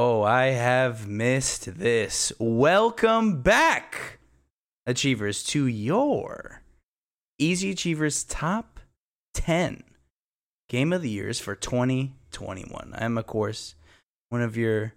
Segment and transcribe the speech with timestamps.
[0.00, 2.32] Oh, I have missed this.
[2.38, 4.20] Welcome back,
[4.86, 6.62] Achievers, to your
[7.36, 8.78] Easy Achievers Top
[9.34, 9.82] 10
[10.68, 12.94] Game of the Years for 2021.
[12.94, 13.74] I am, of course,
[14.28, 14.92] one of your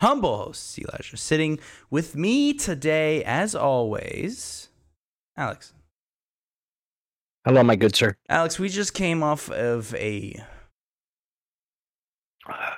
[0.00, 1.58] humble hosts, Elijah, sitting
[1.90, 4.68] with me today, as always,
[5.36, 5.72] Alex.
[7.44, 8.16] Hello, my good sir.
[8.28, 10.40] Alex, we just came off of a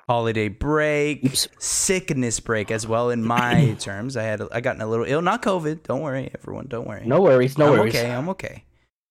[0.08, 1.48] holiday break, Oops.
[1.58, 3.10] sickness break as well.
[3.10, 5.82] In my terms, I had I gotten a little ill, not COVID.
[5.82, 6.66] Don't worry, everyone.
[6.66, 7.06] Don't worry.
[7.06, 7.94] No worries, no I'm worries.
[7.94, 8.10] okay.
[8.10, 8.64] I'm okay.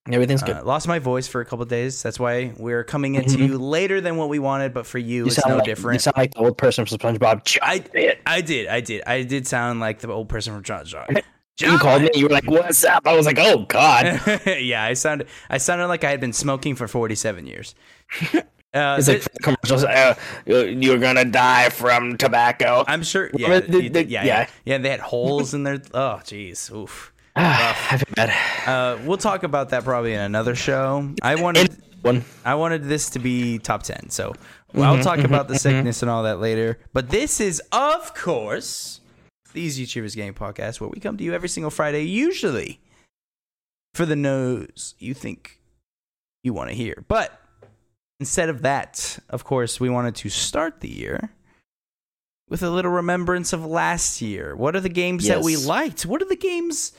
[0.10, 0.56] Everything's good.
[0.56, 2.02] Uh, lost my voice for a couple days.
[2.02, 4.74] That's why we're coming into you later than what we wanted.
[4.74, 5.96] But for you, you it's no like, different.
[5.96, 7.58] You sound like the old person from SpongeBob.
[7.62, 8.18] I did.
[8.26, 8.68] I did.
[8.68, 9.04] I did.
[9.06, 11.08] I did sound like the old person from John John.
[11.60, 12.12] You called me.
[12.14, 15.88] You were like, "What's up?" I was like, "Oh God." yeah, I sounded I sounded
[15.88, 17.74] like I had been smoking for 47 years.
[18.74, 19.84] Uh, It's like th- commercials.
[19.84, 20.14] Uh,
[20.46, 22.84] you're gonna die from tobacco.
[22.88, 23.30] I'm sure.
[23.34, 24.48] Yeah, the- the- yeah, yeah, yeah.
[24.66, 24.78] yeah.
[24.78, 25.82] They had holes in their.
[25.94, 26.72] Oh, jeez.
[26.72, 27.14] Oof.
[27.36, 28.68] I feel bad.
[28.68, 31.14] Uh, we'll talk about that probably in another show.
[31.22, 32.26] I wanted And one.
[32.44, 34.34] I wanted this to be top ten, so
[34.74, 36.78] well, I'll talk about the sickness and all that later.
[36.94, 39.00] But this is, of course,
[39.54, 42.80] the Easy Achievers Game Podcast, where we come to you every single Friday, usually
[43.94, 45.60] for the news you think
[46.44, 47.04] you want to hear.
[47.08, 47.40] But
[48.20, 51.32] instead of that, of course, we wanted to start the year
[52.50, 54.56] with a little remembrance of last year.
[54.56, 56.06] What are the games that we liked?
[56.06, 56.94] What are the games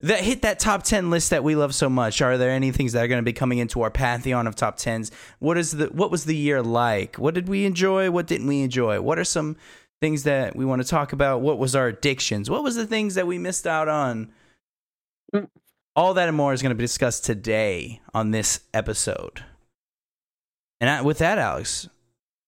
[0.00, 2.20] that hit that top 10 list that we love so much?
[2.20, 4.76] Are there any things that are going to be coming into our pantheon of top
[4.76, 5.10] 10s?
[5.38, 7.16] What is the what was the year like?
[7.16, 8.10] What did we enjoy?
[8.10, 9.00] What didn't we enjoy?
[9.00, 9.56] What are some
[10.00, 11.40] things that we want to talk about?
[11.40, 12.50] What was our addictions?
[12.50, 14.32] What was the things that we missed out on?
[15.34, 15.48] Mm.
[15.94, 19.44] All that and more is going to be discussed today on this episode.
[20.82, 21.88] And with that, Alex,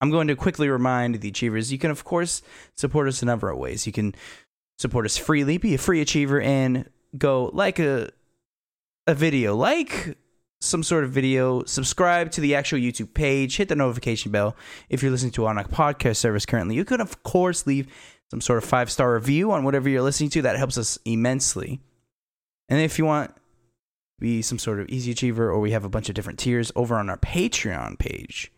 [0.00, 2.42] I'm going to quickly remind the achievers you can, of course,
[2.74, 3.86] support us in a number of ways.
[3.86, 4.12] You can
[4.76, 8.10] support us freely, be a free achiever, and go like a
[9.06, 10.18] a video, like
[10.60, 14.56] some sort of video, subscribe to the actual YouTube page, hit the notification bell.
[14.88, 17.86] If you're listening to on a podcast service currently, you could of course leave
[18.30, 20.42] some sort of five star review on whatever you're listening to.
[20.42, 21.80] That helps us immensely.
[22.68, 23.32] And if you want
[24.18, 26.96] be some sort of easy achiever, or we have a bunch of different tiers over
[26.96, 28.52] on our Patreon page.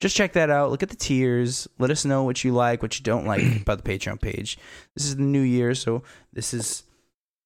[0.00, 0.70] Just check that out.
[0.70, 1.68] Look at the tiers.
[1.78, 4.58] Let us know what you like, what you don't like about the Patreon page.
[4.96, 6.02] This is the new year, so
[6.32, 6.82] this is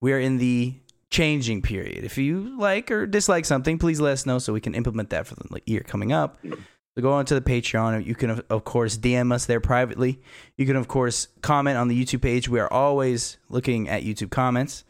[0.01, 0.75] we are in the
[1.11, 2.05] changing period.
[2.05, 5.27] If you like or dislike something, please let us know so we can implement that
[5.27, 6.39] for the year coming up.
[6.45, 8.07] So go on to the Patreon.
[8.07, 10.21] You can of- of course DM us there privately.
[10.57, 12.49] You can of course comment on the YouTube page.
[12.49, 14.85] We are always looking at YouTube comments.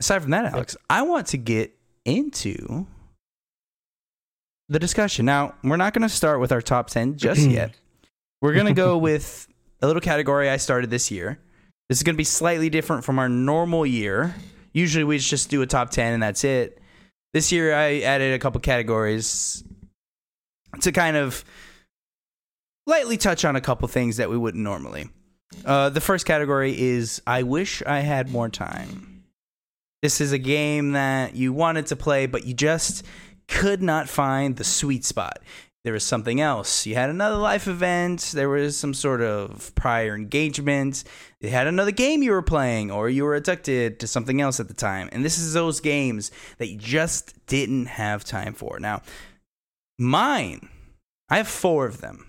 [0.00, 2.86] Aside from that, Alex, I want to get into
[4.68, 5.26] the discussion.
[5.26, 7.74] Now, we're not going to start with our top 10 just yet.
[8.40, 9.46] We're going to go with
[9.82, 11.38] a little category I started this year.
[11.88, 14.34] This is going to be slightly different from our normal year.
[14.72, 16.80] Usually we just do a top 10 and that's it.
[17.34, 19.64] This year I added a couple categories
[20.80, 21.44] to kind of
[22.86, 25.10] lightly touch on a couple things that we wouldn't normally.
[25.64, 29.09] Uh, the first category is I wish I had more time.
[30.02, 33.04] This is a game that you wanted to play, but you just
[33.48, 35.40] could not find the sweet spot.
[35.82, 36.86] There was something else.
[36.86, 38.32] You had another life event.
[38.34, 41.04] There was some sort of prior engagement.
[41.40, 44.68] You had another game you were playing, or you were addicted to something else at
[44.68, 45.08] the time.
[45.10, 48.78] And this is those games that you just didn't have time for.
[48.78, 49.00] Now,
[49.98, 50.68] mine,
[51.30, 52.26] I have four of them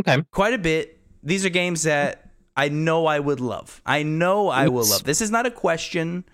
[0.00, 0.22] Okay.
[0.30, 0.98] quite a bit.
[1.22, 3.82] These are games that I know I would love.
[3.84, 5.04] I know I will love.
[5.04, 6.24] This is not a question.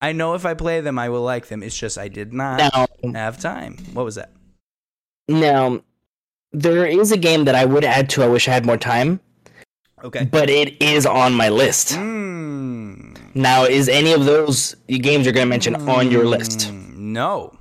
[0.00, 1.62] I know if I play them, I will like them.
[1.62, 2.86] It's just I did not Now,
[3.18, 3.76] have time.
[3.92, 4.32] What was that?
[5.28, 5.80] now,
[6.52, 8.22] there is a game that I would add to.
[8.24, 9.20] I wish I had more time,
[10.02, 10.24] Okay.
[10.24, 11.90] but it is on my list.
[11.94, 13.16] Mm.
[13.34, 16.68] Now, is any of those games you're gonna mention on your list?
[16.72, 17.56] Mm, No.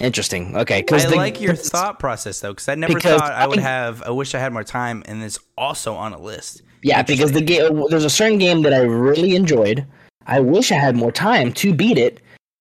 [0.00, 0.56] Interesting.
[0.56, 3.58] Okay, I because like your thought process though, because I never Because thought I would
[3.58, 4.02] have.
[4.02, 6.62] I wish I had more time, and it's also on a list.
[6.82, 9.86] Yeah, because the game there's a certain game that I really enjoyed.
[10.26, 12.20] I wish I had more time to beat it,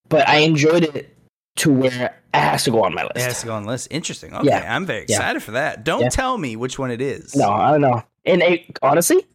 [0.10, 1.16] but I enjoyed it
[1.58, 3.18] to where it has to go on my list.
[3.18, 3.88] It has to go on the list.
[3.92, 4.34] Interesting.
[4.34, 4.74] Okay, Yeah.
[4.75, 5.16] I'm very Yeah.
[5.18, 5.84] excited for that.
[5.84, 6.10] Don't Yeah.
[6.10, 7.36] tell me which one it is.
[7.36, 8.04] No, I don't know.
[8.25, 9.25] And it, honestly,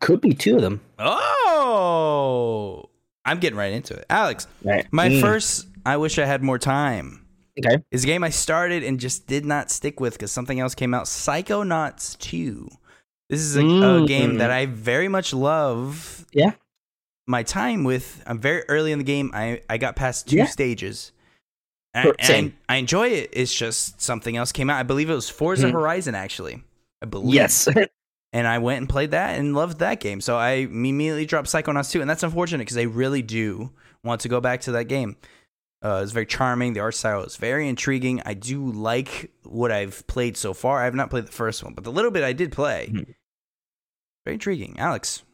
[0.00, 0.80] could be two of them.
[0.98, 2.88] Oh,
[3.24, 4.46] I'm getting right into it, Alex.
[4.64, 4.86] Right.
[4.90, 7.20] My Mm, first, I wish I had more time.
[7.58, 7.82] Okay.
[7.90, 10.94] Is a game I started and just did not stick with because something else came
[10.94, 11.04] out.
[11.04, 12.68] Psychonauts 2.
[13.28, 14.06] This is a, a Mm.
[14.06, 16.24] game that I very much love.
[16.32, 16.52] Yeah.
[17.26, 18.22] My time with.
[18.26, 19.30] I'm very early in the game.
[19.34, 20.46] I, I got past two Yeah.
[20.46, 21.12] stages.
[21.94, 22.52] And, and.
[22.68, 23.30] I enjoy it.
[23.32, 24.78] It's just something else came out.
[24.78, 25.72] I believe it was Forza Mhm.
[25.72, 26.62] Horizon, actually.
[27.02, 27.34] I believe.
[27.34, 27.68] Yes.
[28.32, 30.20] and I went and played that and loved that game.
[30.20, 33.70] So I immediately dropped Psychonauts 2, and that's unfortunate because I really do
[34.02, 35.16] want to go back to that game.
[35.84, 36.72] Uh, it's very charming.
[36.72, 38.22] The art style is very intriguing.
[38.24, 40.80] I do like what I've played so far.
[40.80, 43.14] I have not played the first one, but the little bit I did play, Mhm.
[44.24, 44.76] very intriguing.
[44.78, 45.24] Alex,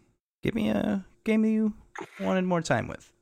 [0.42, 1.72] give me a game that you
[2.20, 3.12] wanted more time with.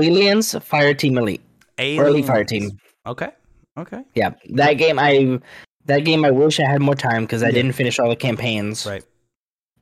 [0.00, 1.42] Aliens Fire Team Elite.
[1.78, 2.78] Early Fire Team.
[3.06, 3.30] Okay.
[3.76, 4.02] Okay.
[4.14, 5.40] Yeah, that game I
[5.86, 7.52] that game I wish I had more time because I Yeah.
[7.58, 9.04] didn't finish all the campaigns, Right.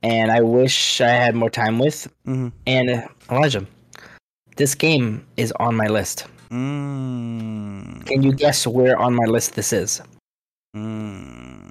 [0.01, 2.07] and I wish I had more time with.
[2.25, 2.49] Mm-hmm.
[2.65, 3.65] And uh, Elijah,
[4.57, 6.25] this game is on my list.
[6.49, 8.05] Mm.
[8.07, 10.01] Can you guess where on my list this is?
[10.75, 11.69] Mm.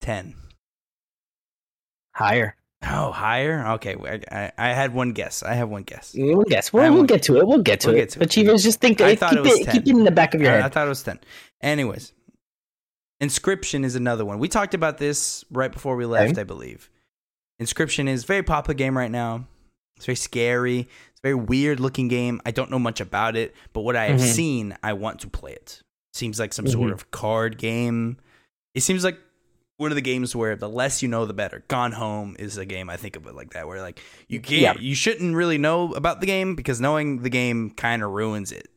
[0.00, 0.34] Ten.
[2.14, 2.56] Higher.
[2.86, 3.66] Oh, higher.
[3.74, 3.96] Okay.
[4.30, 5.42] I, I, had one guess.
[5.42, 6.14] I have one guess.
[6.16, 6.72] We'll guess.
[6.72, 7.46] We'll, we'll get to it.
[7.46, 8.00] We'll get to we'll it.
[8.00, 8.24] get to it.
[8.26, 9.00] Achievers, just think.
[9.00, 9.74] I keep thought it was it, 10.
[9.74, 11.20] keep it in the back of your I, I thought it was 10.
[11.62, 12.12] Anyways,
[13.22, 14.38] Inscryption is another one.
[14.38, 16.40] We talked about this right before we left, Okay.
[16.40, 16.90] I believe.
[17.62, 19.46] Inscryption is a very popular game right now.
[19.96, 20.80] It's very scary.
[20.80, 22.40] It's a very weird looking game.
[22.44, 24.32] I don't know much about it, but what I have Mhm.
[24.34, 25.82] seen, I want to play it.
[26.12, 26.94] Seems like some sort Mhm.
[26.94, 28.18] of card game.
[28.74, 29.18] It seems like
[29.76, 31.64] one of the games where the less you know, the better.
[31.68, 34.60] Gone Home is a game I think of it like that, where like you can't,
[34.60, 34.74] Yeah.
[34.78, 38.68] you shouldn't really know about the game because knowing the game kind of ruins it.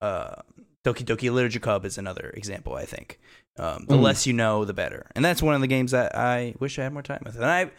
[0.00, 0.36] Uh,
[0.84, 2.74] Doki Doki Literature Club is another example.
[2.74, 3.18] I think
[3.58, 4.02] um, the Mm.
[4.02, 6.84] less you know, the better, and that's one of the games that I wish I
[6.84, 7.36] had more time with.
[7.36, 7.70] And I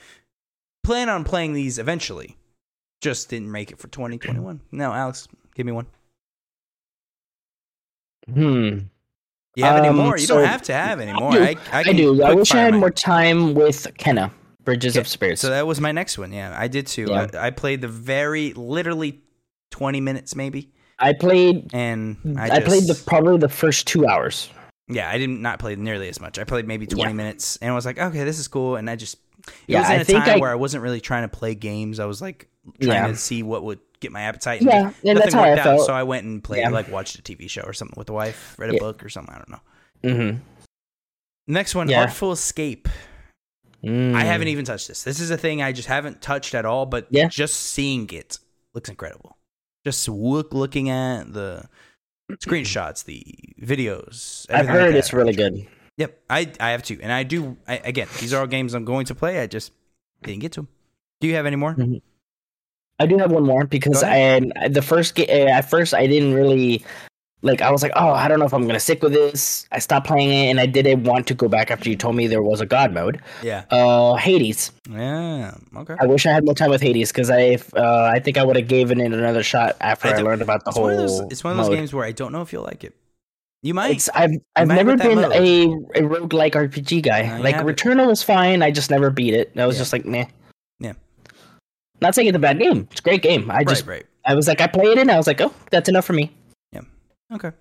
[0.83, 2.37] plan on playing these eventually.
[3.01, 4.61] Just didn't make it for 2021.
[4.71, 5.87] No, Alex, give me one.
[8.31, 8.77] Hmm.
[9.55, 10.17] You have any Um, more?
[10.17, 11.33] You so- don't have to have any more.
[11.33, 12.23] I, I, I, do.
[12.23, 14.31] I wish I had more time with Kena,
[14.63, 15.41] Bridges Okay, of Spirits.
[15.41, 16.31] So that was my next one.
[16.31, 17.07] Yeah, I did too.
[17.09, 17.27] Yeah.
[17.33, 19.19] I, I played the very literally
[19.71, 21.69] 20 minutes maybe, I played.
[21.73, 24.49] and I, I, played the probably the first two hours.
[24.87, 26.37] Yeah, I didn't not play nearly as much.
[26.39, 27.13] I played maybe 20 Yeah.
[27.13, 28.75] minutes and I was like, okay, this is cool.
[28.75, 29.15] And I just,
[29.47, 31.55] it Yeah, was in I a time I- where I wasn't really trying to play
[31.55, 31.99] games.
[31.99, 32.47] I was like
[32.81, 34.59] trying to see what would get my appetite.
[34.61, 35.63] And Yeah, and that's nothing worked out.
[35.63, 35.85] felt.
[35.85, 36.69] So I went and played, Yeah.
[36.69, 38.79] like watched a TV show or something with the wife, read a Yeah.
[38.79, 39.33] book or something.
[39.33, 39.61] I don't know.
[40.03, 40.37] Mm-hmm.
[41.47, 42.01] Next one, Yeah.
[42.01, 42.87] Artful Escape.
[43.83, 45.03] I haven't even touched this.
[45.03, 47.27] This is a thing I just haven't touched at all, but Yeah.
[47.29, 48.37] just seeing it
[48.75, 49.37] looks incredible.
[49.85, 51.67] Just look, looking at the
[52.33, 53.23] screenshots, the
[53.59, 54.45] videos.
[54.49, 54.97] I've everything like heard that.
[54.99, 55.67] it's really good.
[55.97, 57.57] Yep, I I have two, and I do.
[57.67, 59.39] I, again, these are all games I'm going to play.
[59.41, 59.71] I just
[60.23, 60.67] didn't get to them.
[61.19, 61.73] Do you have any more?
[61.75, 62.01] Mhm.
[63.01, 64.39] I do have one more because I
[64.69, 66.83] the first ga- uh, at first I didn't really
[67.43, 69.67] like I was like oh I don't know if I'm gonna stick with this.
[69.71, 72.27] I stopped playing it and I didn't want to go back after you told me
[72.27, 73.19] there was a God mode.
[73.41, 73.65] Yeah.
[73.71, 74.71] Uh, Hades.
[74.89, 75.55] Yeah.
[75.77, 75.95] Okay.
[75.99, 78.55] I wish I had more time with Hades because I uh, I think I would
[78.57, 80.85] have given it another shot after I I, learned about the It's whole.
[80.87, 81.19] one those.
[81.31, 81.77] It's one of those mode.
[81.77, 82.93] games where I don't know if you'll like it.
[83.63, 83.95] You might.
[83.97, 85.31] It's I've I've might never been mode.
[85.33, 85.63] a
[85.95, 87.37] a roguelike RPG guy.
[87.37, 87.55] No, like.
[87.57, 88.61] Returnal was fine.
[88.63, 89.51] I just never beat it.
[89.55, 89.81] I was Yeah.
[89.81, 90.25] just like meh.
[92.01, 92.87] Not saying it's a bad game.
[92.91, 93.49] It's a great game.
[93.51, 93.95] I just right.
[93.97, 94.05] Right.
[94.25, 96.31] I was like I played it and I was like oh that's enough for me.
[96.71, 96.81] Yeah.
[97.33, 97.51] Okay.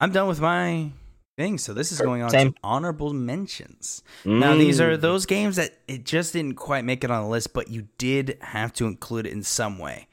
[0.00, 0.90] I'm done with my
[1.38, 1.58] thing.
[1.58, 2.52] So this is going on Same.
[2.52, 4.02] to honorable mentions.
[4.24, 5.00] Now these are Mm.
[5.00, 8.36] those games that it just didn't quite make it on the list, but you did
[8.40, 10.08] have to include it in some way.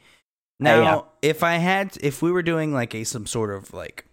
[0.62, 1.01] Now, yeah.
[1.30, 4.06] if I had, if we were doing like a some sort of like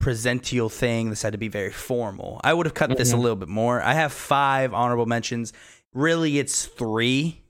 [0.00, 2.40] presential thing, this had to be very formal.
[2.44, 3.20] I would have cut this a Mhm.
[3.20, 3.82] little bit more.
[3.82, 5.52] I have five honorable mentions.
[5.92, 7.40] Really, it's three,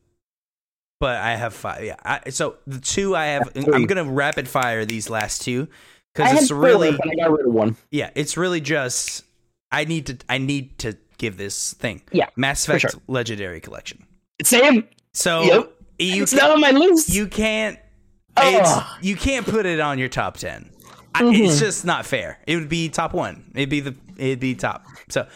[1.00, 1.84] but I have five.
[1.84, 1.96] Yeah.
[2.04, 5.68] I, so the two I have, I'm gonna rapid fire these last two
[6.14, 7.76] because it's really I got rid of one.
[7.90, 9.24] yeah, it's really just
[9.70, 12.02] I need to I need to give this thing.
[12.12, 13.00] Yeah, Mass Effect sure.
[13.06, 14.04] Legendary Collection.
[14.42, 14.86] Same.
[15.14, 15.72] So Yep.
[15.98, 17.08] you it's not on my list.
[17.10, 17.78] you can't
[18.40, 18.70] it's,
[19.02, 20.70] you can't put it on your top 10.
[21.12, 21.46] I, Mhm.
[21.48, 22.38] it's just not fair.
[22.46, 23.50] It would be top 1.
[23.56, 24.84] It'd be the it'd be top.
[25.08, 25.26] So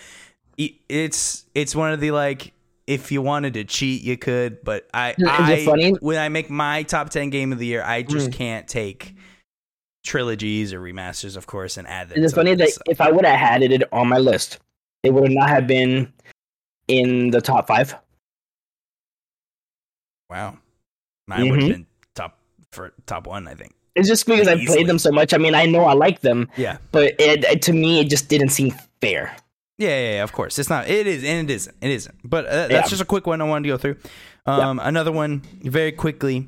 [0.57, 2.53] it's it's one of the like
[2.87, 7.11] if you wanted to cheat you could, but I I when I make my top
[7.11, 8.35] 10 game of the year, I just Mm.
[8.35, 9.15] can't take
[10.05, 12.23] trilogies or remasters of course and add them.
[12.25, 14.59] It's funny that if I would have had it on my list,
[15.05, 16.13] it would not have been
[16.89, 17.95] in the top five.
[20.31, 20.59] Wow.
[21.29, 21.73] Mine would have Mhm.
[21.73, 22.39] been top
[22.73, 23.75] for top one, I think.
[23.95, 25.35] It's just because I've played them so much.
[25.35, 26.79] I mean, I know I like them, Yeah.
[26.93, 29.37] but it, it to me it just didn't seem fair.
[29.79, 30.59] Yeah, yeah, yeah, of course.
[30.59, 30.89] It's not.
[30.89, 31.77] It is, and it isn't.
[31.81, 32.15] It isn't.
[32.25, 32.87] But uh, that's Yeah.
[32.89, 33.97] just a quick one I wanted to go through.
[34.47, 36.47] Um, Another one, very quickly.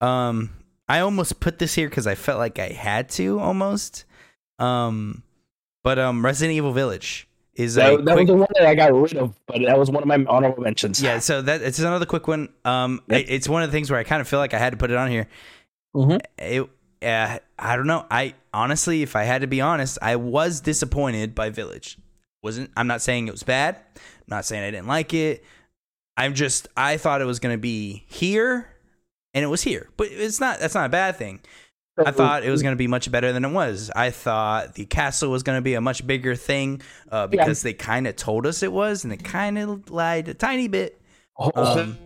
[0.00, 0.50] Um,
[0.88, 4.04] I almost put this here because I felt like I had to almost.
[4.58, 5.22] Um,
[5.82, 8.74] but um, Resident Evil Village is a That, that quick, was the one that I
[8.74, 11.02] got rid of, but that was one of my honorable mentions.
[11.02, 11.18] yeah.
[11.18, 12.48] So that it's another quick one.
[12.64, 13.20] Um, Yep.
[13.20, 14.76] it- it's one of the things where I kind of feel like I had to
[14.76, 15.26] put it on here.
[15.96, 16.20] Mhm.
[16.38, 16.68] it
[17.02, 18.04] uh, I don't know.
[18.10, 21.96] I honestly, if I had to be honest, I was disappointed by Village.
[22.42, 22.70] Wasn't.
[22.76, 23.76] I'm not saying it was bad.
[23.96, 25.44] I'm not saying I didn't like it.
[26.16, 28.68] I'm just I thought it was going to be here,
[29.34, 29.88] and it was here.
[29.96, 30.58] But it's not.
[30.60, 31.40] That's not a bad thing.
[31.98, 33.90] I thought it was going to be much better than it was.
[33.94, 36.80] I thought the castle was going to be a much bigger thing
[37.10, 40.34] uh, because they kind of told us it was, and they kind of lied a
[40.34, 40.98] tiny bit.
[41.54, 41.98] Um,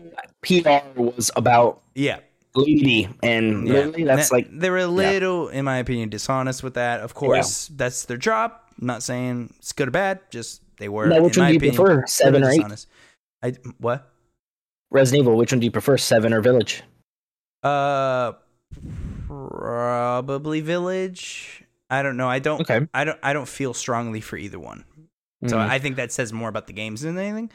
[0.42, 2.18] PR was about Yeah,
[2.56, 3.74] Lady, and yeah.
[3.74, 7.00] really, that's That- like they were a little, in my opinion, dishonest with that.
[7.00, 8.52] Of course, that's their job.
[8.80, 10.20] I'm not saying it's good or bad.
[10.30, 11.06] Just they were.
[11.06, 12.56] Now, which in one my do you opinion, prefer, seven or eight?
[12.56, 12.88] dishonest.
[13.42, 14.10] I what?
[14.90, 15.36] Resident Evil.
[15.36, 16.82] Which one do you prefer, Seven or Village?
[17.62, 18.32] Uh,
[19.26, 21.64] probably Village.
[21.90, 22.28] I don't know.
[22.28, 22.60] I don't.
[22.60, 22.86] Okay.
[22.94, 23.18] I don't.
[23.22, 24.84] I don't feel strongly for either one.
[25.46, 25.68] So Mhm.
[25.68, 27.50] I think that says more about the games than anything.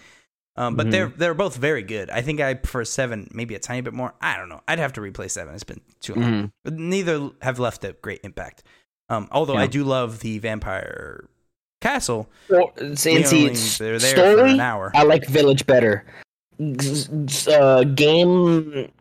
[0.56, 0.92] Um, but Mhm.
[0.92, 2.10] they're they're both very good.
[2.10, 4.14] I think I prefer seven, maybe a tiny bit more.
[4.22, 4.62] I don't know.
[4.68, 5.56] I'd have to replay seven.
[5.56, 6.32] It's been too long.
[6.32, 6.52] Mhm.
[6.64, 8.64] But neither have left a great impact.
[9.10, 11.26] Um, although I do love the vampire
[11.82, 12.30] castle.
[12.50, 14.92] Well, see, see, only- they're there for story, an hour.
[14.94, 16.06] I like Village better.
[16.60, 18.92] G- g- Uh, game,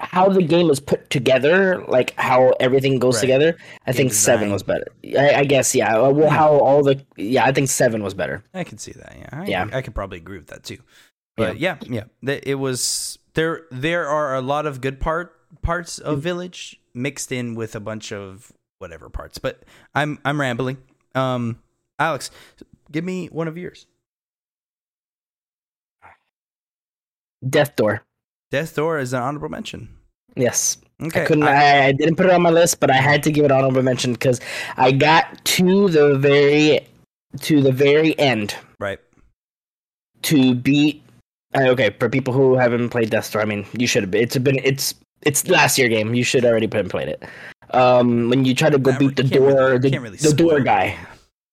[0.00, 3.20] how the game is put together, like how everything goes Right.
[3.22, 3.56] together.
[3.86, 4.86] I Game think seven was better.
[5.18, 5.98] I, I guess, yeah.
[6.08, 8.42] Well, how all the, yeah, I think seven was better.
[8.54, 9.16] I can see that.
[9.18, 9.68] Yeah, I, Yeah.
[9.72, 10.78] I could probably agree with that too.
[11.36, 13.62] But yeah, yeah, Th- it was there.
[13.70, 18.10] There are a lot of good part parts of Village mixed in with a bunch
[18.12, 19.38] of whatever parts.
[19.38, 19.62] But
[19.94, 20.78] I'm I'm rambling.
[21.14, 21.58] Um,
[21.98, 22.30] Alex,
[22.90, 23.86] give me one of yours.
[27.48, 28.02] Death Door.
[28.50, 29.88] Death Door is an honorable mention.
[30.36, 30.78] Yes.
[31.00, 31.44] Okay, I couldn't.
[31.44, 33.82] I- I, didn't put it on my list, but I had to give it honorable
[33.82, 34.40] mention because
[34.76, 36.80] I got to the very,
[37.42, 38.98] to the very end right.
[40.22, 41.02] to beat.
[41.56, 44.14] Okay, for people who haven't played Death Door, I mean, you should have.
[44.14, 46.14] It's been it's it's last year game.
[46.14, 47.24] You should already and played it.
[47.72, 50.60] Um, when you try to go Not beat the door, really- the, really the door
[50.60, 50.96] guy,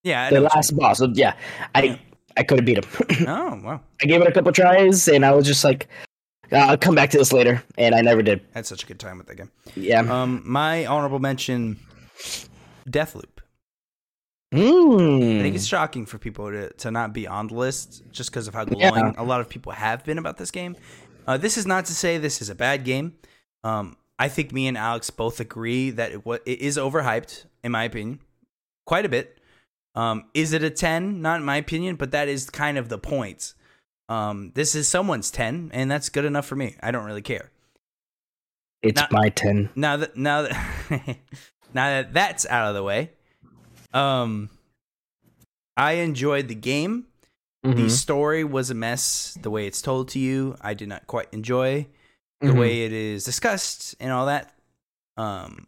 [0.03, 0.97] Yeah, I the know what you last boss.
[0.99, 1.35] So, yeah,
[1.73, 1.97] I Yeah.
[2.37, 3.27] I could have beat him.
[3.27, 5.87] Oh wow, I gave it a couple tries, and I was just like,
[6.51, 8.41] uh, I'll come back to this later, and I never did.
[8.53, 9.51] I had such a good time with that game.
[9.75, 10.01] Yeah.
[10.01, 11.79] Um, my honorable mention,
[12.89, 13.39] Deathloop.
[14.53, 15.39] Mm.
[15.39, 18.47] I think it's shocking for people to, to not be on the list just because
[18.47, 19.13] of how glowing Yeah.
[19.17, 20.75] a lot of people have been about this game.
[21.27, 23.15] Uh, this is not to say this is a bad game.
[23.63, 27.83] Um, I think me and Alex both agree that it, it is overhyped, in my
[27.83, 28.19] opinion,
[28.85, 29.37] quite a bit.
[29.93, 31.21] Um, is it a 10?
[31.21, 33.53] Not in my opinion, but that is kind of the point.
[34.07, 36.75] Um, this is someone's 10, and that's good enough for me.
[36.81, 37.51] I don't really care.
[38.81, 39.69] It's Not- my ten.
[39.75, 40.51] Now that now that
[41.73, 43.09] now that that's out of the way,
[43.93, 44.49] um,
[45.75, 47.07] I enjoyed the game.
[47.63, 47.89] The Mhm.
[47.89, 49.35] story was a mess.
[49.41, 51.87] The way it's told to you, I did not quite enjoy
[52.45, 52.59] the Mhm.
[52.59, 54.53] way it is discussed and all that.
[55.17, 55.67] Um,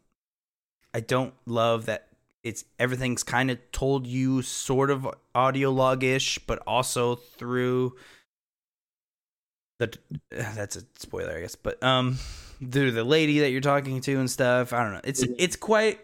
[0.93, 2.07] I don't love that
[2.43, 7.95] it's everything's kind of told you sort of audio log ish, but also through
[9.79, 9.97] the
[10.31, 11.55] that's a spoiler, I guess.
[11.55, 12.17] But um,
[12.71, 14.73] through the lady that you're talking to and stuff.
[14.73, 15.01] I don't know.
[15.03, 15.35] It's Mhm.
[15.37, 15.99] it's quite.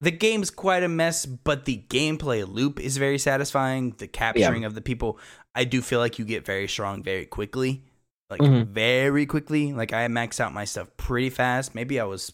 [0.00, 3.92] The game's quite a mess, but the gameplay loop is very satisfying.
[3.92, 5.18] The capturing of the people,
[5.54, 7.82] I do feel like you get very strong very quickly,
[8.30, 8.66] like Mhm.
[8.68, 9.72] very quickly.
[9.72, 11.74] Like I max out my stuff pretty fast.
[11.74, 12.32] Maybe I was,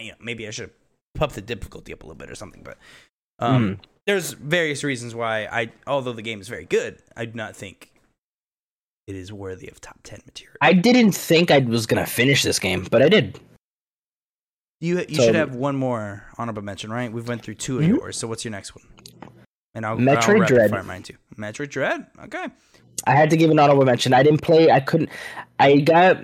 [0.00, 0.70] you know, maybe I should
[1.14, 2.62] pump the difficulty up a little bit or something.
[2.62, 2.78] But
[3.38, 3.84] um, Mhm.
[4.06, 7.92] there's various reasons why I, although the game is very good, I do not think
[9.06, 10.56] it is worthy of top ten material.
[10.60, 13.40] I didn't think I was gonna finish this game, but I did.
[14.80, 17.10] You you So- should have one more honorable mention, right?
[17.12, 17.88] We've went through 2 of Mhm.
[17.88, 18.16] yours.
[18.16, 18.84] So what's your next one?
[19.74, 20.86] And I'll Metroid I'll Dread.
[20.86, 21.16] mine too.
[21.36, 22.06] Metroid Dread.
[22.24, 22.46] Okay.
[23.06, 24.12] I had to give an honorable mention.
[24.12, 24.70] I didn't play.
[24.70, 25.10] I couldn't.
[25.58, 26.18] I got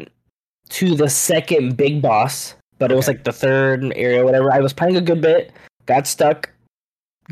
[0.71, 3.17] to the second big boss, but it was Okay.
[3.19, 4.53] like the third area, whatever.
[4.53, 5.53] I was playing a good bit,
[5.87, 6.51] got stuck.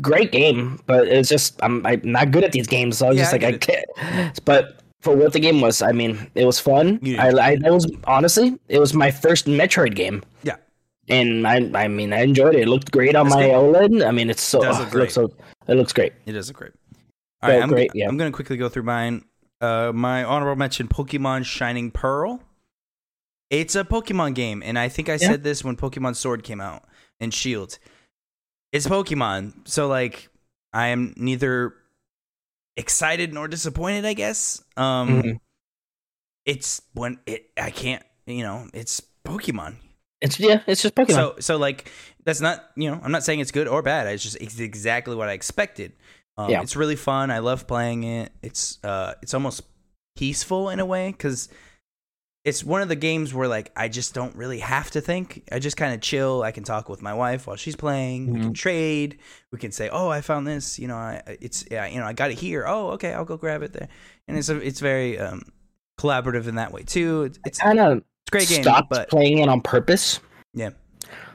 [0.01, 3.17] Great game, but it's just I'm, I'm not good at these games, so I was
[3.17, 4.43] Yeah, just like I can't.
[4.43, 6.97] But for what the game was, I mean, it was fun.
[7.03, 10.23] You I, I that was honestly, it was my first Metroid game.
[10.41, 10.55] Yeah.
[11.09, 12.61] And I, I mean, I enjoyed it.
[12.61, 13.49] It looked great on That's my.
[13.49, 14.07] OLED.
[14.07, 15.31] I mean, it's so, It oh, it looks so,
[15.67, 16.13] it looks great.
[16.25, 16.71] It is a great.
[17.43, 18.07] All right, I'm, great, yeah.
[18.07, 19.25] I'm going to quickly go through mine.
[19.63, 22.41] Uh, my honorable mention: Pokemon Shining Pearl.
[23.49, 25.29] It's a Pokemon game, and I think I Yeah.
[25.29, 26.83] said this when Pokemon Sword came out
[27.19, 27.77] and Shield.
[28.71, 30.29] It's Pokemon, so like
[30.73, 31.75] I am neither
[32.75, 34.05] excited nor disappointed.
[34.05, 34.61] I guess.
[34.75, 35.39] Um, Mhm.
[36.45, 37.49] it's when it.
[37.57, 38.03] I can't.
[38.25, 39.75] You know, it's Pokemon.
[40.21, 41.13] It's yeah, it's just Pokemon.
[41.15, 41.91] So so like
[42.25, 44.07] that's not you know I'm not saying it's good or bad.
[44.07, 45.93] It's just it's exactly what I expected.
[46.37, 46.61] Um, Yeah.
[46.61, 47.31] It's really fun.
[47.31, 48.31] I love playing it.
[48.41, 49.61] It's uh it's almost
[50.15, 51.49] peaceful in a way because
[52.45, 55.43] it's one of the games where like I just don't really have to think.
[55.51, 56.43] I just kind of chill.
[56.43, 58.27] I can talk with my wife while she's playing.
[58.27, 58.43] We Mm-hmm.
[58.43, 59.19] can trade.
[59.51, 62.11] We can say, "Oh, I found this." You know, I, it's yeah, you know, I
[62.13, 62.65] got it here.
[62.67, 63.87] Oh, okay, I'll go grab it there.
[64.27, 65.43] And it's a, it's very um,
[65.97, 67.23] collaborative in that way too.
[67.23, 70.19] It's it's, Kind of it's great game, stopped but playing it on purpose
[70.53, 70.71] yeah,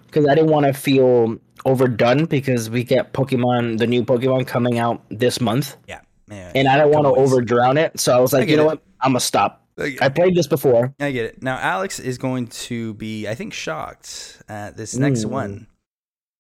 [0.09, 4.79] because I didn't want to feel overdone because we get Pokemon, the new Pokemon coming
[4.79, 6.51] out this month, yeah, yeah.
[6.55, 7.33] and I don't want to Couple weeks.
[7.33, 7.99] over drown it.
[8.01, 8.67] So I was like, get you know it.
[8.67, 8.83] what?
[9.01, 9.65] I'm gonna stop.
[9.79, 10.93] I I played this before.
[10.99, 11.43] I get it.
[11.43, 15.29] Now Alex is going to be, I think, shocked at this next Ooh.
[15.29, 15.67] one.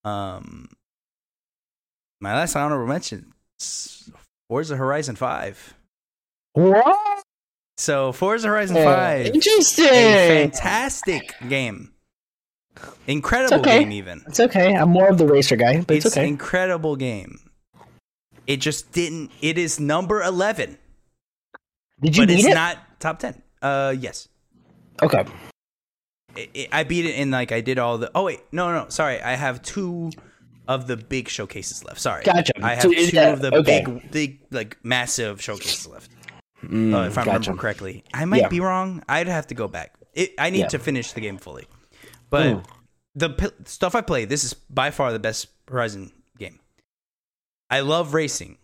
[0.04, 0.70] Um,
[2.20, 3.32] my last honorable mention,
[4.48, 5.74] Forza Horizon Five.
[6.54, 7.22] What?
[7.76, 9.84] So Forza Horizon Five, a Interesting.
[9.86, 11.92] fantastic game,
[13.06, 13.80] incredible okay.
[13.80, 13.92] game.
[13.92, 14.74] Even It's okay.
[14.74, 16.28] I'm more of the racer guy, but it's, it's okay.
[16.28, 17.38] incredible game.
[18.46, 19.30] It just didn't.
[19.42, 20.78] It is number eleven,
[22.00, 22.54] Did you but beat it's it?
[22.54, 23.42] not top ten.
[23.60, 24.28] Uh, yes.
[25.02, 25.24] okay.
[26.36, 28.10] it, it- I beat it in like I did all the.
[28.14, 29.20] Oh wait, no, no, sorry.
[29.20, 30.10] I have two
[30.66, 32.00] of the big showcases left.
[32.00, 32.52] Sorry, Gotcha.
[32.62, 33.84] I have So two that- of the okay.
[33.84, 36.10] big, big, like massive showcases left.
[36.64, 37.38] Mm, uh, if I gotcha.
[37.50, 38.48] remember correctly, I might Yeah.
[38.48, 39.02] be wrong.
[39.08, 39.94] I'd have to go back.
[40.14, 40.68] It, I need Yeah.
[40.68, 41.66] to finish the game fully.
[42.30, 42.64] But Mm.
[43.14, 46.58] the p- stuff I play, this is by far the best Horizon game.
[47.70, 48.58] I love racing.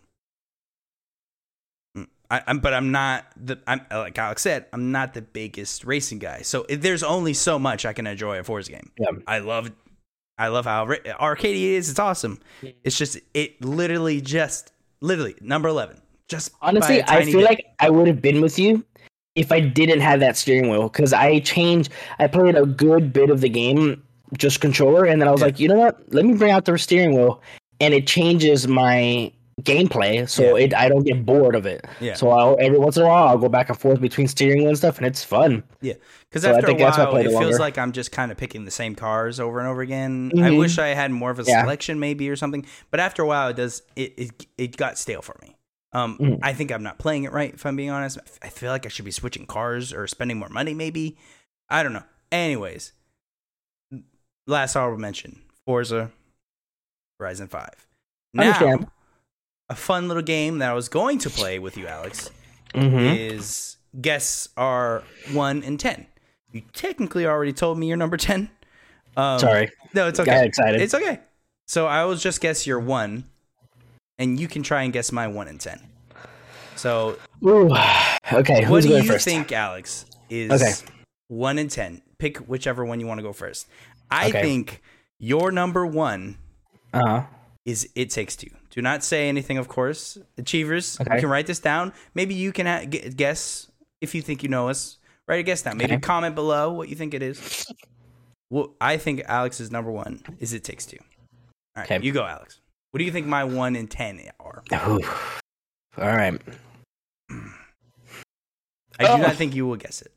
[1.97, 3.59] Mm, I, I'm, but I'm not the.
[3.67, 4.65] I'm like Alex said.
[4.73, 6.41] I'm not the biggest racing guy.
[6.41, 8.91] So if there's only so much I can enjoy a Forza game.
[8.97, 9.11] Yeah.
[9.27, 9.71] I love,
[10.37, 11.89] I love how ra- arcade it is.
[11.89, 12.39] It's awesome.
[12.83, 16.01] It's just it literally just literally number eleven.
[16.27, 17.45] Just Honestly, I feel bit.
[17.45, 18.83] like I would have been with you
[19.35, 21.91] if I didn't have that steering wheel because I changed.
[22.19, 24.01] I played a good bit of the game
[24.37, 25.45] just controller, and then I was Yeah.
[25.47, 25.99] like, you know what?
[26.13, 27.41] Let me bring out the steering wheel,
[27.79, 30.65] and it changes my gameplay, so Yeah.
[30.65, 31.85] it I don't get bored of it.
[32.01, 32.15] Yeah.
[32.15, 34.69] So I'll, every once in a while, I'll go back and forth between steering wheel
[34.69, 35.63] and stuff, and it's fun.
[35.81, 35.93] Yeah,
[36.29, 38.37] because So I after a I while, it it feels like I'm just kind of
[38.37, 40.31] picking the same cars over and over again.
[40.35, 40.57] I Mhm.
[40.59, 41.61] wish I had more of a Yeah.
[41.61, 42.65] selection, maybe or something.
[42.91, 45.54] But after a while, it does it it, it got stale for me.
[45.95, 46.39] Um, Mhm.
[46.43, 47.53] I think I'm not playing it right.
[47.53, 50.49] If I'm being honest, I feel like I should be switching cars or spending more
[50.49, 50.73] money.
[50.73, 51.17] Maybe
[51.69, 52.03] I don't know.
[52.31, 52.91] Anyways,
[54.45, 56.11] last honorable mention: Forza
[57.17, 57.87] Horizon Five.
[58.33, 58.87] Now, Understand.
[59.69, 62.29] a fun little game that I was going to play with you, Alex
[62.73, 66.07] hmm is guess are one and ten.
[66.51, 68.49] You technically already told me you're number ten.
[69.15, 70.45] Um, Sorry, no, it's got okay.
[70.45, 70.81] excited.
[70.81, 71.21] It's okay.
[71.67, 73.23] So I will just guess your one,
[74.19, 75.79] and you can try and guess my one and ten.
[76.75, 77.69] So Ooh.
[78.33, 79.25] Okay, what do you first?
[79.25, 80.05] think, Alex?
[80.29, 80.73] Is Okay.
[81.27, 82.01] one and ten?
[82.17, 83.67] Pick whichever one you want to go first.
[84.09, 84.41] I Okay.
[84.41, 84.81] think
[85.19, 86.37] your number one
[86.93, 87.23] Uh huh.
[87.65, 88.49] is It Takes Two.
[88.71, 90.17] Do not say anything, of course.
[90.37, 91.15] Achievers, Okay.
[91.15, 91.93] you can write this down.
[92.13, 92.85] Maybe you can ha-
[93.15, 93.67] guess
[94.01, 94.97] if you think you know us.
[95.27, 95.77] Write a guess down.
[95.77, 96.01] Maybe Okay.
[96.01, 97.65] comment below what you think it is.
[98.51, 100.97] Well, I think Alex's number one is It Takes Two.
[101.01, 102.05] All right, Okay.
[102.05, 102.59] you go, Alex.
[102.91, 104.63] What do you think my one and ten are?
[104.87, 105.01] Ooh.
[105.97, 106.39] All right.
[108.99, 109.17] I do Oh.
[109.17, 110.11] not think you will guess it.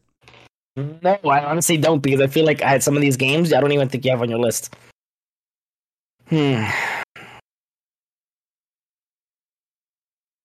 [0.77, 3.61] No, I honestly don't because I feel like I had some of these games I
[3.61, 4.75] don't even think you have on your list.
[6.29, 6.65] Hmm.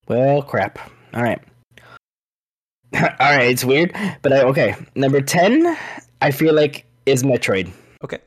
[0.08, 0.80] Well, crap.
[1.14, 1.40] All right.
[2.94, 4.76] All right, it's weird, but I, okay.
[4.96, 5.78] Number 10,
[6.22, 7.72] I feel like is Metroid.
[8.04, 8.20] Okay.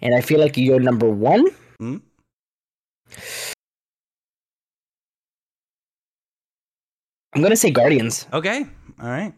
[0.00, 1.46] And I feel like you're number 1.
[1.78, 1.96] Hmm?
[7.34, 8.26] I'm going to say Guardians.
[8.32, 8.64] Okay.
[9.00, 9.34] All right.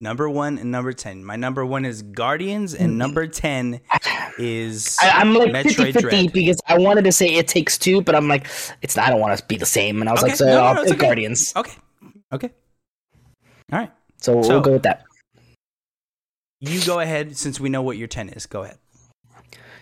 [0.00, 1.24] Number one and number ten.
[1.24, 2.98] My number one is Guardians, and mm-hmm.
[2.98, 3.80] number ten
[4.38, 6.32] is I, I'm like Metroid 50 50 Dread.
[6.32, 8.46] because I wanted to say it takes two, but I'm like,
[8.82, 10.00] it's not, I don't want to be the same.
[10.00, 11.00] And I was Okay, like, so no, no, I'll no, pick okay.
[11.00, 11.52] Guardians.
[11.56, 11.72] Okay.
[12.30, 12.50] Okay.
[13.72, 13.90] All right.
[14.18, 15.04] So, So- we'll go with that.
[16.60, 18.46] You go ahead since we know what your 10 is.
[18.46, 18.78] Go ahead.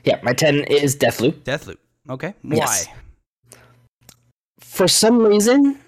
[0.05, 1.43] Yeah, my 10 is Deathloop.
[1.45, 1.79] Deathloop.
[2.11, 2.35] Okay.
[2.43, 2.57] Why?
[2.57, 2.89] Yes.
[4.61, 5.79] For some reason,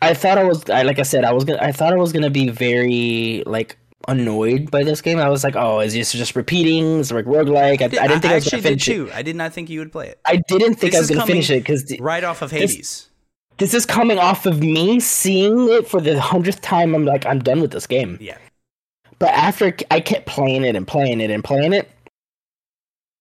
[0.00, 2.12] I thought I was I, like I said, I was gonna I thought I was
[2.12, 5.18] gonna be very like annoyed by this game.
[5.18, 7.00] I was like, oh, is this just repeating?
[7.00, 7.82] It's like roguelike.
[7.82, 8.92] I, I didn't think I, was actually gonna did finish it.
[8.92, 9.10] too.
[9.12, 10.20] I did not think you would play it.
[10.24, 13.08] I didn't think This I was gonna finish it because Right off of This- Hades.
[13.58, 16.94] this is coming off of me seeing it for the hundredth time.
[16.94, 18.18] I'm like, I'm done with this game.
[18.20, 18.38] Yeah.
[19.18, 21.90] But after I kept playing it and playing it and playing it,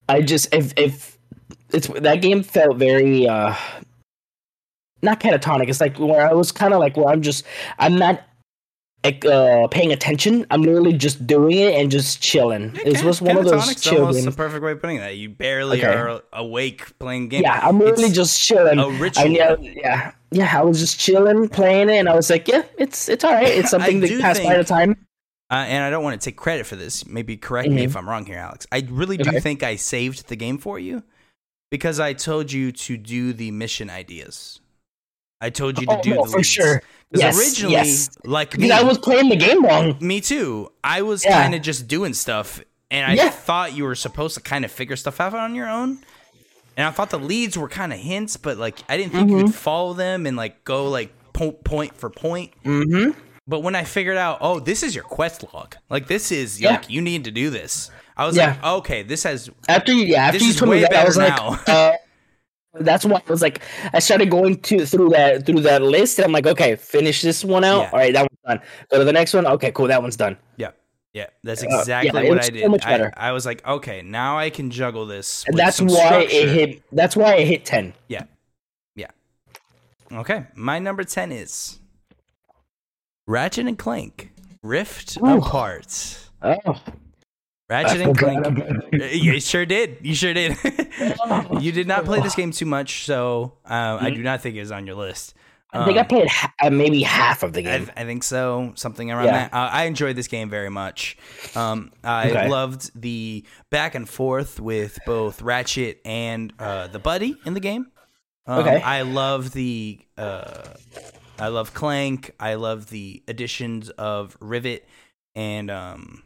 [0.07, 1.17] I just if if
[1.73, 3.55] it's that game felt very uh
[5.01, 5.69] not catatonic.
[5.69, 7.45] It's like where I was kind of like where I'm just
[7.79, 8.21] I'm not
[9.03, 10.45] like, uh paying attention.
[10.51, 12.73] I'm literally just doing it and just chilling.
[12.75, 14.25] Yeah, It was one of those chill almost games.
[14.25, 15.15] the perfect way of putting that.
[15.17, 15.93] You barely Okay.
[15.93, 17.43] are awake playing games.
[17.43, 18.79] Yeah, I'm literally It's just chilling.
[18.79, 19.29] a ritual.
[19.29, 20.59] know, yeah, yeah.
[20.59, 23.47] I was just chilling, playing it, and I was like, yeah, it's it's all right.
[23.47, 24.97] It's something I to do pass by the time.
[25.51, 27.05] uh, and I don't want to take credit for this.
[27.05, 27.85] Maybe correct me Mhm.
[27.85, 28.65] if I'm wrong here, Alex.
[28.71, 29.39] I really do Okay.
[29.39, 31.03] think I saved the game for you
[31.71, 34.59] because I told you to do the mission ideas.
[35.41, 36.49] I told you to Oh, do no, the for leads.
[36.49, 36.81] sure.
[37.11, 38.09] Yes, originally, yes.
[38.25, 39.95] like me, I was playing the game wrong.
[40.01, 40.71] me too.
[40.83, 41.41] I was Yeah.
[41.41, 42.59] kind of just doing stuff,
[42.91, 43.29] and I Yeah.
[43.29, 45.99] thought you were supposed to kind of figure stuff out on your own.
[46.75, 49.35] And I thought the leads were kind of hints, but like I didn't think you
[49.37, 49.45] Mm-hmm.
[49.47, 52.51] would follow them and like go like po- point for point.
[52.65, 53.11] Mm-hmm.
[53.47, 55.77] But when I figured out, oh, this is your quest log.
[55.89, 56.71] Like this is Yeah.
[56.71, 57.89] like you need to do this.
[58.17, 61.05] I was like, okay, this has After you, yeah, after you told me that, I
[61.05, 61.93] was like, uh,
[62.79, 63.61] that's why I was like,
[63.93, 67.43] I started going to through that through that list, and I'm like, okay, finish this
[67.43, 67.79] one out.
[67.81, 67.89] Yeah.
[67.91, 68.67] All right, that one's done.
[68.89, 69.45] Go to the next one.
[69.47, 70.37] Okay, cool, that one's done.
[70.57, 70.71] yeah,
[71.13, 71.27] yeah.
[71.43, 72.69] That's Uh, yeah, exactly what I so did.
[72.71, 73.13] much I, better.
[73.17, 75.43] I was like, okay, now I can juggle this.
[75.47, 76.83] And that's why it hit.
[76.91, 77.93] That's why it hit ten.
[78.07, 78.23] Yeah.
[78.95, 79.07] Yeah.
[80.11, 80.45] Okay.
[80.55, 81.79] My number 10 is
[83.27, 84.31] Ratchet and Clank
[84.63, 85.37] Rift Ooh.
[85.37, 86.29] Apart.
[86.41, 86.55] Oh,
[87.69, 88.93] Ratchet and Clank.
[89.13, 89.97] You sure did.
[90.01, 90.55] You sure did.
[91.59, 94.59] you did not play this game too much, so uh, I do not think it
[94.61, 95.33] is on your list.
[95.73, 97.91] I think I Um, played ha- uh, maybe half of the I, game.
[97.97, 99.49] I think so, something around Yeah.
[99.49, 99.53] that.
[99.53, 101.17] Uh, I enjoyed this game very much.
[101.55, 102.47] Um, I Okay.
[102.47, 107.87] loved the back and forth with both Ratchet and uh, the buddy in the game.
[108.45, 108.81] Um, Okay.
[108.81, 110.69] I love the uh,
[111.37, 112.31] I love Clank.
[112.39, 114.87] I love the additions of Rivet
[115.35, 116.23] and um.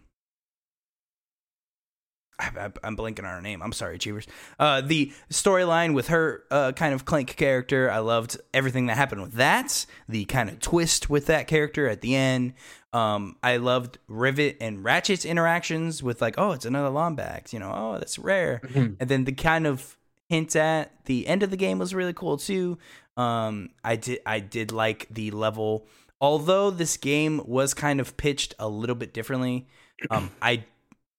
[2.57, 3.61] I, I'm blanking on her name.
[3.61, 4.27] I'm sorry, Cheevers.
[4.59, 9.21] Uh, the storyline with her uh, kind of Clank character, I loved everything that happened
[9.21, 9.85] with that.
[10.09, 12.53] The kind of twist with that character at the end.
[12.93, 17.71] Um, I loved Rivet and Ratchet's interactions with like, oh, it's another Lombax, you know,
[17.73, 18.59] oh, that's rare.
[18.65, 18.97] Mhm.
[18.99, 19.95] And then the kind of
[20.27, 22.77] hint at the end of the game was really cool too.
[23.17, 25.85] Um, I did I did like the level,
[26.19, 29.67] although this game was kind of pitched a little bit differently.
[30.09, 30.65] Um, I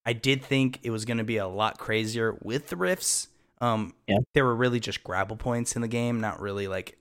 [0.05, 3.29] I did think it was going to be a lot crazier with the rifts.
[3.61, 4.19] Um, Yeah.
[4.35, 6.99] there were really just grapple points in the game, not really like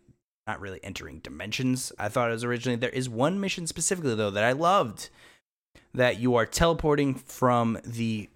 [0.48, 1.92] not really entering dimensions.
[2.00, 2.76] I thought it was originally.
[2.76, 5.10] There is one mission specifically though that I loved
[5.94, 8.30] that you are teleporting from the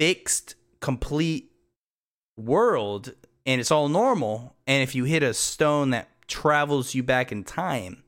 [0.00, 1.50] fixed complete
[2.36, 3.14] world
[3.46, 7.44] and it's all normal and if you hit a stone that travels you back in
[7.44, 8.02] time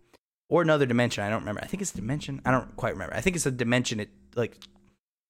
[0.49, 3.14] or another dimension i don't remember i think it's a dimension i don't quite remember
[3.14, 4.59] i think it's a dimension it like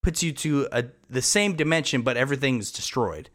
[0.06, 3.28] puts you to a the same dimension but everything's destroyed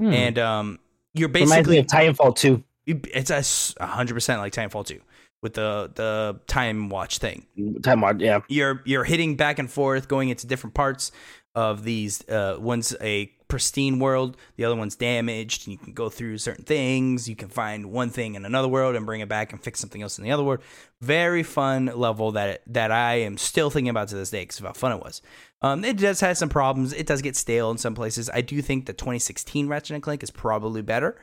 [0.00, 0.12] Hmm.
[0.12, 0.78] and um
[1.14, 2.64] you're Reminds me basically of Titanfall 2.
[2.86, 3.30] it's
[3.78, 5.00] a hundred percent like Titanfall 2
[5.42, 7.46] with the the time watch thing
[7.82, 8.40] Time out, yeah.
[8.48, 11.12] you're you're hitting back and forth, going into different parts
[11.54, 12.26] of these.
[12.28, 15.66] Uh, one's a pristine world, the other one's damaged.
[15.66, 17.28] And you can go through certain things.
[17.28, 20.00] You can find one thing in another world and bring it back and fix something
[20.00, 20.60] else in the other world.
[21.02, 24.66] Very fun level that that I am still thinking about to this day because of
[24.66, 25.20] how fun it was.
[25.62, 26.94] Um, it does have some problems.
[26.94, 28.30] It does get stale in some places.
[28.32, 31.20] I do think the 2016 Ratchet and Clank is probably better,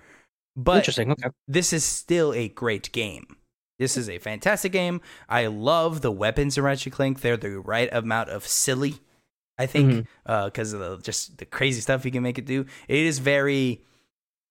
[0.55, 1.11] but Interesting.
[1.11, 1.29] Okay.
[1.47, 3.37] this is still a great game.
[3.79, 5.01] This is a fantastic game.
[5.29, 7.21] I love the weapons in Ratchet and Clank.
[7.21, 8.95] They're the right amount of silly,
[9.57, 12.65] I think, because of the, just the crazy stuff you can make it do.
[12.87, 13.81] It is very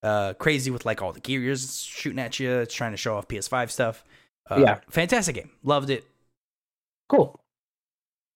[0.03, 2.51] uh, crazy with like all the gear you're shooting at you.
[2.59, 4.05] It's trying to show off PS5 stuff.
[4.51, 4.81] Uh, Yeah.
[4.91, 5.51] fantastic game.
[5.63, 6.05] Loved it.
[7.09, 7.39] Cool.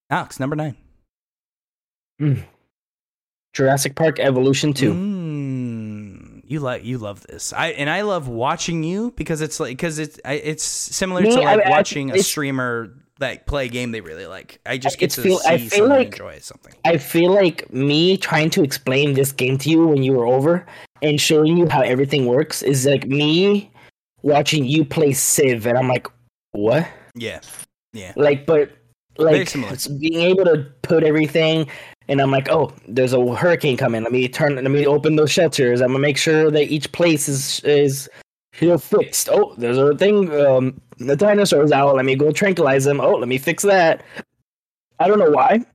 [0.09, 0.75] Alex, number nine.
[3.53, 4.93] Jurassic Park Evolution 2.
[4.93, 7.51] Mm, you like you love this.
[7.53, 11.31] I and I love watching you because it's like because it's I, it's similar Me,
[11.31, 14.59] to like I- I- watching a streamer like play a game they really like.
[14.65, 16.73] I just get to feel- see I feel like- enjoy something.
[16.83, 20.65] I feel like me trying to explain this game to you when you were over
[21.01, 23.71] and showing you how everything works is like me
[24.23, 26.07] watching you play Civ, and I'm like,
[26.51, 26.87] what?
[27.15, 27.39] Yeah,
[27.93, 28.71] yeah, Like, but
[29.17, 31.67] like it's being able to put everything,
[32.07, 34.03] and I'm like, oh, there's a hurricane coming.
[34.03, 34.55] Let me turn.
[34.55, 35.81] Let me open those shelters.
[35.81, 38.09] I'm gonna make sure that each place is is
[38.59, 39.29] you know fixed.
[39.31, 40.31] Oh, there's a thing.
[40.45, 41.95] Um, the dinosaurs out.
[41.95, 42.99] Let me go tranquilize them.
[42.99, 44.03] Oh, let me fix that.
[44.99, 45.65] I don't know why.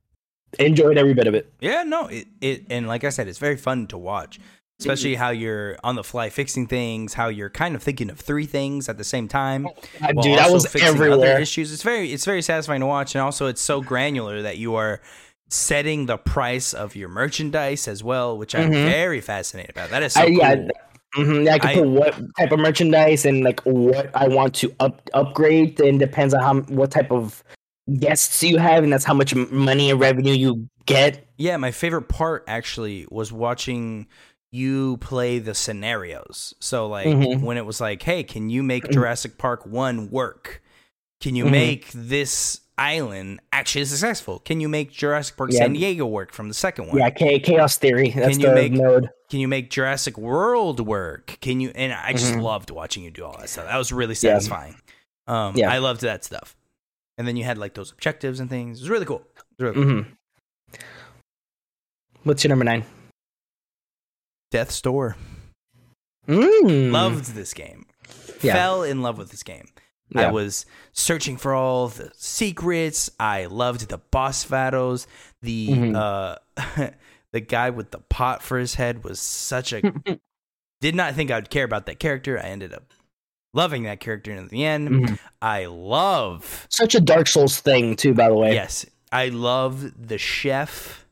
[0.59, 1.51] Enjoyed every bit of it.
[1.59, 1.83] yeah.
[1.83, 4.39] No, it, it and like I said, it's very fun to watch.
[4.79, 8.45] Especially how you're on the fly fixing things, how you're kind of thinking of three
[8.45, 9.65] things at the same time.
[9.65, 9.71] Uh,
[10.13, 11.31] while Dude, that also was fixing everywhere.
[11.33, 11.73] Other issues.
[11.73, 15.01] It's very it's very satisfying to watch, and also it's so granular that you are
[15.49, 18.85] setting the price of your merchandise as well, which I'm Mhm.
[18.85, 19.89] very fascinated about.
[19.89, 20.37] That is so I, cool.
[20.37, 20.67] yeah,
[21.15, 24.53] hmm yeah, I can I- put what type of merchandise and like what I want
[24.55, 25.77] to up upgrade.
[25.77, 27.43] Then depends on how what type of
[27.99, 31.27] guests you have, and that's how much money and revenue you get.
[31.37, 34.07] Yeah, my favorite part actually was watching
[34.51, 36.53] you play the scenarios.
[36.59, 37.41] So like Mhm.
[37.41, 40.61] when it was like, "Hey, can you make Jurassic Park 1 work?
[41.21, 41.51] Can you Mhm.
[41.51, 44.39] make this island actually successful?
[44.39, 45.59] Can you make Jurassic Park Yeah.
[45.59, 46.97] San Diego work from the second one?
[46.97, 48.09] Yeah, Cha- Chaos Theory.
[48.11, 49.09] That's Can you the make- node.
[49.29, 51.37] Can you make Jurassic World work?
[51.41, 51.71] Can you?
[51.75, 52.41] And I just Mhm.
[52.43, 53.65] loved watching you do all that stuff.
[53.65, 54.33] That was really Yeah.
[54.39, 54.75] satisfying.
[55.27, 55.71] Um, Yeah.
[55.71, 56.55] I loved that stuff.
[57.17, 58.79] And then you had like those objectives and things.
[58.79, 59.23] It was really cool.
[59.57, 59.83] Was really cool.
[59.83, 60.01] hmm
[62.23, 62.85] What's your number nine?
[64.51, 65.15] Death's Door.
[66.27, 66.91] Mm.
[66.91, 67.85] Loved this game.
[68.41, 68.53] Yeah.
[68.53, 69.67] Fell in love with this game.
[70.15, 73.09] I was searching for all the secrets.
[73.19, 75.07] I loved the boss battles.
[75.41, 75.95] The Mhm.
[75.95, 76.89] uh
[77.33, 79.81] the guy with the pot for his head was such a
[80.81, 82.39] did not think I'd care about that character.
[82.39, 82.93] I ended up
[83.53, 84.89] loving that character in the end.
[84.89, 85.19] Mhm.
[85.41, 88.53] I love Such a Dark Souls thing too, by the way.
[88.53, 91.05] yes, I love the chef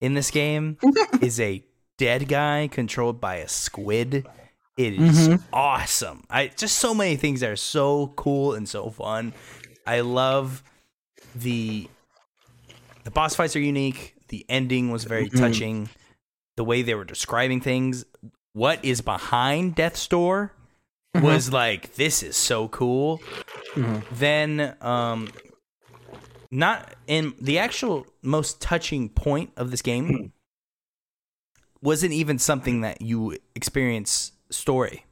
[0.00, 0.78] in this game
[1.20, 1.64] is a
[1.98, 4.26] dead guy controlled by a squid.
[4.86, 5.42] It is Mhm.
[5.52, 6.24] awesome.
[6.30, 9.34] I just so many things that are so cool and so fun.
[9.86, 10.62] I love
[11.34, 11.88] the
[13.04, 14.14] the boss fights are unique.
[14.28, 15.38] The ending was very Mhm.
[15.38, 15.88] touching.
[16.56, 18.04] The way they were describing things,
[18.52, 20.52] what is behind Death's Door
[21.14, 23.20] was like this is so cool.
[23.74, 24.04] Mhm.
[24.12, 25.30] Then um
[26.50, 30.32] not in the actual most touching point of this game
[31.82, 35.04] wasn't even something that you experience story.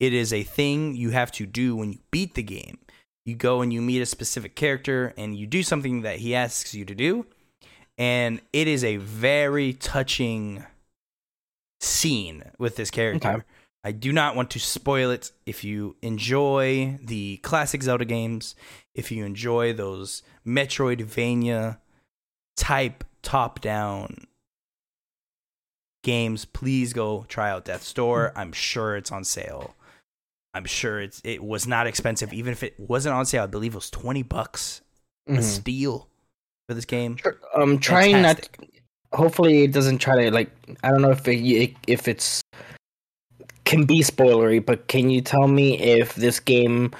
[0.00, 2.78] It is a thing you have to do when you beat the game.
[3.24, 6.74] You go and you meet a specific character and you do something that he asks
[6.74, 7.26] you to do.
[7.98, 10.64] And it is a very touching
[11.80, 13.28] scene with this character.
[13.28, 13.42] Okay.
[13.84, 15.32] I do not want to spoil it.
[15.46, 18.54] If you enjoy the classic Zelda games,
[18.94, 21.78] if you enjoy those Metroidvania
[22.56, 24.26] type top down
[26.08, 28.32] games, please go try out Death's Door.
[28.34, 29.74] I'm sure it's on sale.
[30.54, 32.32] I'm sure it's it was not expensive.
[32.32, 34.80] Even if it wasn't on sale, I believe it was twenty bucks
[35.28, 35.42] a Mhm.
[35.42, 36.08] steal
[36.66, 37.16] for this game.
[37.18, 37.36] Sure.
[37.54, 38.58] Um, trying Fantastic.
[38.60, 38.68] not.
[39.18, 40.50] Hopefully, it doesn't try to like.
[40.82, 42.40] I don't know if it, if it's
[43.64, 46.92] can be spoilery, but can you tell me if this game?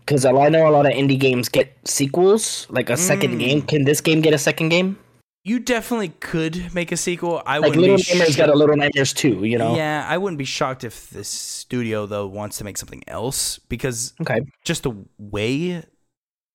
[0.00, 3.38] Because I know a lot of indie games get sequels, like a second Mm.
[3.38, 3.62] game.
[3.62, 4.98] Can this game get a second game?
[5.46, 7.42] You definitely could make a sequel.
[7.44, 9.44] I Like wouldn't Little Nightmares got a Little Nightmares 2.
[9.44, 9.76] You know.
[9.76, 14.14] Yeah, I wouldn't be shocked if this studio though wants to make something else because
[14.22, 14.40] Okay.
[14.64, 15.84] just the way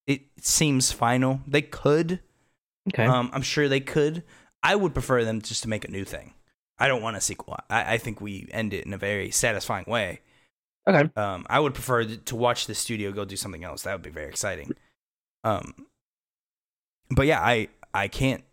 [0.08, 2.20] it seems final, they could.
[2.92, 3.06] Okay.
[3.06, 4.24] Um, I'm sure they could.
[4.64, 6.34] I would prefer them just to make a new thing.
[6.80, 7.58] I don't want a sequel.
[7.70, 10.22] I, I think we end it in a very satisfying way.
[10.90, 11.10] okay.
[11.16, 13.84] Um, I would prefer to watch the studio go do something else.
[13.84, 14.72] That would be very exciting.
[15.44, 15.86] Um,
[17.12, 18.44] but yeah, I I can't.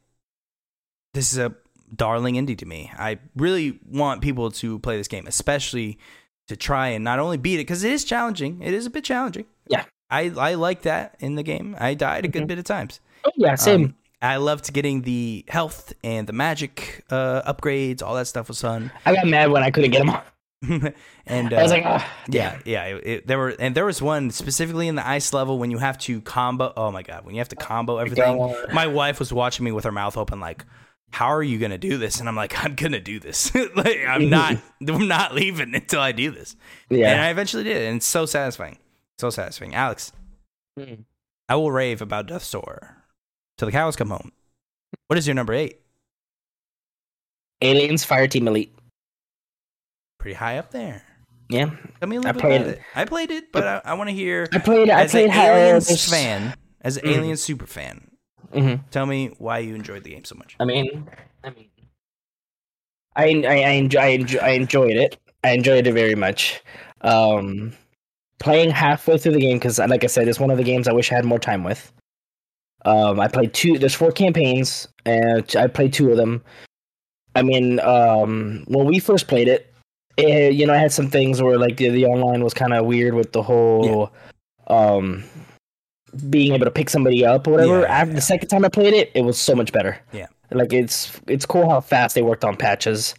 [1.16, 1.54] This is a
[1.94, 2.92] darling indie to me.
[2.98, 5.98] I really want people to play this game, especially
[6.48, 8.60] to try and not only beat it because it is challenging.
[8.62, 9.46] It is a bit challenging.
[9.68, 9.84] Yeah.
[10.10, 11.74] I I like that in the game.
[11.80, 12.48] I died a good Mhm.
[12.48, 13.00] bit of times.
[13.24, 13.54] Oh, yeah.
[13.56, 13.84] Same.
[13.84, 18.02] Um, I loved getting the health and the magic uh, upgrades.
[18.02, 18.90] All that stuff was fun.
[19.06, 20.20] I got mad when I couldn't get them.
[21.26, 22.84] and uh, I was like, ah, yeah, yeah.
[22.84, 25.78] It, it- there were and there was one specifically in the ice level when you
[25.78, 26.72] have to combo.
[26.76, 28.54] Oh my god, when you have to combo everything.
[28.72, 30.64] My wife was watching me with her mouth open, like,
[31.12, 33.54] "How are you gonna do this?" And I'm like, "I'm gonna do this.
[33.74, 34.56] like, I'm not.
[34.88, 36.56] I'm not leaving until I do this."
[36.90, 37.10] Yeah.
[37.12, 38.78] And I eventually did, and it's so satisfying.
[39.18, 40.12] So satisfying, Alex.
[40.78, 41.04] Mm.
[41.48, 42.96] I will rave about Death's Door
[43.56, 44.32] till the cows come home.
[45.06, 45.80] What is your number eight?
[47.62, 48.76] Aliens Fire Team Elite.
[50.18, 51.02] Pretty high up there.
[51.48, 51.70] Yeah.
[52.00, 52.82] Tell me a I little bit played about it.
[52.94, 54.88] I played it, but I, I want to hear I played.
[54.88, 54.92] it.
[54.92, 57.14] I as played an Aliens fan, as an Mhm.
[57.16, 58.10] Alien super fan.
[58.54, 58.80] Mhm.
[58.90, 60.56] Tell me why you enjoyed the game so much.
[60.60, 61.08] I mean,
[61.44, 61.68] I mean,
[63.14, 65.18] I I, I, enjoy, I, enjoy, I enjoyed it.
[65.44, 66.60] I enjoyed it very much.
[67.02, 67.72] Um,
[68.38, 70.92] playing halfway through the game because, like I said, it's one of the games I
[70.92, 71.92] wish I had more time with.
[72.84, 73.78] Um, I played two.
[73.78, 76.42] There's four campaigns, and I played two of them.
[77.34, 79.72] I mean, um, when we first played it,
[80.16, 82.86] it you know, I had some things where like the, the online was kind of
[82.86, 84.12] weird with the whole,
[84.68, 85.24] um,
[86.30, 87.80] being able to pick somebody up or whatever.
[87.80, 88.16] Yeah, After yeah.
[88.16, 89.98] the second time I played it, it was so much better.
[90.12, 90.26] Yeah.
[90.50, 93.14] Like it's it's cool how fast they worked on patches,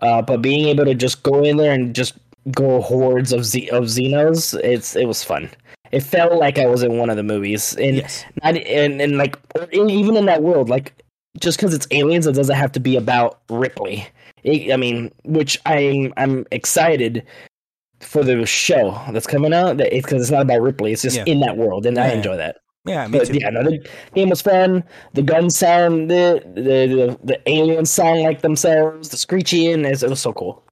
[0.00, 2.14] uh, but being able to just go in there and just
[2.52, 5.50] go hordes of Z- of Xenos, it's it was fun.
[5.92, 8.24] It felt like I was in one of the movies, and yes.
[8.42, 9.36] not and, and like
[9.72, 10.94] even in that world, like
[11.38, 14.06] just because it's aliens, it doesn't have to be about Ripley.
[14.42, 17.26] It- I mean, which I'm I'm excited
[18.00, 19.76] for the show that's coming out.
[19.78, 20.92] That it's because it's not about Ripley.
[20.92, 21.24] It's just Yeah.
[21.26, 22.56] in that world, and I enjoy that.
[22.86, 23.38] Yeah, me But too.
[23.38, 24.82] yeah, no, the game was fun.
[25.12, 29.10] The gun sound the the the, the aliens sound like themselves.
[29.10, 30.64] The screeching is it was so cool.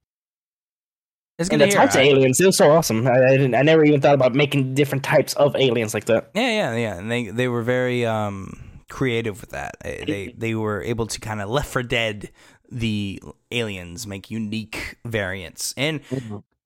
[1.38, 1.86] It's And gonna the hear.
[1.86, 3.06] types of aliens, it was so awesome.
[3.06, 3.54] I, I didn't.
[3.54, 6.30] I never even thought about making different types of aliens like that.
[6.34, 6.98] Yeah, yeah, yeah.
[6.98, 9.76] And they they were very um creative with that.
[9.84, 12.30] They they, they were able to kind of Left for Dead
[12.70, 16.00] the aliens, make unique variants, and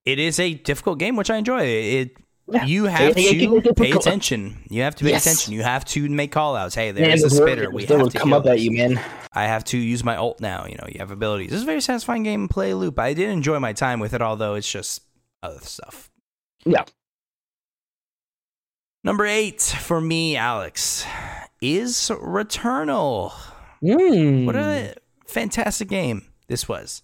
[0.04, 1.62] it is a difficult game, which I enjoy.
[1.62, 2.16] It
[2.48, 2.64] Yeah.
[2.64, 4.64] you have to pay attention.
[4.68, 5.24] You have to pay Yes.
[5.26, 5.52] attention.
[5.54, 6.74] You have to make call outs.
[6.74, 7.70] Hey, Man, there's a those spitter.
[7.70, 9.00] We have to come kill up at you, man.
[9.32, 10.66] I have to use my ult now.
[10.66, 11.50] You know, you have abilities.
[11.50, 12.98] This is a very satisfying game play loop.
[12.98, 15.02] I did enjoy my time with it, although it's just
[15.42, 16.10] other stuff.
[16.64, 16.84] Yeah.
[19.04, 21.04] Number eight for me, Alex,
[21.60, 23.32] is Returnal.
[23.82, 24.46] Mm.
[24.46, 24.94] What a
[25.26, 27.02] fantastic game this was.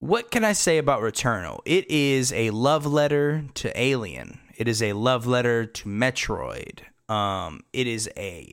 [0.00, 1.60] What can I say about Returnal?
[1.66, 4.40] It is a love letter to Alien.
[4.56, 6.80] It is a love letter to Metroid.
[7.08, 8.50] Um, it is a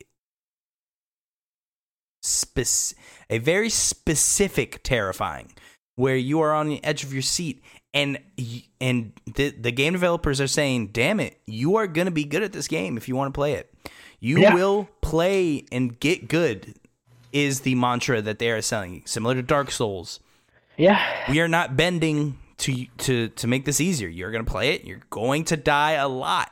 [2.21, 2.97] spec-
[3.29, 5.53] a very specific terrifying
[5.95, 7.62] where you are on the edge of your seat
[7.93, 8.19] and
[8.81, 12.43] and the the game developers are saying, "Damn it, you are going to be good
[12.43, 13.73] at this game if you want to play it.
[14.19, 14.53] You Yeah.
[14.53, 16.75] will play and get good."
[17.33, 20.19] Is the mantra that they are selling, similar to Dark Souls.
[20.77, 21.01] Yeah.
[21.29, 24.07] We are not bending to to to make this easier.
[24.07, 24.83] You're going to play it.
[24.85, 26.49] You're going to die a lot.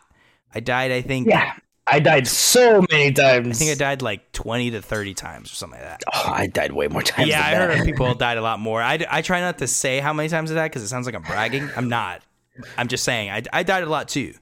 [0.54, 0.92] I died.
[0.92, 1.28] I think.
[1.28, 1.54] Yeah.
[1.88, 3.58] I died so many times.
[3.58, 6.02] I think I died like twenty to thirty times or something like that.
[6.12, 7.30] Oh, I died way more times.
[7.30, 7.80] Yeah, I heard that.
[7.82, 8.82] of people died a lot more.
[8.82, 11.14] I, I try not to say how many times I died because it sounds like
[11.14, 11.70] I'm bragging.
[11.76, 12.24] I'm not.
[12.76, 14.34] I'm just saying I, I died a lot too.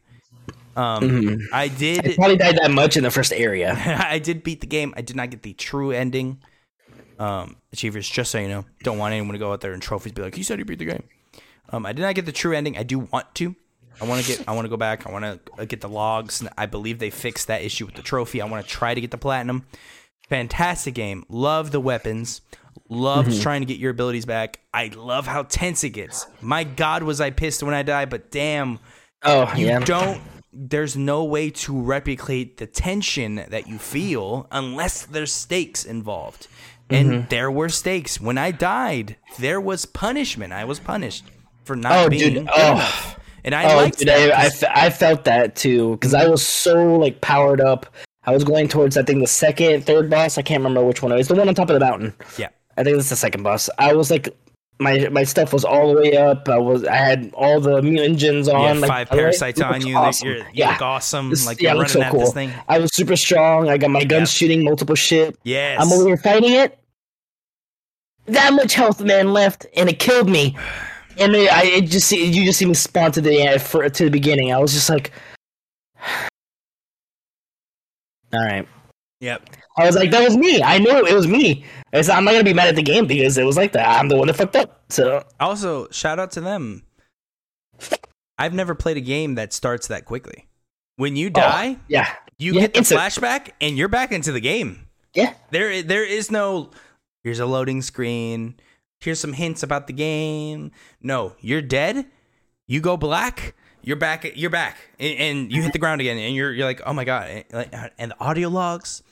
[0.78, 1.42] Um, Mhm.
[1.52, 3.74] I I did probably died that much in the first area.
[4.10, 4.94] I did beat the game.
[4.96, 6.40] I did not get the true ending.
[7.24, 10.12] Um, achievers, just so you know, don't want anyone to go out there and trophies
[10.14, 11.04] be like, "You said you beat the game."
[11.70, 12.78] Um, I did not get the true ending.
[12.78, 13.56] I do want to.
[14.02, 14.48] I want to get.
[14.48, 15.08] I want to go back.
[15.08, 16.44] I want to get the logs.
[16.58, 18.42] I believe they fixed that issue with the trophy.
[18.42, 19.66] I want to try to get the platinum.
[20.30, 21.26] Fantastic game.
[21.30, 22.42] Love the weapons.
[22.90, 23.42] Love Mm-hmm.
[23.42, 24.60] trying to get your abilities back.
[24.74, 26.26] I love how tense it gets.
[26.42, 28.10] My God, was I pissed when I died?
[28.10, 28.80] But damn,
[29.24, 29.80] Oh, you yeah.
[29.80, 30.22] don't
[30.56, 36.48] there's no way to replicate the tension that you feel unless there's stakes involved
[36.94, 37.28] and Mm-hmm.
[37.30, 41.24] there were stakes when i died there was punishment i was punished
[41.66, 42.48] for not Oh, being dude.
[42.54, 42.72] Oh.
[42.74, 46.14] enough and i oh, liked dude, that I, I, 'cause- I felt that too because
[46.14, 47.86] I was so like powered up.
[48.26, 50.38] I was going towards I think the second, third boss.
[50.38, 51.28] I can't remember which one it was.
[51.28, 52.14] The one on top of the mountain.
[52.38, 53.70] yeah I think it's the second boss.
[53.78, 54.30] I was like,
[54.80, 56.48] my my stuff was all the way up.
[56.48, 58.80] I was I had all the you on.
[58.80, 60.28] like, five parasites it on you awesome.
[60.30, 60.72] you're, you yeah.
[60.72, 62.32] look awesome This- like yeah, you're running so at this cool.
[62.32, 63.70] thing I was super strong.
[63.70, 64.48] I got my guns Yeah.
[64.48, 65.38] shooting multiple shit.
[65.44, 66.80] yes I'm over here fighting it.
[68.26, 70.56] That much health, man, left, and it killed me.
[71.20, 74.10] And it, I it just you just even spawned to the end for to the
[74.10, 74.54] beginning.
[74.54, 75.12] I was just like,
[78.34, 78.68] all right.
[79.20, 80.62] yep I was like, that was me.
[80.62, 81.66] I knew it was me.
[81.94, 83.88] I'm not gonna be mad at the game because it was like that.
[84.00, 84.84] I'm the one that fucked up.
[84.90, 86.84] So also shout out to them
[88.38, 90.48] i've never played a game that starts that quickly
[90.96, 93.00] when you oh, die yeah, You Yeah, get the instant.
[93.02, 94.88] flashback and you're back into the game.
[95.14, 96.72] yeah, There there is no
[97.24, 98.56] here's a loading screen.
[99.00, 100.72] Here's some hints about the game.
[101.02, 102.06] No, you're dead.
[102.68, 103.56] You go black.
[103.82, 104.26] You're back.
[104.38, 107.04] You're back, and, and you hit the ground again, and you're you're like, oh my
[107.04, 107.44] god!
[107.98, 109.04] And, the audio logs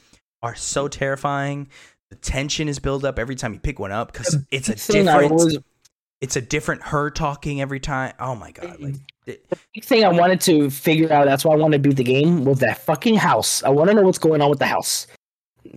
[0.41, 1.67] are so terrifying.
[2.09, 5.33] The tension is built up every time you pick one up because it's a different.
[5.33, 5.57] was
[6.21, 8.13] It's a different her talking every time.
[8.17, 8.79] Oh my god!
[8.79, 8.95] Like,
[9.25, 11.25] it, big thing I wanted to figure out.
[11.25, 13.63] That's why I wanted to beat the game was that fucking house.
[13.63, 15.05] I want to know what's going on with the house.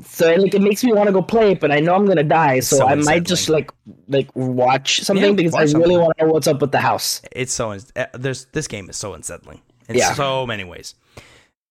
[0.02, 2.22] So like it makes me want to go play it, but I know I'm gonna
[2.22, 3.70] die, so, so I might just like
[4.08, 5.88] like watch something Yeah, because watch I something.
[5.90, 7.20] really want to know what's up with the house.
[7.32, 10.14] it's so uh, there's this game is so unsettling in Yeah.
[10.14, 10.94] so many ways.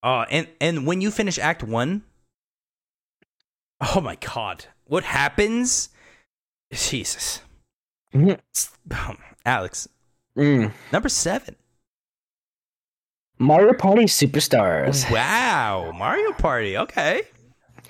[0.04, 2.04] Uh, and and when you finish Act One,
[3.82, 5.90] oh my god, what happens?
[6.72, 7.42] Jesus,
[8.14, 8.40] Mhm.
[8.92, 9.88] Um, Alex,
[10.38, 10.72] Mm.
[10.92, 11.56] number seven.
[13.40, 15.12] Mario Party Superstars.
[15.12, 16.78] Wow, Mario Party.
[16.78, 17.24] Okay,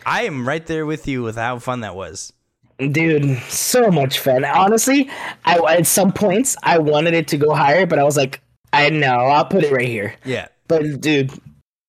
[0.06, 2.34] I am right there with you with how fun that was.
[2.80, 4.44] Dude, so much fun.
[4.46, 5.10] Honestly,
[5.46, 8.42] I at some points I wanted it to go higher, but I was like,
[8.74, 10.16] I know I'll put it right here.
[10.26, 11.32] Yeah, But dude,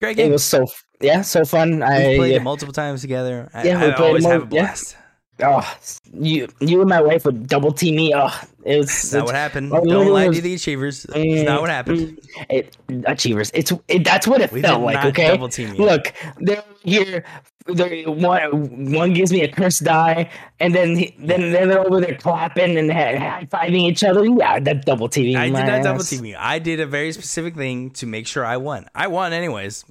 [0.01, 0.67] great it was so
[1.01, 1.83] yeah, so fun.
[1.83, 2.37] I We've played yeah.
[2.37, 3.51] it multiple times together.
[3.55, 4.63] I, Yeah, we I played always it have a mul- yeah.
[4.67, 4.97] blast.
[5.43, 5.77] oh,
[6.13, 8.13] you you and my wife would double team me.
[8.15, 9.73] Oh, it was That's not what happened.
[9.73, 11.07] Oh, Don't lie to the achievers.
[11.15, 12.19] It's not what happened.
[12.39, 12.77] Mm, It,
[13.07, 13.51] achievers.
[13.55, 15.03] It's it, that's what it We felt like.
[15.07, 15.85] Okay, double team you.
[15.85, 17.25] look, they're here.
[17.67, 22.15] One one gives me a cursed die, and then he- then then they're over there
[22.17, 24.25] clapping and high fiving each other.
[24.27, 25.37] Yeah, that double teaming.
[25.37, 26.37] I did not double team you.
[26.39, 28.87] I did a very specific thing to make sure I won.
[28.95, 29.85] I won anyways.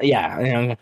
[0.00, 0.76] Yeah, you know,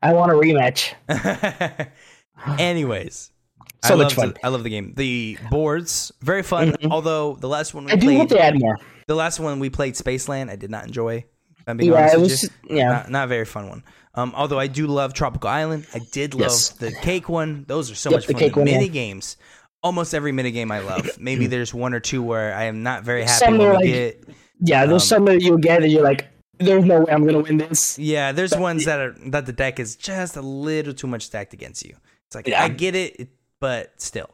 [0.00, 0.94] I want a rematch.
[2.58, 3.30] anyways,
[3.84, 4.28] So I much love fun.
[4.34, 4.94] The, I love the game.
[4.96, 6.72] The boards very fun.
[6.72, 6.90] Mhm.
[6.90, 8.78] Although the last one we I do hope played, they add more.
[9.06, 11.24] the last one we played, Spaceland, I did not enjoy.
[11.66, 12.50] I'm being Yeah, honest it was.
[12.70, 13.84] Yeah, Not, not a very fun one.
[14.14, 15.86] Um, although I do love Tropical Island.
[15.94, 16.68] I did love Yes.
[16.70, 17.64] the cake one.
[17.66, 18.40] Those are so Yep, much the fun.
[18.40, 18.78] cake The one, yeah.
[18.78, 19.36] mini games.
[19.82, 21.08] Almost every mini game I love.
[21.18, 24.24] Maybe there's one or two where I am not very happy Some when like- get.
[24.60, 24.84] yeah.
[24.86, 27.56] There's Um, some that you'll get that you're like, there's no way I'm gonna win
[27.56, 27.98] this.
[27.98, 31.54] Yeah, there's ones that are that the deck is just a little too much stacked
[31.54, 31.96] against you.
[32.28, 32.62] It's like Yeah.
[32.62, 34.28] I get it, but still.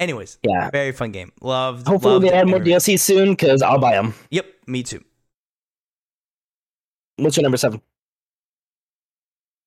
[0.00, 0.70] Anyways, Yeah.
[0.70, 1.32] very fun game.
[1.42, 1.86] Loved.
[1.86, 4.14] Hopefully loved they add more DLC soon because I'll buy them.
[4.30, 5.04] Yep, me too.
[7.16, 7.82] What's your number seven?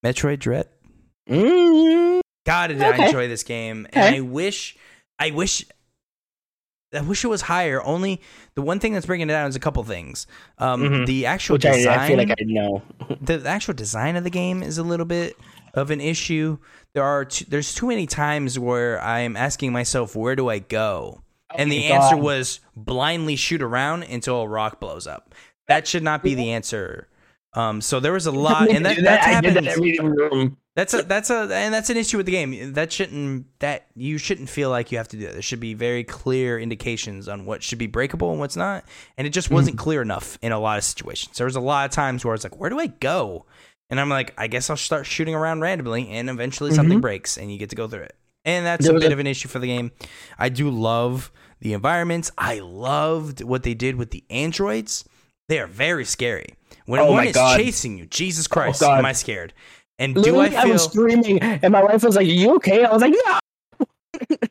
[0.04, 0.68] Metroid Dread.
[1.30, 4.76] Mm, God, did I enjoy this game, and I wish,
[5.20, 5.66] I wish,
[6.93, 7.82] I wish it was higher.
[7.84, 8.20] Only
[8.56, 10.28] the one thing that's bringing it down is a couple things.
[10.58, 11.06] Um, Mhm.
[11.06, 12.82] the actual which design, I feel like I know.
[13.22, 15.38] the actual design of the game is a little bit
[15.74, 16.58] of an issue.
[16.93, 21.22] There are too, there's too many times where I'm asking myself, where do I go?
[21.56, 25.36] And the answer was blindly shoot around until a rock blows up.
[25.68, 27.08] That should not be the answer.
[27.54, 29.56] Um, so there was a lot, and that, that's happened.
[29.58, 30.56] that.
[30.74, 32.74] That's a that's a and that's an issue with the game.
[32.74, 35.34] That shouldn't that you shouldn't feel like you have to do that.
[35.34, 38.86] There should be very clear indications on what should be breakable and what's not.
[39.18, 41.38] And it just wasn't clear enough in a lot of situations.
[41.38, 43.45] There was a lot of times where I was like, where do I go?
[43.89, 47.52] And I'm like, I guess I'll start shooting around randomly, and eventually something breaks, and
[47.52, 48.16] you get to go through it.
[48.45, 49.91] And that's There a bit a- of an issue for the game.
[50.39, 51.30] I do love
[51.60, 52.32] the environments.
[52.38, 55.04] I loved what they did with the androids.
[55.49, 56.56] They are very scary.
[56.91, 57.57] When Oh one is God.
[57.59, 58.99] Oh chasing you, Jesus oh Christ, God.
[58.99, 59.53] am I scared?
[59.97, 62.55] And do Literally, I I, feel was screaming, and my wife was like, "Are you
[62.55, 63.39] okay?" I was like, "Yeah."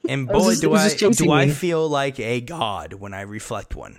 [0.08, 3.98] And boy, just- do I do I feel like a god when I reflect one.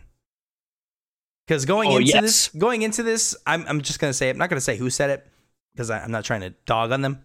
[1.48, 2.22] Because going Oh, into yes.
[2.22, 5.10] this, going into this, I'm I'm just gonna say I'm not gonna say who said
[5.10, 5.28] it
[5.74, 7.24] because I'm not trying to dog on them.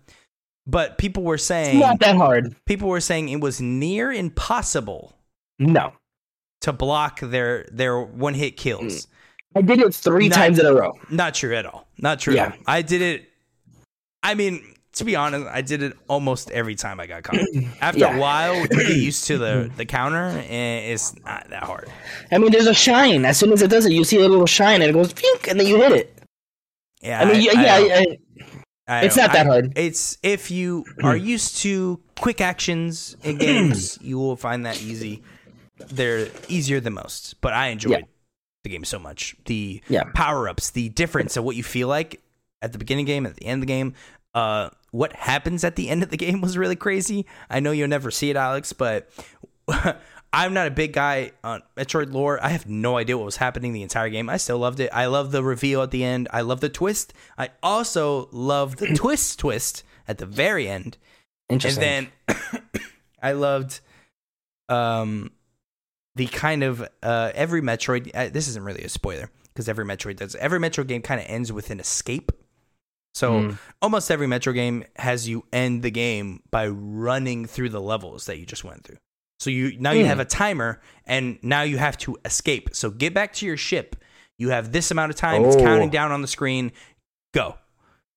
[0.67, 2.57] But people were It's saying not that hard.
[2.67, 5.15] people were saying it was near impossible
[5.61, 5.93] No,
[6.63, 8.83] to block their their one hit kills.
[8.83, 9.07] Mm.
[9.57, 10.93] I did it three Not- times in a row.
[11.11, 11.89] Not true at all.
[11.99, 12.35] Not true.
[12.35, 12.53] Yeah.
[12.67, 13.29] I did it.
[14.23, 14.63] I mean,
[14.95, 17.39] to be honest, I did it almost every time I got caught.
[17.81, 18.17] After Yeah.
[18.17, 21.89] a while, you get used to the the counter, and it's not that hard.
[22.31, 23.25] I mean, there's a shine.
[23.25, 25.49] As soon as it does it, you see a little shine, and it goes pink,
[25.49, 26.19] and then you hit it.
[27.03, 28.19] Yeah, I mean, yeah, yeah, I-
[28.89, 29.73] I it's not that I- hard.
[29.77, 35.23] It's if you are used to quick actions in games, you will find that easy.
[35.79, 38.01] They're easier than most, but I enjoyed Yeah.
[38.67, 39.35] The game so much.
[39.47, 40.05] The Yeah.
[40.15, 42.21] power ups, the difference of what you feel like
[42.63, 43.95] at the beginning of the game, at the end of the game.
[44.35, 47.27] Uh, what happens at the end of the game was really crazy.
[47.49, 49.09] I know you'll never see it, Alex, but
[50.33, 52.39] I'm not a big guy on Metroid lore.
[52.45, 54.29] I have no idea what was happening the entire game.
[54.29, 54.91] I still loved it.
[54.93, 56.29] I love the reveal at the end.
[56.33, 57.15] I love the twist.
[57.39, 60.99] I also love the twist twist at the very end.
[61.49, 62.09] Interesting.
[62.29, 62.73] And then
[63.23, 63.81] I loved
[64.69, 65.31] um
[66.17, 70.17] the kind of uh every Metroid uh, this isn't really a spoiler because every Metroid
[70.17, 72.33] does every Metroid game kind of ends with an escape.
[73.15, 73.59] So Mm.
[73.81, 78.39] almost every Metroid game has you end the game by running through the levels that
[78.39, 78.99] you just went through.
[79.39, 80.09] So you now you Hmm.
[80.09, 82.71] have a timer and now you have to escape.
[82.75, 83.97] So get back to your ship.
[84.39, 85.45] You have this amount of time.
[85.45, 85.61] It's Oh.
[85.61, 86.73] counting down on the screen.
[87.33, 87.57] Go.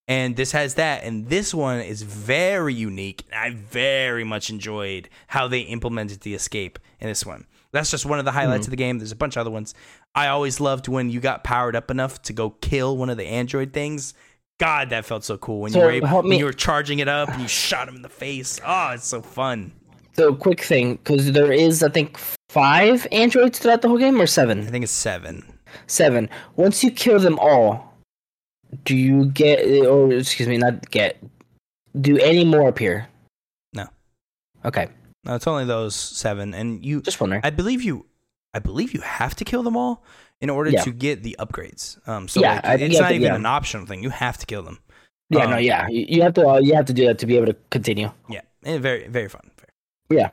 [0.08, 1.04] And this has that.
[1.04, 3.24] And this one is very unique.
[3.34, 7.46] I very much enjoyed how they implemented the escape in this one.
[7.72, 8.70] That's just one of the highlights hmm.
[8.70, 9.00] of the game.
[9.00, 9.74] There's a bunch of other ones.
[10.16, 13.26] I always loved when you got powered up enough to go kill one of the
[13.26, 14.14] android things.
[14.60, 17.08] God, that felt so cool when So, you were able, when you were charging it
[17.08, 18.60] up and you shot him in the face.
[18.66, 19.72] Oh, it's so fun.
[20.14, 22.18] So, quick thing, because there is, I think,
[22.50, 24.62] five androids throughout the whole game, or seven.
[24.62, 25.46] I think it's seven.
[25.88, 26.30] Seven.
[26.58, 27.94] Once you kill them all,
[28.84, 31.24] do you get, or excuse me, not get,
[32.02, 33.08] do any more appear?
[33.74, 33.88] No.
[34.66, 34.90] Okay,
[35.26, 37.02] No, it's only those seven, and you.
[37.02, 37.42] just wondering.
[37.44, 38.06] I believe you.
[38.54, 40.04] I believe you have to kill them all
[40.42, 40.84] in order Yeah.
[40.84, 42.00] to get the upgrades.
[42.08, 43.36] Um, so Yeah, like, I it's you not even yeah.
[43.36, 44.02] an optional thing.
[44.02, 44.80] You have to kill them.
[45.30, 47.26] yeah, um, no, yeah, you, you have to, uh, you have to do that to
[47.28, 48.10] be able to continue.
[48.30, 49.52] Yeah, and very, very fun.
[49.58, 50.32] Very- Yeah.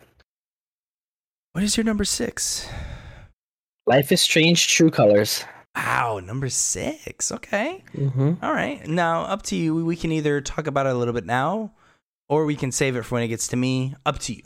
[1.52, 2.68] What is your number six?
[3.86, 5.44] Life is Strange True Colors.
[5.74, 7.30] Wow, number six.
[7.32, 7.84] Okay.
[7.94, 8.34] Mm-hmm.
[8.42, 8.86] All right.
[8.86, 9.84] Now, up to you.
[9.84, 11.72] We can either talk about it a little bit now,
[12.28, 13.94] or we can save it for when it gets to me.
[14.06, 14.42] Up to you.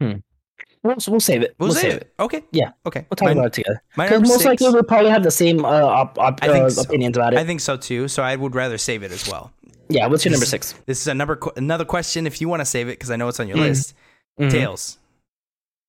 [0.00, 1.54] We'll, we'll save it.
[1.58, 2.12] We'll, save, it.
[2.20, 2.42] Okay.
[2.52, 2.72] Yeah.
[2.84, 3.06] Okay.
[3.08, 3.82] We'll talk My- about it together.
[3.96, 6.82] Because most six- likely we'll probably have the same uh, op, op, uh, so.
[6.82, 7.38] opinions about it.
[7.38, 8.06] I think so too.
[8.08, 9.50] So I would rather save it as well.
[9.88, 10.06] yeah.
[10.06, 10.74] What's your number six?
[10.84, 12.26] This is a number another question.
[12.26, 13.60] If you want to save it, because I know it's on your Mm.
[13.68, 13.94] list.
[14.38, 14.50] Mhm.
[14.50, 14.98] Tales.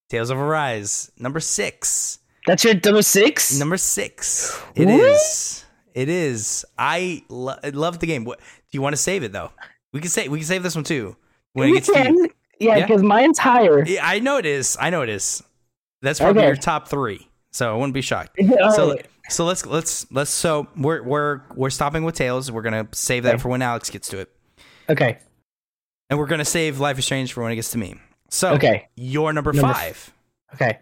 [0.08, 1.10] Tales of Arise.
[1.18, 2.20] Number six.
[2.46, 3.58] That's your number six.
[3.58, 4.58] Number six.
[4.76, 5.64] It is.
[5.64, 6.00] What?
[6.00, 6.64] It is.
[6.78, 8.24] I, lo- I love the game.
[8.24, 9.50] What do you want to save it though?
[9.92, 11.16] We can say we can save this one too.
[11.52, 12.28] when it gets to you.
[12.58, 12.86] Yeah, Yeah.
[12.86, 13.84] because mine's higher.
[13.84, 14.76] Yeah, I know it is.
[14.80, 15.42] I know it is.
[16.02, 16.46] That's probably Okay.
[16.48, 17.28] your top three.
[17.52, 18.38] So I wouldn't be shocked.
[18.74, 19.06] So right.
[19.28, 22.50] so let's let's let's so we're we're we're stopping with Tales.
[22.52, 23.42] We're gonna save that Okay.
[23.42, 24.30] for when Alex gets to it,
[24.88, 25.18] Okay.
[26.10, 27.96] and we're gonna save Life is Strange for when it gets to me.
[28.30, 28.88] So Okay.
[28.96, 30.12] your number, Number f- five.
[30.54, 30.78] Okay.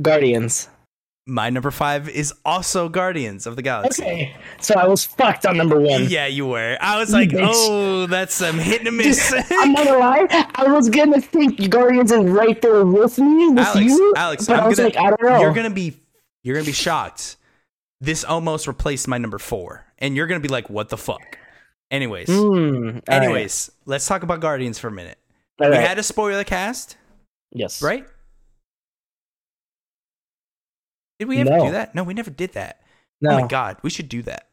[0.00, 0.68] Guardians.
[1.24, 4.02] My number five is also Guardians of the Galaxy.
[4.02, 4.36] Okay.
[4.60, 6.06] So I was fucked on number one.
[6.08, 6.76] Yeah, you were.
[6.80, 7.48] I was You like, bitch.
[7.48, 9.32] oh, that's some hit and miss.
[9.52, 10.26] I'm not gonna lie.
[10.56, 14.14] I was gonna think Guardians is right there with me with Alex, you.
[14.16, 15.40] Alex, but I'm I was gonna, like, I don't know.
[15.40, 15.94] You're gonna be,
[16.42, 17.36] you're gonna be shocked.
[18.00, 21.38] This almost replaced my number four, and you're gonna be like, "What the fuck?"
[21.92, 23.22] Anyways, Mm, all right.
[23.22, 25.18] anyways, let's talk about Guardians for a minute.
[25.60, 25.86] All we right.
[25.86, 26.96] had a spoiler cast,
[27.52, 27.80] yes.
[27.80, 28.04] right?
[31.22, 31.66] Did we ever No.
[31.66, 31.94] do that?
[31.94, 32.80] No, we never did that.
[33.20, 33.30] No.
[33.30, 34.48] Oh my god, we should do that.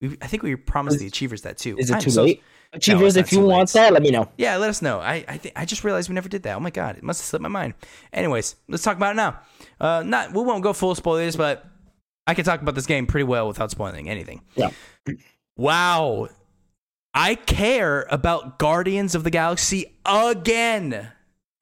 [0.00, 1.76] We, I think we promised the achievers that too.
[1.78, 2.42] Is it I'm too so- late?
[2.74, 3.80] Achievers, not if you want late.
[3.80, 4.30] that, let me know.
[4.38, 4.98] Yeah, let us know.
[5.00, 6.56] I I, think I just realized we never did that.
[6.56, 7.74] Oh my god, it must have slipped my mind.
[8.14, 9.40] Anyways, let's talk about it now.
[9.80, 11.66] Uh, not we won't go full spoilers, but
[12.26, 14.40] I can talk about this game pretty well without spoiling anything.
[14.54, 14.70] Yeah.
[15.58, 16.28] Wow,
[17.12, 21.10] I care about Guardians of the Galaxy again.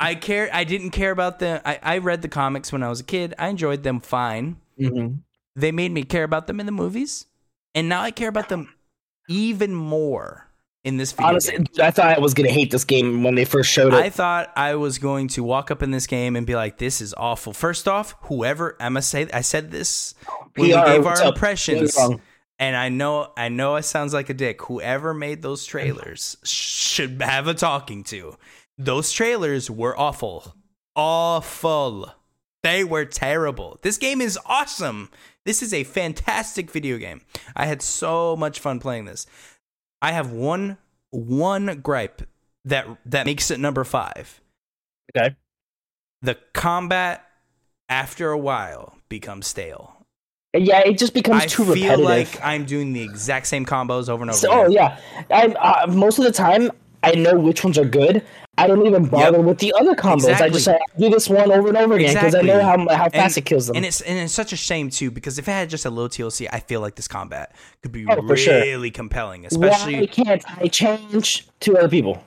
[0.01, 0.49] I care.
[0.53, 1.61] I didn't care about the.
[1.65, 3.35] I, I read the comics when I was a kid.
[3.39, 4.57] I enjoyed them fine.
[4.81, 5.17] Mm-hmm.
[5.55, 7.27] They made me care about them in the movies,
[7.75, 8.73] and now I care about them
[9.29, 10.51] even more
[10.85, 11.29] in this video.
[11.29, 11.67] Honestly, game.
[11.83, 13.99] I thought I was gonna hate this game when they first showed it.
[13.99, 17.03] I thought I was going to walk up in this game and be like, "This
[17.03, 20.15] is awful." First off, whoever I must say, I said this
[20.57, 21.99] when PR, we gave our impressions,
[22.59, 24.63] and I know, I know, it sounds like a dick.
[24.63, 28.37] Whoever made those trailers should have a talking to.
[28.81, 30.55] Those trailers were awful,
[30.97, 32.15] awful.
[32.63, 33.79] They were terrible.
[33.83, 35.11] This game is awesome.
[35.45, 37.21] This is a fantastic video game.
[37.55, 39.27] I had so much fun playing this.
[40.01, 40.79] I have one
[41.11, 42.23] one gripe
[42.65, 44.41] that that makes it number 5.
[45.15, 45.37] Okay.
[46.23, 47.29] The combat
[47.91, 50.07] after a while becomes stale.
[50.57, 51.91] Yeah, it just becomes I too repetitive.
[51.91, 54.99] I feel like I'm doing the exact same combos over and over So, oh yeah,
[55.31, 56.71] I uh, most of the time
[57.03, 58.25] I know which ones are good.
[58.61, 60.41] I don't even bother with the other combos.
[60.41, 63.09] I just say, do this one over and over again because I know how how
[63.09, 63.77] fast it kills them.
[63.77, 66.09] And it's and it's such a shame too because if it had just a little
[66.09, 68.61] TLC, I feel like this combat could be Oh, for sure.
[68.61, 69.43] really compelling.
[69.43, 72.23] Why Especially, can't I change to other people?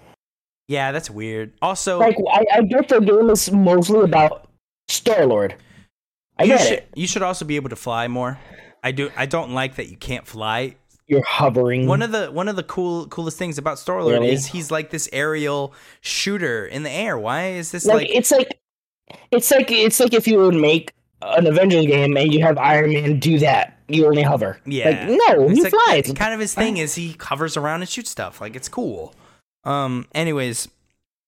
[0.68, 1.54] yeah, that's weird.
[1.62, 4.48] Also, Like I, I get the game is mostly about
[4.88, 5.56] Star Lord.
[6.40, 6.90] I you get should it.
[6.96, 8.40] you should also be able to fly more.
[8.84, 9.12] I do.
[9.16, 10.76] I don't like that you can't fly.
[11.08, 11.88] You're hovering.
[11.88, 14.32] One of the one of the cool coolest things about Star Lord Really?
[14.32, 17.18] is he's like this aerial shooter in the air.
[17.18, 18.10] Why is this like, like?
[18.10, 18.60] it's like
[19.32, 22.94] it's like it's like if you would make an Avengers game and you have Iron
[22.94, 23.80] Man do that.
[23.90, 24.60] You only hover.
[24.66, 25.06] Yeah.
[25.08, 26.14] Like, no, It's he like, flies.
[26.16, 28.40] Kind of his thing is he hovers around and shoots stuff.
[28.42, 29.14] Like it's cool.
[29.66, 30.08] Um.
[30.16, 30.68] Anyways,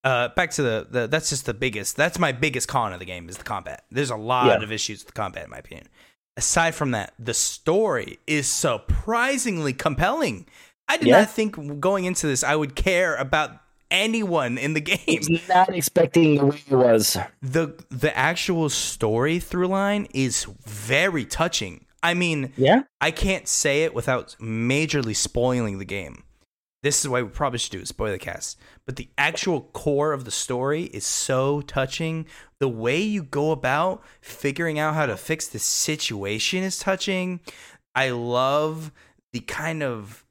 [0.06, 1.98] uh, back to the, the that's just the biggest.
[1.98, 3.84] That's my biggest con of the game is the combat.
[3.92, 4.64] There's a lot Yeah.
[4.64, 5.88] of issues with the combat in my opinion.
[6.38, 10.46] Aside from that, the story is surprisingly compelling.
[10.88, 11.20] I did Yeah.
[11.20, 13.52] not think going into this I would care about
[13.90, 15.22] anyone in the game.
[15.30, 17.18] was not expecting the way it was.
[17.42, 21.86] the The actual story through line is very touching.
[22.04, 22.82] I mean, Yeah.
[23.02, 26.24] I can't say it without majorly spoiling the game.
[26.86, 28.60] This is why we probably should do a spoiler cast.
[28.86, 32.28] But the actual core of the story is so touching.
[32.60, 37.40] The way you go about figuring out how to fix the situation is touching.
[37.96, 38.92] I love
[39.34, 40.24] the kind of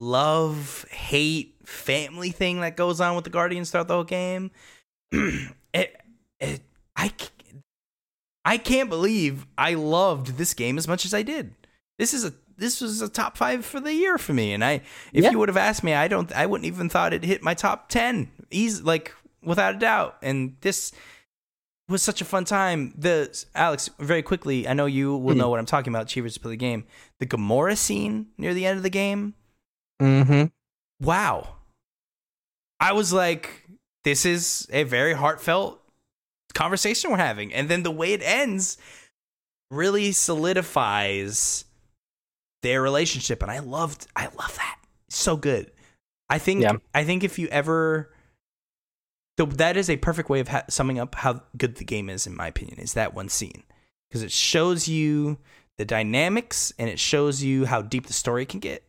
[0.00, 4.52] love, hate, family thing that goes on with the Guardians throughout the whole game.
[5.12, 6.00] it,
[6.40, 6.62] it,
[6.96, 7.12] I,
[8.42, 11.52] I can't believe I loved this game as much as I did.
[11.98, 14.82] This is a this was a top five for the year for me, and I
[15.12, 15.30] if Yeah.
[15.32, 17.88] you would have asked me, I don't I wouldn't even thought it hit my top
[17.88, 20.16] ten, easy like without a doubt.
[20.22, 20.92] And this
[21.88, 22.94] was such a fun time.
[22.96, 25.38] The Alex, very quickly, I know you will Hmm.
[25.40, 26.06] know what I'm talking about.
[26.06, 26.84] Cheevers play the game.
[27.18, 29.34] The Gamora scene near the end of the game.
[30.00, 30.44] Mm-hmm.
[31.04, 31.56] Wow,
[32.78, 33.64] I was like,
[34.04, 35.80] this is a very heartfelt
[36.54, 38.76] conversation we're having, and then the way it ends
[39.70, 41.64] really solidifies
[42.62, 44.78] their relationship and i loved i love that.
[45.08, 45.70] So good.
[46.28, 46.74] I think Yeah.
[46.94, 48.12] i think if you ever
[49.38, 52.26] so that is a perfect way of ha- summing up how good the game is
[52.26, 53.62] in my opinion is that one scene.
[54.08, 55.38] Because it shows you
[55.78, 58.84] the dynamics and it shows you how deep the story can get.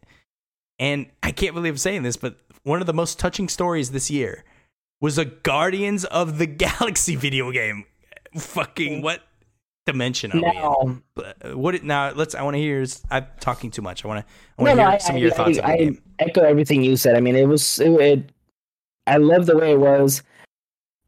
[0.80, 4.12] And i can't believe i'm saying this but one of the most touching stories this
[4.12, 4.44] year
[5.00, 7.86] was a guardians of the galaxy video game.
[8.38, 9.22] Fucking what
[9.92, 10.54] dimension are we in?
[10.54, 12.12] Now, But, uh, What now?
[12.12, 12.36] Let's.
[12.36, 12.86] I want to hear.
[13.10, 14.04] I'm talking too much.
[14.04, 14.34] I want to.
[14.60, 15.92] I no, want to no, hear I, some I, of your I, thoughts the I
[16.20, 17.16] echo everything you said.
[17.16, 18.32] I mean, it was it, it
[19.08, 20.24] I love the way it was.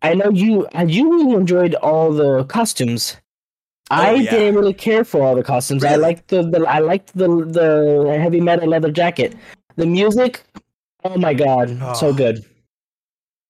[0.01, 3.17] I know you you really enjoyed all the costumes.
[3.89, 4.31] I Oh, yeah.
[4.31, 5.83] didn't really care for all the costumes.
[5.83, 6.01] I Really?
[6.01, 9.35] liked the, the I liked the the heavy metal leather jacket.
[9.75, 10.43] The music,
[11.03, 12.13] oh my god, so Oh.
[12.13, 12.43] good.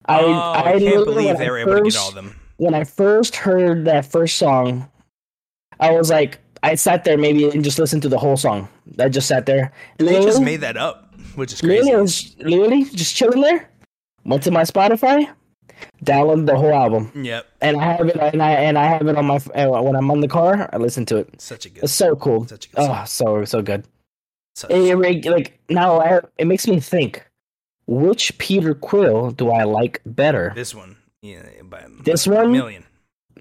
[0.05, 2.35] I oh, I, I can't believe they I were able to get all of them.
[2.57, 4.89] when I first heard that first song,
[5.79, 8.67] I was like, I sat there maybe and just listened to the whole song.
[8.99, 9.71] I just sat there.
[9.99, 11.83] And They just made that up, which is crazy.
[11.83, 13.69] Literally, was literally just chilling there.
[14.25, 15.29] Went to my Spotify,
[16.05, 18.15] downloaded the whole album, Yep, and I have it.
[18.15, 20.69] And I and I have it on my uh, when I'm on the car.
[20.71, 21.41] I listen to it.
[21.41, 21.83] such a good.
[21.83, 22.47] It's so cool.
[22.47, 22.97] Such a good song.
[23.01, 23.85] Oh, so so good.
[24.55, 27.25] Such- It, it like now, I, it makes me think.
[27.85, 30.53] Which Peter Quill do I like better?
[30.55, 32.53] this one, yeah, by This one?
[32.53, 32.82] million,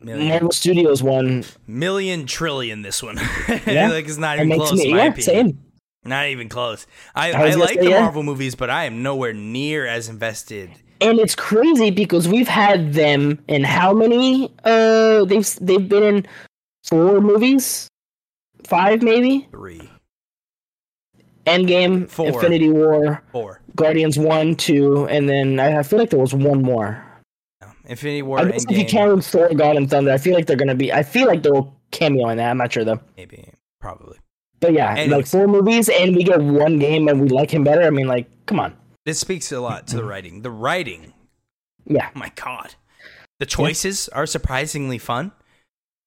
[0.04, 1.44] million, Marvel Studios one.
[1.66, 2.82] million trillion.
[2.82, 3.18] This one,
[3.66, 4.78] Yeah, like it's not even makes close.
[4.78, 5.22] me yeah, opinion.
[5.22, 5.58] same.
[6.04, 6.86] Not even close.
[7.14, 8.00] I, I I, like say, the yeah.
[8.00, 10.70] Marvel movies, but I am nowhere near as invested.
[11.00, 16.26] and it's crazy because we've had them in how many uh they've they've been in
[16.84, 17.88] four movies
[18.64, 19.88] five maybe Three,
[21.46, 22.28] endgame Four.
[22.28, 23.60] infinity war four.
[23.74, 27.04] guardians one two and then i, I feel like there was one more.
[27.86, 30.56] Infinity War, i guess if you count thor god and thunder i feel like they're
[30.56, 34.18] gonna be i feel like they'll cameo in that i'm not sure though maybe, probably.
[34.60, 37.82] but yeah like four movies and we get one game and we like him better
[37.82, 38.74] i mean like come on
[39.04, 40.42] This speaks a lot to the writing.
[40.42, 41.12] The writing,
[41.86, 42.76] yeah oh my god,
[43.40, 45.32] the choices are surprisingly fun.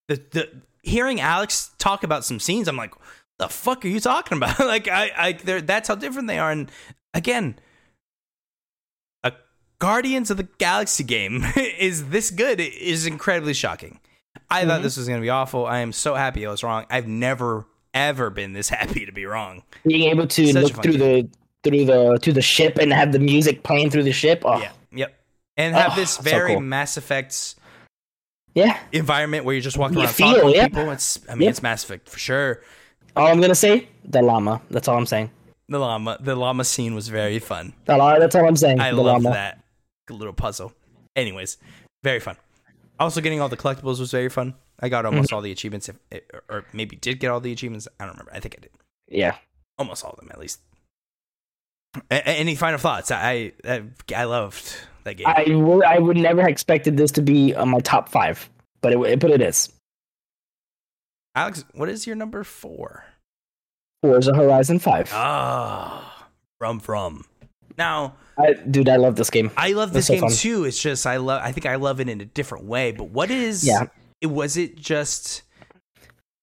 [0.08, 0.48] The the
[0.82, 2.94] hearing Alex talk about some scenes, I'm like,
[3.38, 4.58] the fuck are you talking about?
[4.74, 6.50] like I I that's how different they are.
[6.50, 6.70] And
[7.12, 7.58] again,
[9.78, 11.44] Guardians of the Galaxy game
[11.78, 14.00] is this good is incredibly shocking.
[14.50, 14.84] I thought Mhm.
[14.84, 15.66] this was gonna be awful.
[15.66, 16.86] I am so happy I was wrong.
[16.90, 19.62] I've never ever been this happy to be wrong.
[19.86, 21.28] being able to Such look through the
[21.64, 24.70] through the to the ship and have the music playing through the ship oh Yeah.
[24.92, 25.14] Yep.
[25.56, 26.60] And have Oh, this so very cool.
[26.60, 27.56] Mass Effect's
[28.54, 30.68] yeah environment where you're just walking You around feel, talking to yeah.
[30.68, 30.90] people.
[30.90, 31.50] It's I mean Yep.
[31.50, 32.62] it's Mass Effect for sure.
[33.16, 34.60] All I'm gonna say, the llama.
[34.70, 35.30] That's all I'm saying.
[35.68, 37.72] The llama the llama scene was very fun.
[37.86, 38.78] That's all I'm saying.
[38.78, 39.30] I the love llama.
[39.34, 39.60] that
[40.14, 40.72] little puzzle.
[41.14, 41.56] Anyways,
[42.04, 42.36] very fun.
[42.98, 44.54] Also getting all the collectibles was very fun.
[44.80, 45.36] I got almost Mm-hmm.
[45.36, 45.96] all the achievements if
[46.48, 47.88] or maybe did get all the achievements.
[47.98, 48.32] I don't remember.
[48.34, 48.70] I think I did.
[49.08, 49.36] Yeah.
[49.78, 50.60] Almost all of them at least.
[52.10, 53.10] A- any final thoughts?
[53.10, 53.82] I, I
[54.14, 55.26] I loved that game.
[55.26, 58.50] I would I would never have expected this to be on my top five,
[58.82, 59.72] but it but it is.
[61.34, 63.04] Alex, what is your number 4?
[64.02, 65.10] Forza Horizon Five.
[65.12, 66.28] Ah,
[66.58, 67.24] from from.
[67.78, 69.50] Now, I, dude, I love this game.
[69.56, 70.64] I love this That's so game too.
[70.64, 71.40] It's just I love.
[71.42, 72.92] I think I love it in a different way.
[72.92, 73.66] But what is?
[73.66, 73.86] Yeah.
[74.20, 75.42] It was it just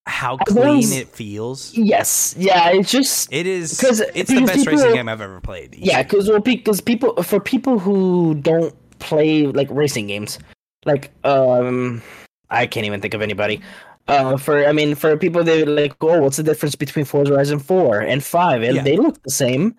[0.06, 1.74] how clean it feels.
[1.78, 2.36] Yes.
[2.38, 2.70] Yeah.
[2.72, 5.76] It's just it is because it's the because best racing game I've ever played.
[5.76, 10.40] yeah, because well, because people for people who don't play like racing games,
[10.86, 12.02] like um,
[12.50, 13.62] I can't even think of anybody.
[14.08, 17.60] Uh, for I mean, for people they like, oh, what's the difference between Forza Horizon
[17.60, 18.62] Four and Five?
[18.62, 18.84] And Yeah.
[18.84, 19.76] they look the same.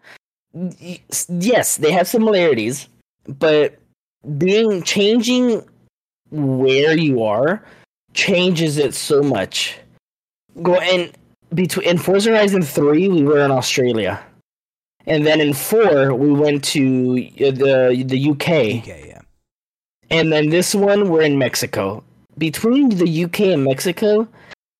[1.28, 2.88] Yes, they have similarities,
[3.38, 3.78] but
[4.38, 5.62] being changing
[6.30, 7.62] where you are
[8.14, 9.76] changes it so much.
[10.62, 11.12] Go and
[11.54, 14.22] between in Forza Horizon Three, we were in Australia.
[15.06, 19.20] And then in four, we went to uh, the the UK, Okay, yeah.
[20.10, 22.02] and then this one we're in Mexico.
[22.38, 24.26] Between the UK and Mexico,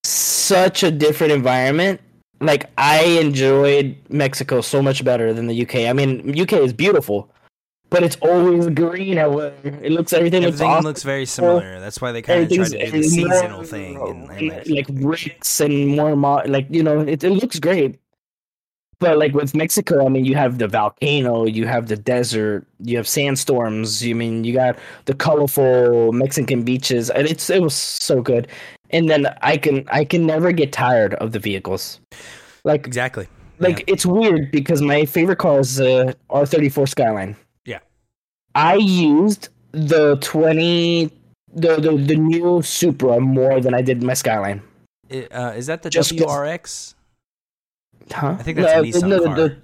[0.03, 2.01] such a different environment.
[2.41, 5.87] Like I enjoyed Mexico so much better than the UK.
[5.87, 7.31] I mean, UK is beautiful,
[7.89, 9.17] but it's always green.
[9.17, 10.85] It looks everything, looks Everything awesome.
[10.85, 11.79] looks very similar.
[11.79, 13.95] That's why they kind of tried to do the seasonal more, thing.
[13.97, 17.99] And, and like, like, bricks and more mo- like you know it, it looks great
[18.99, 22.95] but like with mexico i mean you have the volcano you have the desert you
[22.97, 28.21] have sandstorms you mean you got the colorful mexican beaches and it's it was so
[28.21, 28.47] good
[28.91, 31.99] and then i can i can never get tired of the vehicles
[32.65, 33.27] like exactly.
[33.59, 37.35] like it's weird because my favorite car is uh, R34 Skyline.
[37.63, 37.79] Yeah.
[38.55, 41.11] I used the 20
[41.53, 44.61] the, the the new Supra more than I did my Skyline.
[45.09, 46.95] It, uh, is that the Just WRX?
[48.11, 48.35] Huh?
[48.39, 49.35] I think that's a Nissan no, car.
[49.35, 49.61] The,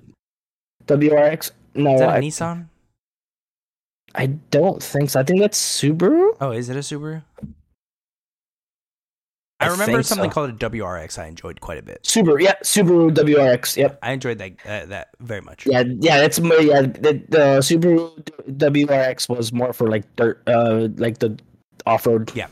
[0.85, 1.51] WRX?
[1.73, 2.67] No, Is that a I, Nissan?
[4.13, 5.19] I don't think so.
[5.19, 6.35] I think that's Subaru.
[6.39, 7.23] Oh, is it a Subaru?
[9.61, 10.33] I I remember something so.
[10.33, 11.19] called a WRX.
[11.19, 12.03] I enjoyed quite a bit.
[12.03, 13.77] Subaru, yeah, Subaru WRX.
[13.77, 13.99] Yep.
[14.01, 15.65] I enjoyed that uh, that very much.
[15.65, 16.59] Yeah, yeah, that's more.
[16.59, 18.23] Yeah, the, the Subaru
[18.57, 21.37] WRX was more for like dirt, uh, like the
[21.85, 22.31] off road.
[22.35, 22.47] Yeah.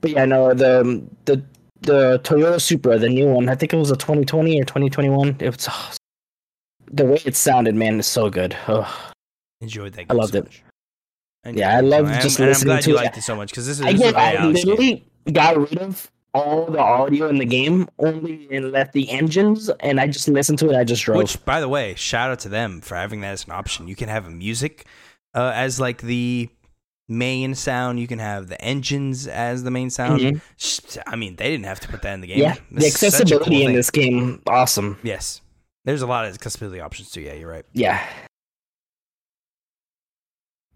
[0.00, 1.44] But yeah, no, the the
[1.82, 3.48] the Toyota Supra, the new one.
[3.48, 5.36] I think it was a 2020 or 2021.
[5.40, 5.92] It was oh,
[6.90, 8.56] the way it sounded, man, is so good.
[8.66, 9.12] Oh,
[9.60, 10.06] Enjoyed that.
[10.08, 10.44] I loved so it.
[10.44, 10.62] much.
[11.52, 13.00] Yeah, I love just I'm, and I'm listening glad to you it.
[13.00, 16.10] liked it so much because this is, I, this get, I literally got rid of
[16.34, 20.58] all the audio in the game, only and left the engines, and I just listened
[20.60, 20.76] to it.
[20.76, 21.18] I just drove.
[21.18, 23.88] Which, by the way, shout out to them for having that as an option.
[23.88, 24.86] You can have a music
[25.34, 26.48] uh, as like the
[27.08, 27.98] main sound.
[27.98, 30.20] You can have the engines as the main sound.
[30.20, 31.02] Mhm.
[31.06, 32.38] I mean, they didn't have to put that in the game.
[32.40, 34.98] yeah, This the is such a accessibility cool in this game, awesome.
[35.02, 35.40] Yes,
[35.86, 37.22] there's a lot of accessibility options too.
[37.22, 37.64] Yeah, you're right.
[37.72, 38.06] Yeah,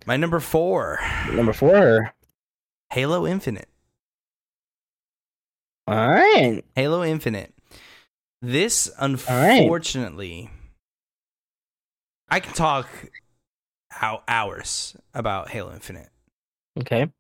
[0.07, 0.98] My number four,
[1.30, 2.14] number four.
[2.90, 3.68] Halo Infinite.
[5.86, 7.52] All right, Halo Infinite.
[8.40, 9.10] This, right.
[9.60, 10.50] unfortunately,
[12.28, 12.88] I can talk
[14.28, 16.08] hours about Halo Infinite.
[16.80, 17.10] okay.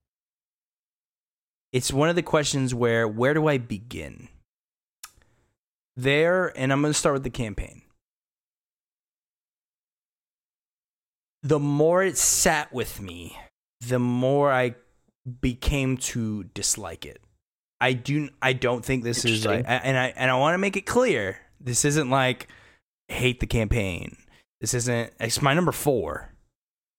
[1.72, 4.28] It's one of the questions where where do I begin?
[5.96, 7.82] There, and I'm going to start with the campaign.
[11.42, 13.38] The more it sat with me,
[13.80, 14.74] the more I
[15.40, 17.21] became to dislike it.
[17.82, 18.28] I do.
[18.40, 21.38] I don't think this is like, and I and I want to make it clear.
[21.60, 22.48] This isn't like
[23.08, 24.16] hate the campaign.
[24.60, 25.12] This isn't.
[25.18, 26.30] It's my number four,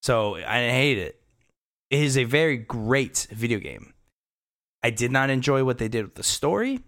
[0.02, 1.22] so I hate it.
[1.90, 3.94] It is a very great video game.
[4.84, 6.82] I did not enjoy what they did with the story.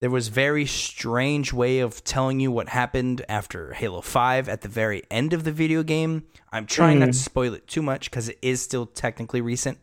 [0.00, 4.68] There was very strange way of telling you what happened after Halo 5 at the
[4.68, 6.24] very end of the video game.
[6.52, 7.14] I'm trying not to Mhm.
[7.24, 9.78] spoil it too much because it is still technically recent.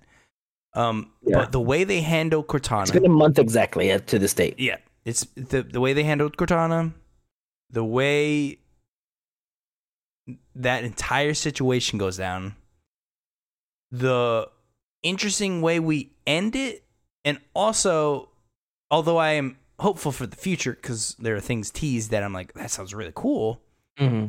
[0.75, 1.37] Um, Yeah.
[1.39, 4.55] but the way they handle Cortana, It's been a month exactly uh, to this date.
[4.59, 6.93] yeah, it's the the way they handled Cortana,
[7.69, 8.57] the way
[10.55, 12.55] that entire situation goes down,
[13.91, 14.49] the
[15.03, 16.83] interesting way we end it,
[17.25, 18.29] and also,
[18.89, 22.53] although I am hopeful for the future because there are things teased that I'm like
[22.53, 23.61] that sounds really cool.
[23.99, 24.27] Mm-hmm.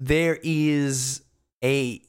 [0.00, 1.22] There is
[1.62, 2.00] a,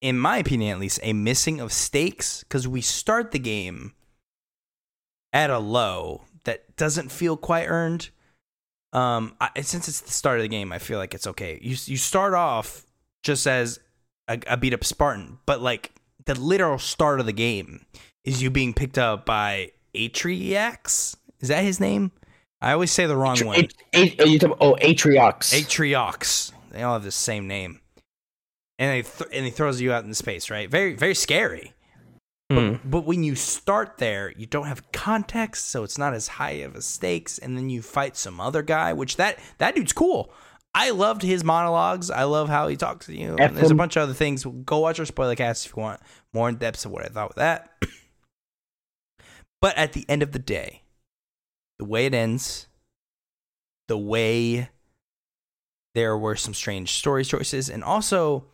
[0.00, 3.92] in my opinion at least, a missing of stakes because we start the game
[5.32, 8.10] at a low that doesn't feel quite earned.
[8.92, 11.58] Um, I, since it's the start of the game, I feel like it's okay.
[11.60, 12.86] You you start off
[13.22, 13.78] just as
[14.28, 15.92] a, a beat up Spartan, but like
[16.24, 17.84] the literal start of the game
[18.24, 21.16] is you being picked up by Atriox.
[21.40, 22.12] Is that his name?
[22.60, 23.68] I always say the wrong one.
[23.94, 25.52] A- A- are you talking, oh, Atriox.
[25.54, 26.52] Atriox.
[26.70, 27.80] They all have the same name,
[28.78, 30.50] and they th- and he throws you out in space.
[30.50, 30.70] Right?
[30.70, 31.72] Very very scary.
[32.50, 32.74] Hmm.
[32.84, 36.76] But when you start there, you don't have context, so it's not as high of
[36.76, 37.38] a stakes.
[37.38, 40.32] And then you fight some other guy, which that that dude's cool.
[40.72, 42.10] I loved his monologues.
[42.10, 43.36] I love how he talks to you.
[43.36, 44.44] And there's a bunch of other things.
[44.44, 46.00] Go watch our spoiler cast if you want
[46.34, 47.72] more in depth of what I thought with that.
[49.62, 50.82] but at the end of the day,
[51.78, 52.66] the way it ends,
[53.88, 54.68] the way
[55.94, 58.44] there were some strange story choices, and also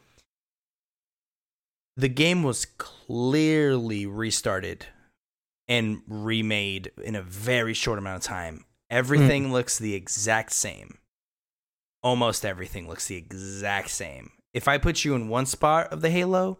[1.96, 4.86] the game was clearly restarted
[5.68, 8.64] and remade in a very short amount of time.
[8.90, 10.98] Everything looks the exact same.
[12.02, 14.32] Almost everything looks the exact same.
[14.52, 16.58] If I put you in one spot of the Halo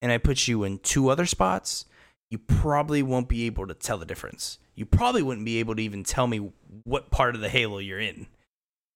[0.00, 1.84] and I put you in two other spots,
[2.30, 4.58] you probably won't be able to tell the difference.
[4.74, 6.52] You probably wouldn't be able to even tell me
[6.84, 8.28] what part of the Halo you're in.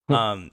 [0.08, 0.14] Hmm.
[0.14, 0.50] Um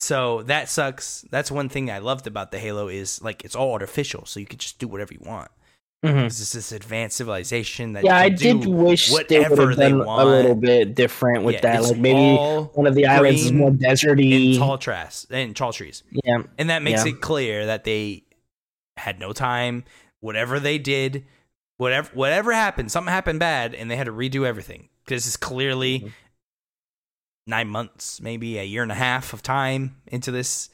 [0.00, 1.24] so that sucks.
[1.30, 4.46] That's one thing I loved about the Halo is like it's all artificial, so you
[4.46, 5.50] can just do whatever you want.
[6.04, 6.26] Mhm.
[6.26, 10.20] It's this advanced civilization that Yeah, I did wish they would whatever have they want.
[10.20, 11.82] a little bit different with Yeah, that.
[11.84, 12.36] Like maybe
[12.74, 14.58] one of the islands is more deserty.
[14.58, 17.12] tall grass and tall trees, yeah, and that makes Yeah.
[17.12, 18.24] it clear that they
[18.98, 19.84] had no time.
[20.20, 21.24] Whatever they did,
[21.78, 26.00] whatever whatever happened, something happened bad, and they had to redo everything because it's clearly
[26.00, 26.12] Mhm.
[27.46, 30.70] Nine months, maybe a year and a half of time into this.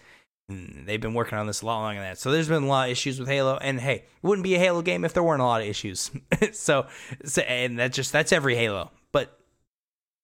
[0.49, 2.19] And they've been working on this a lot longer than that.
[2.19, 4.59] So there's been a lot of issues with Halo, and hey, it wouldn't be a
[4.59, 6.11] Halo game if there weren't a lot of issues.
[6.53, 6.87] so,
[7.25, 9.39] so, and that just that's every Halo, but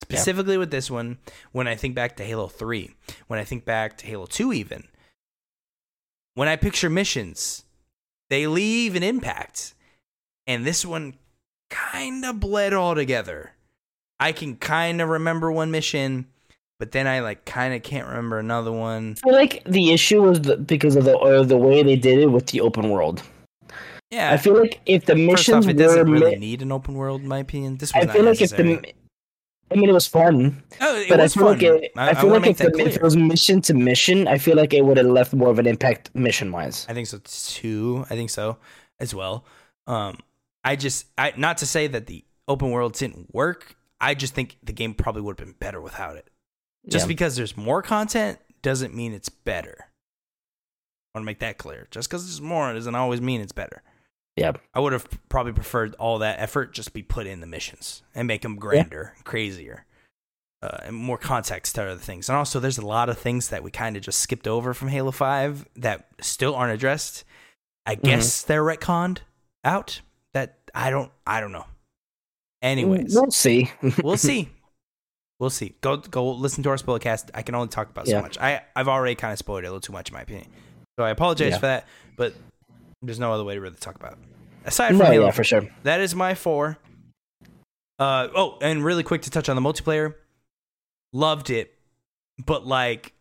[0.03, 1.19] specifically with this one,
[1.53, 2.95] when I think back to Halo Three,
[3.29, 4.85] when I think back to Halo Two, even
[6.35, 7.65] when I picture missions,
[8.29, 9.75] they leave an impact,
[10.47, 11.15] and this one
[11.71, 13.53] kind of bled all together.
[14.19, 16.27] I can kind of remember one mission,
[16.79, 19.17] but then I like kind of can't remember another one.
[19.19, 22.19] I feel like the issue was the, because of the or the way they did
[22.19, 23.23] it with the open world.
[24.11, 26.95] Yeah, I feel like if the missions it were, doesn't really mi- need an open
[26.95, 27.77] world, in my opinion.
[27.77, 28.77] This was I not feel like if necessary.
[28.77, 28.95] the,
[29.73, 31.53] I mean, it was fun, oh, it but was I feel fun.
[31.55, 34.29] like it, I, I, feel wanna like if, the, if it was mission to mission,
[34.29, 36.87] I feel like it would have left more of an impact mission wise.
[36.89, 38.05] I think so too.
[38.09, 38.59] I think so
[39.01, 39.45] as well.
[39.89, 40.21] Um,
[40.63, 43.75] I just, I not to say that the open world didn't work.
[44.01, 46.31] I just think the game probably would have been better without it.
[46.89, 47.09] Just Yeah.
[47.09, 49.77] because there's more content doesn't mean it's better.
[51.15, 51.89] I want to make that clear.
[51.91, 53.83] Just because there's more doesn't always mean it's better.
[54.37, 54.53] Yeah.
[54.75, 58.29] I would have probably preferred all that effort just be put in the missions and
[58.29, 59.87] make them grander, and crazier,
[60.63, 62.29] uh, and more context to other things.
[62.29, 64.89] And also, there's a lot of things that we kind of just skipped over from
[64.89, 67.25] Halo Five that still aren't addressed.
[67.87, 69.19] I guess they're retconned
[69.65, 70.01] out.
[70.35, 71.11] That I don't.
[71.27, 71.65] I don't know.
[72.61, 73.71] Anyways, we'll see.
[74.03, 74.51] we'll see.
[75.39, 75.75] We'll see.
[75.83, 77.31] Go go listen to our spoilercast.
[77.35, 78.39] I can only talk about so much.
[78.39, 80.47] I I've already kind of spoiled it a little too much in my opinion.
[80.99, 81.59] So I apologize Yeah.
[81.59, 81.87] for that.
[82.17, 82.35] But
[83.03, 84.19] there's no other way to really talk about it.
[84.65, 85.69] Aside from no, Halo, yeah, for sure.
[85.83, 86.79] that is my four.
[87.99, 90.15] Uh oh, and really quick to touch on the multiplayer.
[91.13, 91.75] Loved it,
[92.45, 93.13] but like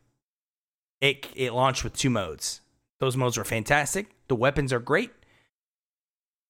[1.01, 2.61] it it launched with two modes.
[3.01, 4.07] Those modes were fantastic.
[4.29, 5.11] The weapons are great.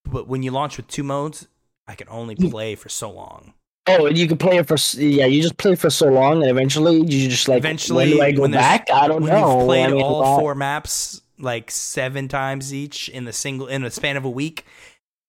[0.06, 1.48] But when you launch with two modes,
[1.88, 2.50] I can only Hmm.
[2.50, 3.54] play for so long.
[3.88, 5.26] Oh, and you can play it for yeah.
[5.28, 8.32] You just play for so long, and eventually you just like Eventually, When do I
[8.32, 8.90] go back?
[8.92, 9.58] I don't when know.
[9.60, 13.68] you've played I mean, all that- four maps like seven times each in the single
[13.68, 14.66] in the span of a week,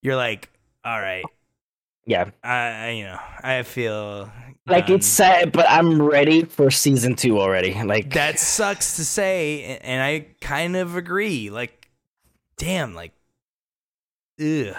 [0.01, 0.49] you're like,
[0.85, 1.23] all right,
[2.05, 4.31] Yeah, I you know I feel
[4.65, 4.95] like done.
[4.95, 7.73] it's sad, but I'm ready for season two already.
[7.83, 11.49] Like that sucks to say, and I kind of agree.
[11.51, 11.89] Like,
[12.57, 13.11] damn, like,
[14.41, 14.75] ugh,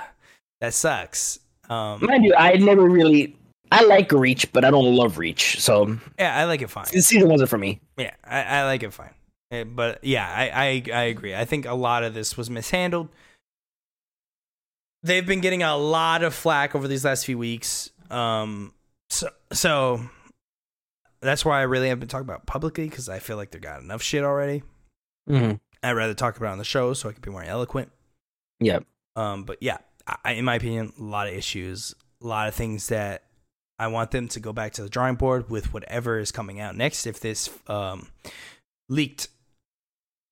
[0.61, 1.39] that sucks.
[1.68, 3.37] Um, mind you, I never really.
[3.71, 5.61] I like Reach, but I don't love Reach.
[5.61, 6.87] So yeah, I like it fine.
[6.93, 7.81] This season wasn't for me.
[7.97, 9.11] Yeah, I, I like it fine.
[9.51, 11.35] Eh, But yeah, I, I I agree.
[11.35, 13.09] I think a lot of this was mishandled.
[15.03, 17.91] They've been getting a lot of flack over these last few weeks.
[18.11, 18.75] Um,
[19.11, 20.09] so so
[21.21, 23.59] that's why I really haven't been talking about it publicly because I feel like they
[23.59, 24.62] got enough shit already.
[25.27, 25.53] hmm
[25.83, 27.93] I'd rather talk about it on the show so I can be more eloquent.
[28.59, 28.81] Yeah,
[29.14, 29.79] Um, but yeah,
[30.25, 33.23] I, in my opinion, a lot of issues, a lot of things that
[33.79, 36.76] I want them to go back to the drawing board with whatever is coming out
[36.76, 37.07] next.
[37.07, 38.09] If this um,
[38.89, 39.29] leaked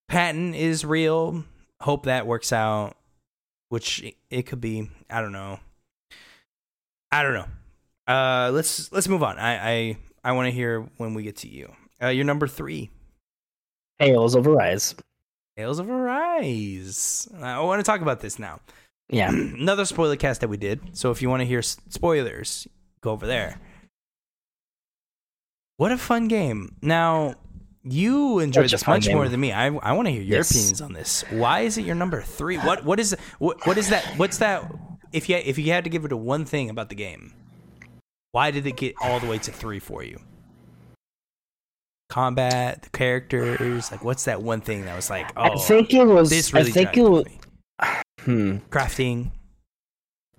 [0.09, 1.45] patent is real,
[1.81, 2.97] hope that works out.
[3.69, 4.89] Which it, could be.
[5.11, 5.59] I don't know.
[7.11, 7.49] I don't know.
[8.07, 9.39] Uh, let's let's move on.
[9.39, 11.73] I I, I want to hear when we get to you.
[12.01, 12.91] Uh, you're number three.
[13.99, 14.95] Hails over Rise.
[15.57, 17.29] Tales of Arise.
[17.41, 18.61] I want to talk about this now.
[19.09, 20.97] Yeah, another spoiler cast that we did.
[20.97, 22.69] So if you want to hear spoilers,
[23.07, 23.59] go over there.
[25.79, 26.75] What a fun game!
[26.83, 27.35] Now
[27.85, 29.15] you enjoyed Such this much game.
[29.17, 29.53] more than me.
[29.53, 30.51] I I want to hear your Yes.
[30.51, 31.23] opinions on this.
[31.31, 32.57] Why is it your number three?
[32.59, 34.05] What what is what what is that?
[34.19, 34.71] What's that?
[35.13, 37.33] If you if you had to give it a one thing about the game,
[38.33, 40.19] why did it get all the way to three for you?
[42.09, 46.05] Combat, the characters, like what's that one thing that was like, oh, I think it
[46.05, 46.31] was.
[46.31, 47.25] this really I think it was.
[47.27, 47.39] me.
[48.21, 48.57] Hmm.
[48.71, 49.31] crafting.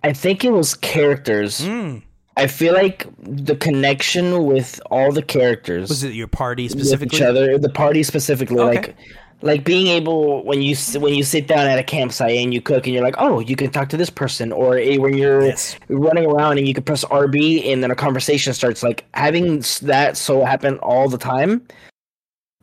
[0.04, 1.62] I think it was characters.
[1.62, 2.04] Mm.
[2.38, 7.18] I feel like the connection with all the characters Was it your party with specifically?
[7.18, 8.76] each other, the party specifically, Okay.
[8.76, 8.96] like
[9.44, 12.86] like being able when you when you sit down at a campsite and you cook
[12.88, 15.76] and you're like, oh, you can talk to this person, or when you're Yes.
[15.90, 18.82] running around and you can press RB and then a conversation starts.
[18.84, 21.62] Like having that so happen all the time.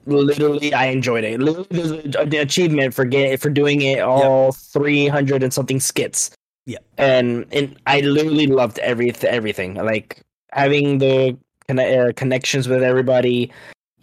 [0.07, 1.41] Literally, I enjoyed it.
[1.41, 6.31] Literally, there's an achievement for getting for doing it all three hundred and something skits.
[6.67, 6.79] Yeah.
[6.97, 9.75] and and I literally loved every everything.
[9.75, 11.37] Like having the
[11.69, 13.53] conne- uh, connections with everybody.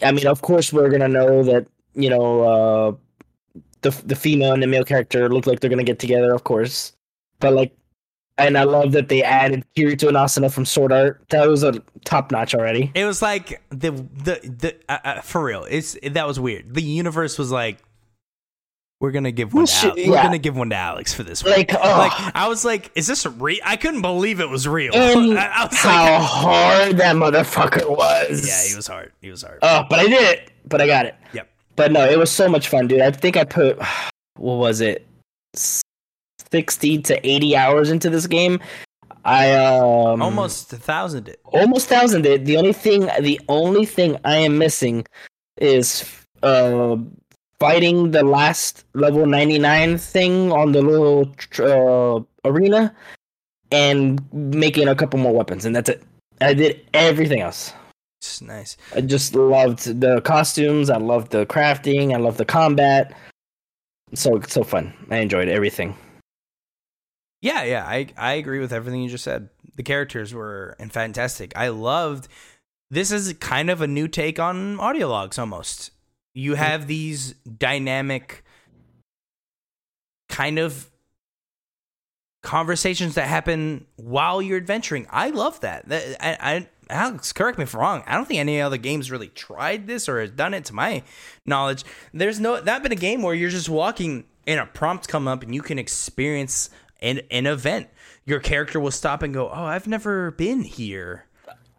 [0.04, 2.92] I mean, of course, we're gonna know that you know uh,
[3.82, 6.94] the the female and the male character look like they're gonna get together, of course.
[7.40, 7.76] But like,
[8.38, 11.24] and I love that they added Kirito and Asuna from Sword Art.
[11.30, 12.92] That was a top notch already.
[12.94, 15.66] It was like the the the uh, uh, for real.
[15.70, 16.74] It's that was weird.
[16.74, 17.80] The universe was like,
[19.02, 19.66] we're gonna give one.
[19.66, 20.08] To shit, Alex.
[20.08, 21.44] We're gonna give one to Alex for this.
[21.44, 21.54] One.
[21.54, 23.58] Like, oh, like I was like, is this real?
[23.66, 24.94] I couldn't believe it was real.
[24.96, 28.48] and I, I was how like, hard that motherfucker was.
[28.48, 29.12] yeah, he was hard.
[29.20, 29.58] He was hard.
[29.64, 30.52] Oh, but I did it.
[30.68, 31.16] But I got it.
[31.34, 31.50] Yep.
[31.76, 33.02] But no, it was so much fun, dude.
[33.02, 33.82] I think I put
[34.38, 35.08] what was it,
[36.52, 38.60] sixty to eighty hours into this game.
[39.26, 41.28] I um Almost a thousand.
[41.28, 41.40] It.
[41.46, 42.28] almost thousand.
[42.28, 42.46] It.
[42.46, 45.08] The only thing, the only thing I am missing
[45.58, 46.06] is
[46.44, 46.98] uh
[47.62, 52.92] fighting the last level ninety nine thing on the little uh, arena
[53.72, 56.02] and making a couple more weapons, and that's it.
[56.42, 57.72] I did everything else.
[58.20, 58.78] It's nice.
[58.96, 60.90] I just loved the costumes.
[60.90, 62.16] I loved the crafting.
[62.16, 63.14] I loved the combat.
[64.16, 64.92] So so fun.
[65.12, 65.96] I enjoyed everything.
[67.44, 69.50] Yeah, yeah, I I agree with everything you just said.
[69.76, 71.54] The characters were fantastic.
[71.56, 72.28] I loved
[72.90, 75.92] this is kind of a new take on audio logs almost.
[76.34, 78.44] You have these dynamic
[80.30, 80.90] kind of
[82.42, 85.08] conversations that happen while you're adventuring.
[85.10, 85.88] I love that.
[85.90, 88.04] That I, I Alex, correct me if I'm wrong.
[88.06, 91.04] I don't think any other games really tried this or has done it to my
[91.46, 91.84] knowledge.
[92.14, 95.44] There's no that been a game where you're just walking and a prompt come up
[95.44, 96.70] and you can experience
[97.02, 97.90] an, an event.
[98.26, 101.26] Your character will stop and go, "Oh, I've never been here."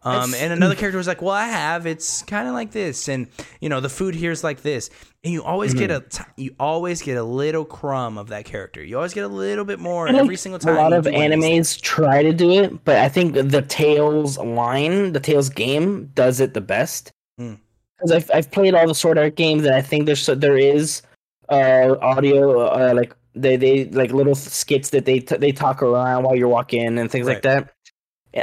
[0.05, 1.85] Um, and another character was like, "Well, I have.
[1.85, 3.27] It's kind of like this, and
[3.61, 4.89] you know, the food here is like this."
[5.23, 6.23] And you always get a, Mm-hmm.
[6.35, 8.83] t- you always get a little crumb of that character.
[8.83, 10.75] You always get a little bit more every single time.
[10.75, 13.61] A lot of do one these animes try to do it, but I think the
[13.61, 17.11] Tales line, the Tales game, does it the best.
[17.37, 21.01] Because I've I've played all the Sword Art games, and I think there's there is
[21.49, 26.23] uh audio uh, like they they like little skits that they t- they talk around
[26.23, 27.73] while you're walking and things like that.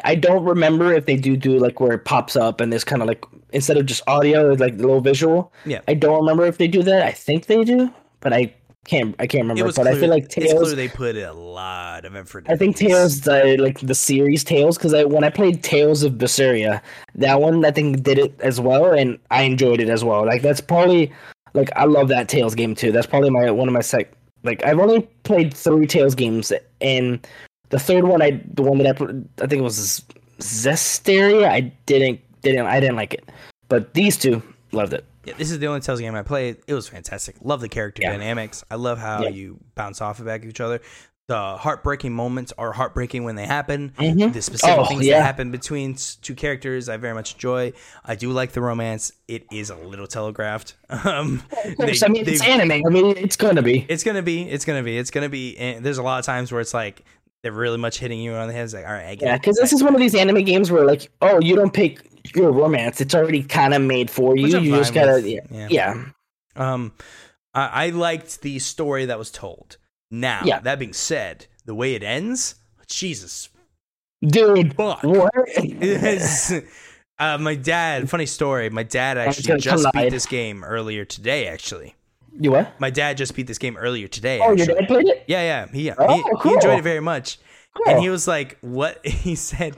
[0.05, 3.03] I don't remember if they do do like where it pops up and there's kind
[3.03, 5.53] of like instead of just audio, like a little visual.
[5.65, 5.81] Yeah.
[5.89, 7.03] I don't remember if they do that.
[7.03, 8.55] I think they do, but I
[8.87, 9.65] can't I can't remember.
[9.65, 12.47] But clear, I feel like clear they put a lot of effort.
[12.49, 16.03] I think Tails Tales, uh, like the series Tales because I, when I played Tales
[16.03, 16.81] of Berseria,
[17.17, 20.25] that one I think did it as well, and I enjoyed it as well.
[20.25, 21.13] Like that's probably
[21.53, 22.93] like I love that Tales game too.
[22.93, 24.13] That's probably my one of my sec.
[24.45, 27.27] Like I've only played three Tales games, and
[27.71, 30.05] the third one I the one that I pl- I think it was
[30.39, 31.49] Zestiria.
[31.49, 33.29] I didn't didn't I didn't like it,
[33.69, 34.43] but these two
[34.73, 35.05] loved it.
[35.25, 36.59] Yeah, this is the only Tales game I played.
[36.67, 37.37] It was fantastic.
[37.43, 38.13] Love the character Yeah.
[38.13, 38.65] dynamics.
[38.71, 39.29] I love how Yeah.
[39.31, 40.81] you bounce off the back of each other.
[41.29, 43.93] The heartbreaking moments are heartbreaking when they happen.
[43.99, 44.33] Mhm.
[44.33, 47.73] The specific Oh, things that happen between two characters, I very much enjoy.
[48.05, 49.13] I do like the romance.
[49.29, 50.75] It is a little telegraphed.
[51.05, 51.43] Um,
[51.79, 52.73] they- I mean it's anime.
[52.85, 53.87] I mean it's gonna be.
[53.89, 54.43] it's gonna be.
[54.51, 54.99] It's gonna be.
[54.99, 55.57] It's gonna be.
[55.59, 57.05] And there's a lot of times where it's like
[57.43, 58.65] they're really much hitting you on the head.
[58.65, 60.71] It's like, all right, I get Yeah, because this is one of these anime games
[60.71, 62.01] where like, oh, you don't pick
[62.35, 64.47] your romance; it's already kind of made for you.
[64.47, 65.27] You just gotta, with.
[65.27, 65.69] yeah, Yeah.
[65.71, 66.05] yeah.
[66.57, 66.93] Um,
[67.55, 69.79] I, I liked the story that was told.
[70.11, 70.61] Now, Yeah.
[70.61, 72.57] that being said, the way it ends,
[72.89, 73.49] Jesus
[74.27, 74.75] dude.
[74.75, 75.03] fuck.
[75.03, 75.33] What?
[77.19, 78.71] Uh, my dad, funny story.
[78.71, 81.49] My dad actually just beat this game earlier today.
[81.49, 81.95] Actually,
[82.39, 82.79] you what?
[82.81, 84.41] my dad just beat this game earlier today.
[84.43, 85.25] Oh, your dad played it.
[85.27, 85.91] Yeah, yeah, he.
[85.91, 87.39] Oh, he, he enjoyed it very much,
[87.75, 87.95] Cool.
[87.95, 89.77] and he was like, "What?" He said,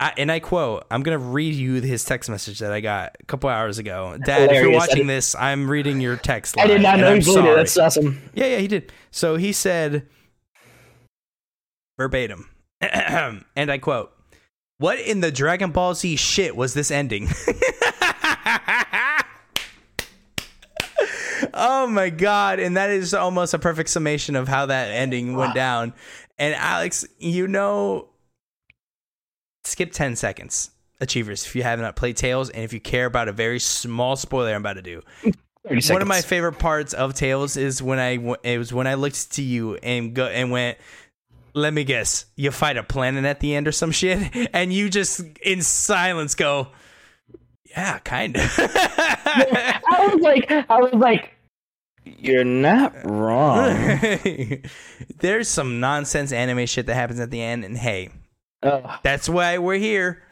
[0.00, 3.26] I, and I quote: "I'm gonna read you his text message that I got a
[3.26, 4.50] couple hours ago, Dad.
[4.50, 6.56] If you're watching this, I'm reading your text.
[6.56, 7.56] Line, I did not know he played it.
[7.56, 8.20] That's awesome.
[8.34, 8.92] Yeah, yeah, he did.
[9.10, 10.06] So he said
[11.98, 12.48] verbatim,
[12.80, 14.12] and I quote,
[14.78, 17.28] "What in the Dragon Ball Z shit was this ending?"
[21.54, 22.60] oh my god!
[22.60, 25.92] And that is almost a perfect summation of how that ending went down.
[26.38, 28.08] And Alex, you know,
[29.64, 30.70] skip ten seconds.
[31.00, 34.14] Achievers, if you have not played Tales, and if you care about a very small
[34.14, 35.02] spoiler I'm about to do,
[35.64, 39.32] one of my favorite parts of Tales is when I it was when I looked
[39.32, 40.78] to you and go and went.
[41.54, 44.88] Let me guess, you fight a planet at the end or some shit, and you
[44.88, 46.68] just in silence go,
[47.68, 51.34] "Yeah, kind of." I was like, I was like,
[52.04, 53.98] you're not wrong.
[55.18, 58.10] There's some nonsense anime shit that happens at the end, and hey,
[58.62, 58.90] Ugh.
[59.02, 60.22] that's why we're here.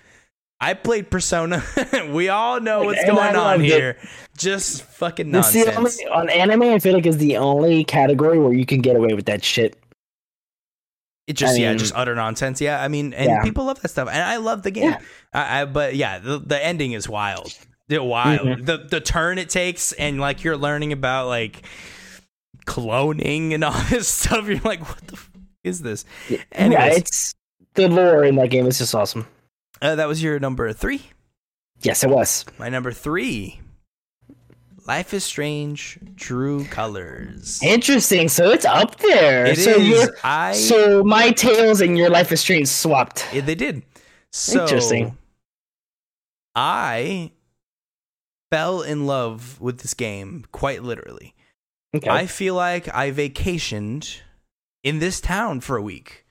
[0.62, 1.62] I played Persona.
[2.12, 3.64] we all know what's And going on it.
[3.64, 3.96] here.
[4.36, 5.74] Just fucking nonsense.
[5.74, 6.62] only, on anime.
[6.64, 9.78] I feel like is the only category where you can get away with that shit.
[11.26, 12.60] It just I yeah, just utter nonsense.
[12.60, 13.42] Yeah, I mean, and Yeah.
[13.42, 14.90] people love that stuff, and I love the game.
[14.90, 15.00] Yeah.
[15.32, 17.54] I, I, but yeah, the, the ending is wild.
[17.90, 18.46] The wild.
[18.46, 18.66] Mhm.
[18.66, 21.62] The the turn it takes, and like you're learning about like
[22.66, 24.46] cloning and all this stuff.
[24.48, 25.30] You're like, what the f-
[25.64, 26.04] is this?
[26.28, 26.38] yeah,
[26.86, 27.34] it's
[27.74, 29.26] the lore in that game is just awesome.
[29.82, 31.02] uh, that was your number three.
[31.82, 32.44] Yes, it was.
[32.58, 33.60] My number three.
[34.86, 37.60] Life is Strange, True Colors.
[37.62, 38.28] Interesting.
[38.28, 39.46] So it's up there.
[39.46, 40.10] It so is.
[40.24, 40.52] I.
[40.52, 43.24] So my tales and your life is strange swapped.
[43.32, 43.82] They did.
[44.32, 45.16] So Interesting.
[46.54, 47.30] I
[48.50, 51.34] fell in love with this game quite literally.
[51.94, 52.08] Okay.
[52.08, 54.18] I feel like I vacationed
[54.82, 56.24] in this town for a week.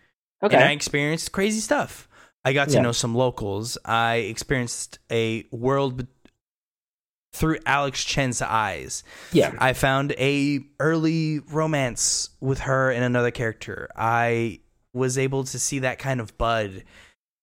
[0.43, 0.55] okay.
[0.55, 2.07] And I experienced crazy stuff.
[2.45, 2.81] I got to Yeah.
[2.81, 3.77] know some locals.
[3.83, 6.07] I experienced a world be-
[7.33, 9.03] through Alex Chen's eyes.
[9.33, 9.53] yeah.
[9.59, 13.89] I found a early romance with her and another character.
[13.95, 14.61] I
[14.93, 16.83] was able to see that kind of bud.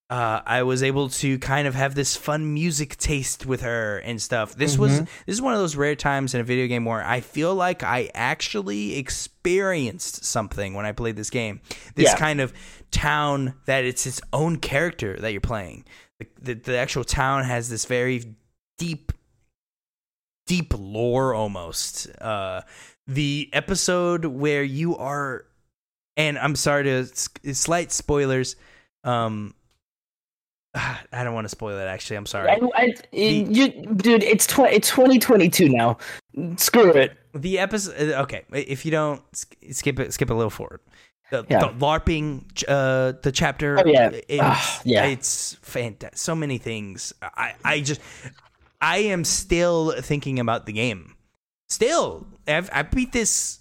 [0.09, 4.23] Uh, I was able to kind of have this fun music taste with her and
[4.23, 4.55] stuff.
[4.55, 5.09] This was Mhm.
[5.27, 7.83] this is one of those rare times in a video game where I feel like
[7.83, 11.61] I actually experienced something when I played this game.
[11.97, 12.17] This Yeah.
[12.19, 12.53] kind of
[12.93, 15.85] town that it's its own character that you're playing.
[16.21, 18.37] The, the, the actual town has this very
[18.79, 19.11] deep
[20.47, 22.07] deep lore almost.
[22.21, 22.61] Uh,
[23.09, 25.47] the episode where you are
[26.17, 27.07] and I'm sorry to
[27.55, 28.55] slight spoilers.
[29.03, 29.55] Um,
[31.13, 31.85] I don't want to spoil it.
[31.87, 32.51] Actually, I'm sorry.
[32.51, 35.99] I, I, you, dude, it's tw- it's 2022 now.
[36.57, 37.17] Screw it.
[37.35, 38.11] The episode.
[38.13, 39.23] Okay, if you don't
[39.71, 40.81] skip it, skip a little forward.
[41.31, 41.59] The, Yeah.
[41.61, 43.79] the LARPing, uh, the chapter.
[43.79, 44.11] Oh, yeah.
[44.29, 45.07] it's, Ah, yeah.
[45.07, 46.17] it's fantastic.
[46.19, 47.13] So many things.
[47.21, 48.01] I, I just,
[48.81, 51.17] I am still thinking about the game.
[51.69, 53.59] Still, I've, I beat this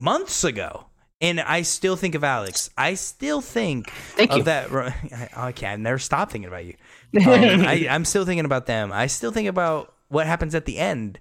[0.00, 0.86] months ago,
[1.20, 2.70] and I still think of Alex.
[2.76, 4.42] I still think Thank of you.
[4.44, 4.70] that.
[4.72, 6.74] I, okay, I never stop thinking about you.
[7.16, 7.24] Um,
[7.66, 8.92] I, I'm still thinking about them.
[8.92, 11.18] I still think about what happens at the end.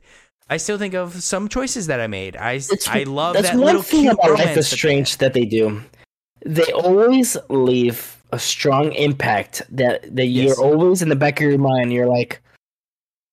[0.50, 2.36] I still think of some choices that I made.
[2.36, 5.46] I, It's- I love That's that one little thing about Life is Strange that they
[5.46, 5.82] do.
[6.46, 10.58] They always leave a strong impact that that Yes.
[10.58, 11.94] you're always in the back of your mind.
[11.94, 12.42] You're like,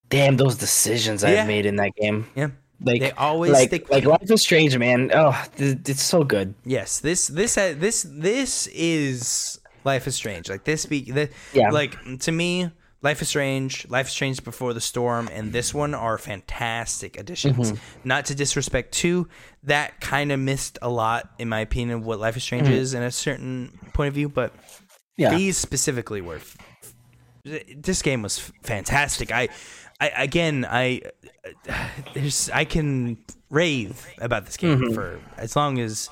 [0.08, 1.42] damn, those decisions Yeah.
[1.42, 2.26] I've made in that game.
[2.36, 2.50] Yeah.
[2.81, 3.91] Like, They always like, stick.
[3.91, 5.11] like Life is Strange, man.
[5.14, 6.55] Oh, th- it's so good.
[6.64, 10.49] yes, this this uh, this this is Life is Strange.
[10.49, 11.70] Like this be the, Yeah.
[11.70, 12.70] Like to me,
[13.03, 17.72] Life is Strange, Life is Strange Before the Storm, and this one are fantastic additions.
[17.72, 18.09] Mm-hmm.
[18.09, 19.29] Not to disrespect two,
[19.62, 22.93] that kind of missed a lot in my opinion of what Life is Strange is
[22.95, 25.22] in a certain point of view, but Mm-hmm.
[25.22, 25.31] Yeah.
[25.37, 26.57] these specifically were f-
[27.77, 29.49] this game was fantastic i
[30.01, 31.01] i again i
[32.14, 33.16] there's i can
[33.51, 34.95] rave about this game Mm-hmm.
[34.95, 36.11] for as long as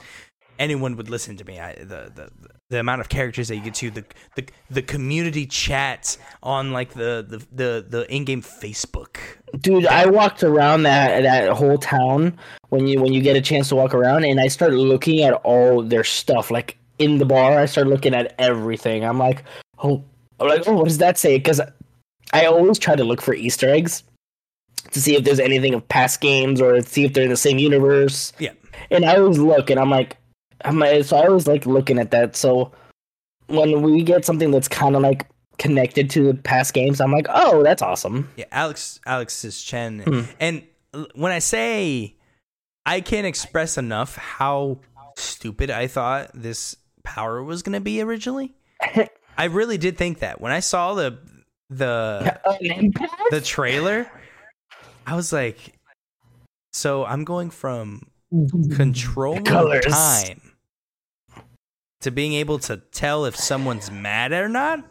[0.59, 2.29] anyone would listen to me i the the
[2.71, 4.05] the amount of characters that you get to the
[4.37, 9.17] the, the community chats on like the the the, the in-game facebook
[9.61, 12.39] Dude, I walked around that that whole town
[12.71, 15.35] when you when you get a chance to walk around, and I started looking at
[15.45, 16.51] all their stuff.
[16.51, 19.05] Like in the bar, I started looking at everything.
[19.05, 19.45] I'm like,
[19.85, 20.03] oh,
[20.41, 21.37] I'm like, oh, what does that say?
[21.37, 21.61] Because
[22.33, 24.03] I always try to look for Easter eggs
[24.91, 27.59] to see if there's anything of past games or see if they're in the same
[27.59, 28.33] universe.
[28.39, 28.53] yeah
[28.91, 30.17] And I always look, and I'm like,
[30.65, 32.37] I'm like, so I was like looking at that.
[32.37, 32.73] So
[33.47, 35.27] when we get something that's kind of like
[35.59, 38.31] connected to the past games, I'm like, oh, that's awesome.
[38.37, 40.01] Yeah, Alex Alex is Chen.
[40.01, 40.21] Hmm.
[40.41, 40.63] And
[41.15, 42.17] when I say
[42.85, 44.81] I can't express enough how
[45.17, 48.55] stupid I thought this power was going to be originally.
[49.39, 50.41] I really did think that.
[50.41, 51.19] When I saw the
[51.79, 52.93] the oh, An
[53.31, 54.11] the trailer,
[55.07, 55.79] I was like
[56.73, 58.07] so I'm going from
[58.75, 59.85] controlling Colors.
[59.85, 60.41] time
[62.01, 64.85] to being able to tell if someone's mad or not.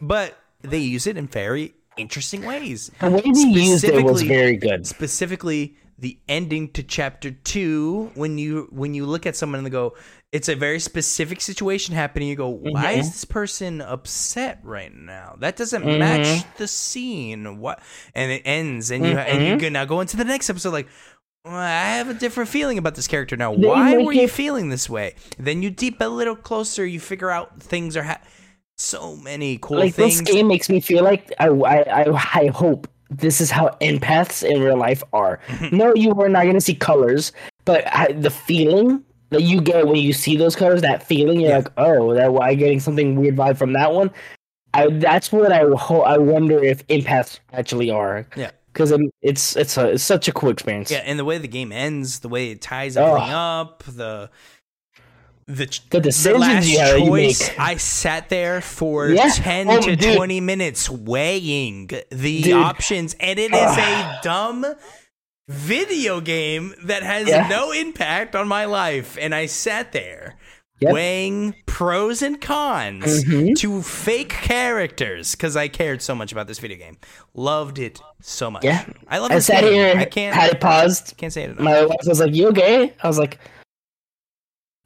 [0.00, 2.90] But they use it in very interesting ways.
[3.00, 4.86] The way they used it was very good.
[4.86, 9.70] Specifically, the ending to chapter two, when you when you look at someone and they
[9.70, 9.94] go,
[10.32, 12.28] it's a very specific situation happening.
[12.28, 12.98] You go, why Mhm.
[12.98, 15.36] is this person upset right now?
[15.38, 15.98] That doesn't Mhm.
[15.98, 17.58] match the scene.
[17.58, 17.80] What?
[18.14, 20.88] And it ends, and you and you can now go into the next episode like.
[21.44, 23.54] "Well, I have a different feeling about this character now.
[23.54, 25.14] They Why were you it- feeling this way?
[25.38, 26.86] Then you deep a little closer.
[26.86, 28.20] You figure out things are ha-
[28.78, 30.20] so many cool Like things.
[30.20, 34.42] this game makes me feel like I, I, I, I hope this is how empaths
[34.48, 35.40] in real life are.
[35.72, 37.32] no, you are not going to see colors,
[37.64, 41.50] but I, the feeling that you get when you see those colors, that feeling, you're
[41.50, 41.56] Yeah.
[41.58, 44.10] like, oh, that why getting something weird vibe from that one.
[44.74, 48.26] I, that's what I I wonder if empaths actually are.
[48.36, 48.50] Yeah.
[48.72, 48.92] because
[49.22, 50.90] it's it's a it's such a cool experience.
[50.90, 53.06] Yeah, and the way the game ends, the way it ties Oh.
[53.06, 54.30] everything up, the
[55.46, 57.48] the The the last you, have, you choice.
[57.48, 57.60] make.
[57.60, 59.28] I sat there for Yeah.
[59.30, 60.16] ten Oh, to dude.
[60.16, 62.52] twenty minutes weighing the Dude.
[62.54, 64.64] options, and it is a dumb
[65.48, 67.48] video game that has Yeah.
[67.48, 69.18] no impact on my life.
[69.20, 70.36] And I sat there.
[70.80, 70.92] Yep.
[70.92, 73.54] Weighing pros and cons Mhm.
[73.58, 76.96] to fake characters because I cared so much about this video game.
[77.32, 78.64] Loved it so much.
[78.64, 78.84] Yeah.
[79.08, 79.72] I love I sat game.
[79.72, 81.14] here, I can't had it paused.
[81.16, 81.60] can't say it enough.
[81.60, 83.38] My wife was like, "You okay?" I was like,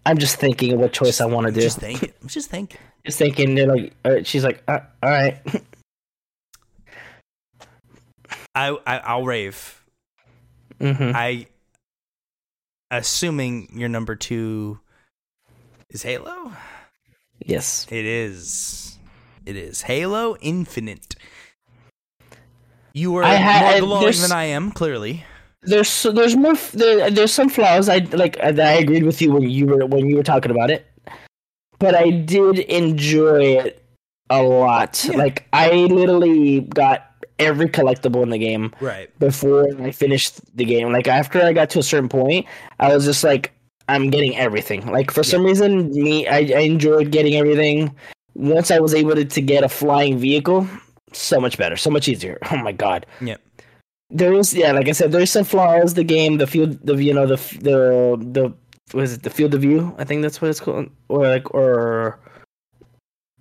[0.09, 2.13] "I'm just thinking of what choice I want to do." Just thinking.
[2.23, 2.81] I'm just thinking.
[3.05, 3.55] Just thinking.
[3.55, 4.27] They're like, right.
[4.27, 5.39] she's like, uh, "All right."
[8.55, 9.83] I, I I'll rave.
[10.81, 11.47] hmm I
[12.91, 14.81] assuming your number two
[15.91, 16.53] is Halo.
[17.45, 17.87] Yes.
[17.91, 18.99] It is.
[19.47, 21.15] It is Halo Infinite.
[22.93, 24.73] You are I more I- glowing than I am.
[24.73, 25.25] Clearly,
[25.63, 27.89] There's there's more there, there's some flaws.
[27.89, 30.51] I like uh, that I agreed with you when you were when you were talking
[30.51, 30.87] about it,
[31.79, 33.85] but I did enjoy it
[34.31, 35.05] a lot.
[35.05, 35.17] Yeah.
[35.17, 37.09] Like I literally got
[37.39, 38.75] every collectible in the game.
[38.81, 39.17] right?
[39.19, 40.93] before I finished the game.
[40.93, 42.47] Like after I got to a certain point,
[42.81, 43.53] I was just like,
[43.89, 44.87] I'm getting everything.
[44.87, 47.95] Like for some reason, me, I, I enjoyed getting everything.
[48.35, 50.69] Once I was able to, to get a flying vehicle,
[51.13, 52.39] so much better, so much easier.
[52.51, 53.07] Oh my god.
[53.21, 53.41] Yep.
[54.11, 55.95] There is yeah, like I said, there's some flaws.
[55.95, 58.55] The game, the field, the you know the the the
[58.97, 59.95] was it the field of view?
[59.99, 62.19] I think that's what it's called, or like or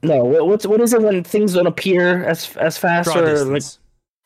[0.03, 3.45] no, what, what's what is it when things don't appear as as fast Draw or
[3.45, 3.63] like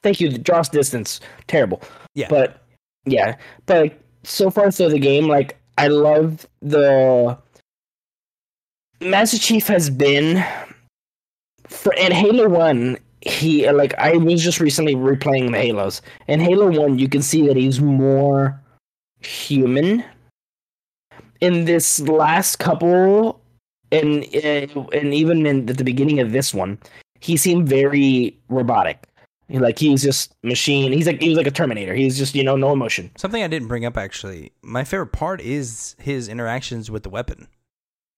[0.03, 1.81] thank you, the draws distance, terrible.
[2.15, 2.27] Yeah.
[2.29, 2.63] but
[3.05, 7.37] yeah, but like, so far so the game, like I love the
[8.99, 10.43] Master Chief has been
[11.67, 12.97] for in Halo One.
[13.21, 16.01] He like I was just recently replaying the Halos.
[16.27, 18.59] In Halo One, you can see that he's more
[19.19, 20.03] human.
[21.39, 23.41] In this last couple,
[23.91, 26.79] and eh, and even in at the beginning of this one,
[27.19, 29.07] he seemed very robotic.
[29.49, 30.93] Like he's just machine.
[30.93, 31.93] He's like he was like a Terminator.
[31.93, 33.11] He's just you know no emotion.
[33.17, 34.51] Something I didn't bring up actually.
[34.61, 37.47] My favorite part is his interactions with the weapon.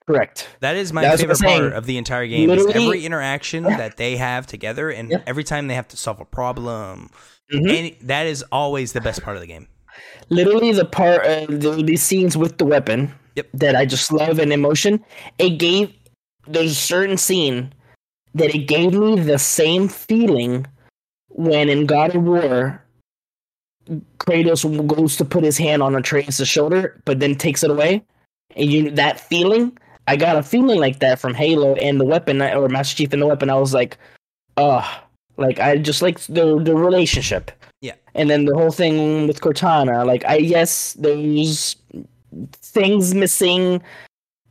[0.08, 0.50] Correct.
[0.60, 2.50] That is my That's favorite part of the entire game.
[2.50, 3.78] Is every interaction Yeah.
[3.78, 5.22] that they have together, and Yeah.
[5.26, 7.10] every time they have to solve a problem,
[7.54, 7.80] Mhm.
[8.02, 9.68] and that is always the best part of the game.
[10.30, 13.48] literally the part uh, the, these scenes with the weapon Yep.
[13.54, 15.04] that I just love and emotion.
[15.38, 15.94] It gave
[16.48, 17.72] there's a certain scene
[18.34, 20.66] that it gave me the same feeling
[21.30, 22.84] when in God of War
[24.20, 28.04] Kratos goes to put his hand on Atreus' shoulder, but then takes it away.
[28.56, 29.78] And you that feeling,
[30.08, 33.22] I got a feeling like that from Halo and the weapon or Master Chief and
[33.22, 33.50] the weapon.
[33.50, 33.98] I was like,
[34.58, 34.88] uh
[35.38, 37.52] like I just like the the relationship.
[37.82, 37.96] Yeah.
[38.14, 41.76] And then the whole thing with Cortana, like I yes, there's
[42.54, 43.82] things missing,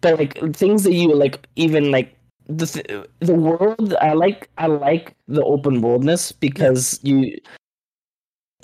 [0.00, 2.16] but like things that you like even like
[2.48, 3.94] the th- the world.
[4.00, 7.38] I like I like the open worldness because you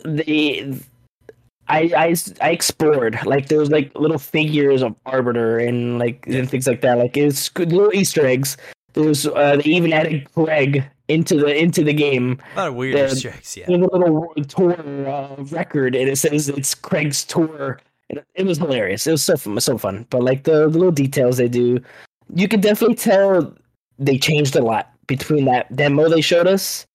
[0.04, 0.80] the
[1.68, 6.48] I, I I explored like there was like little figures of Arbiter and like and
[6.48, 6.98] things like that.
[6.98, 8.56] Like it's good little Easter eggs.
[8.94, 12.40] There's uh, they even added Craig into the into the game.
[12.54, 13.66] A lot of weird The- Easter eggs, yeah.
[13.66, 17.80] There's a little tour uh, record, and it says it's Craig's tour.
[18.10, 19.06] And it was hilarious.
[19.06, 20.06] It was so fun, so fun.
[20.08, 21.78] But like the, the little details they do,
[22.34, 23.54] you can definitely tell
[23.98, 26.86] they changed a lot between that demo they showed us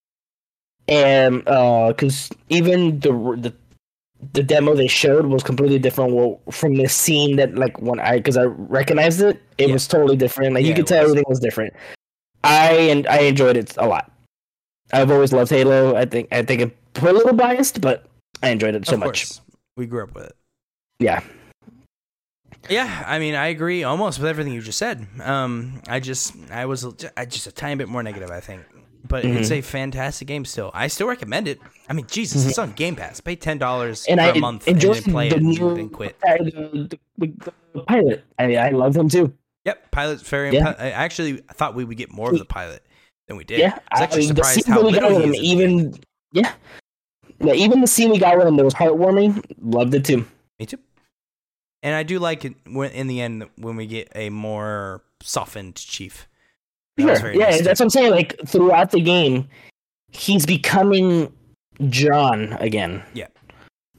[0.87, 3.53] and because even the the
[4.33, 8.37] the demo they showed was completely different from the scene that like when I because
[8.37, 9.73] I recognized it, it Yeah.
[9.73, 10.53] was totally different.
[10.53, 11.11] Like Yeah, you could tell was.
[11.11, 11.73] everything was different.
[12.43, 14.11] I and I enjoyed it a lot.
[14.91, 15.95] I've always loved Halo.
[15.95, 16.71] I think I think I'm
[17.07, 18.05] a little biased, but
[18.41, 19.31] I enjoyed it so of much.
[19.77, 20.35] We grew up with it.
[20.99, 21.21] Yeah,
[22.69, 25.05] Yeah, I mean, I agree almost with everything you just said.
[25.21, 26.85] Um, I just, I was
[27.17, 28.61] I just a tiny bit more negative, I think.
[29.05, 29.59] But it's Mm-hmm.
[29.59, 30.71] a fantastic game still.
[30.73, 31.59] I still recommend it.
[31.89, 33.19] I mean, Jesus, it's on Game Pass.
[33.19, 36.17] Pay ten dollars for I a month and then play the it and then quit.
[36.21, 38.23] the, the, the pilot.
[38.39, 39.33] I I love him too.
[39.65, 40.53] Yep, pilot's very.
[40.53, 40.73] Yeah.
[40.79, 42.81] I actually thought we would get more of the pilot
[43.27, 43.59] than we did.
[43.59, 45.95] Yeah, I was actually I- surprised how that we got little him, even
[46.31, 46.53] yeah,
[47.39, 49.43] yeah, even the scene we got with him that was heartwarming.
[49.61, 50.25] Loved it too.
[50.59, 50.79] Me too.
[51.81, 55.75] And I do like it when, in the end when we get a more softened
[55.75, 56.27] chief.
[56.97, 57.33] That Sure.
[57.33, 58.11] Yeah, that's what I'm saying.
[58.11, 59.47] Like throughout the game,
[60.11, 61.33] he's becoming
[61.89, 63.03] John again.
[63.13, 63.27] Yeah.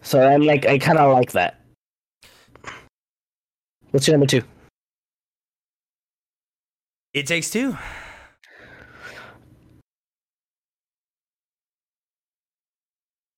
[0.03, 1.61] So I'm like, I kind of like that.
[3.91, 4.43] What's your number two?
[7.15, 7.77] It takes two.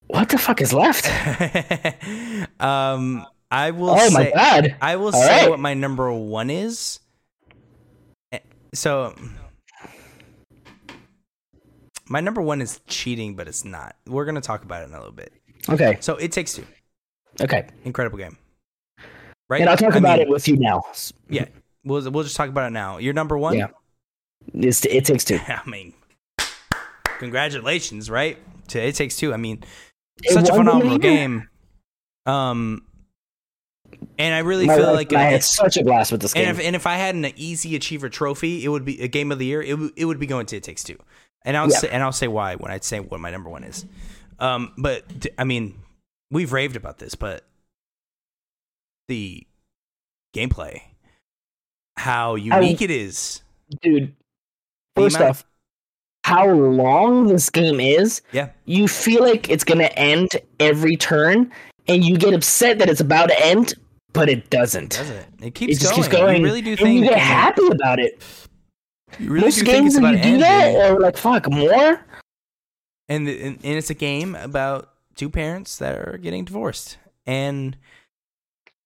[0.07, 1.05] What the fuck is left?
[2.61, 4.75] um, I will Oh my say, god!
[4.81, 5.49] I will All say right.
[5.49, 6.99] what my number one is.
[8.31, 8.39] Eh,
[8.73, 9.15] So,
[12.09, 13.95] my number one is cheating, but it's not.
[14.05, 15.31] We're gonna talk about it in a little bit.
[15.69, 16.65] Okay, So, it takes two.
[17.41, 18.37] okay, Incredible game,
[19.49, 19.61] right?
[19.61, 20.83] and I'll talk I about mean, it with you now.
[21.29, 21.45] Yeah,
[21.83, 22.97] we'll we'll just talk about it now.
[22.99, 23.57] Your number one.
[23.57, 23.67] Yeah.
[24.53, 25.39] It's, it takes two.
[25.47, 25.93] I mean,
[27.19, 28.37] congratulations, right?
[28.69, 29.33] To It Takes Two.
[29.33, 29.63] I mean,
[30.23, 31.49] It such a phenomenal game.
[32.25, 32.83] Um,
[34.17, 36.47] and I really My feel like I had such a blast with this game.
[36.49, 39.31] and if and if I had an easy achiever trophy, it would be a game
[39.31, 39.61] of the year.
[39.61, 40.97] It would it would be going to It Takes Two,
[41.47, 43.85] and I'll say and I'll say why when I say what my number one is.
[44.39, 45.03] Um, but
[45.39, 45.73] I mean,
[46.29, 47.43] we've raved about this, but
[49.07, 49.45] the
[50.35, 50.81] gameplay,
[51.97, 53.41] how unique it is.
[53.81, 54.13] Dude,
[54.95, 55.45] first off,
[56.23, 60.29] how long this game is, Yeah, you feel like it's gonna end
[60.59, 61.51] every turn,
[61.87, 63.73] and you get upset that it's about to end,
[64.13, 64.91] but it doesn't.
[64.91, 65.25] does it?
[65.41, 66.03] It keeps It just going.
[66.03, 66.37] keeps going.
[66.41, 68.21] You really do and think you get happy about it.
[69.19, 71.99] You really Most do games about you do that or like fuck more.
[73.09, 77.77] and, and and it's a game about two parents that are getting divorced and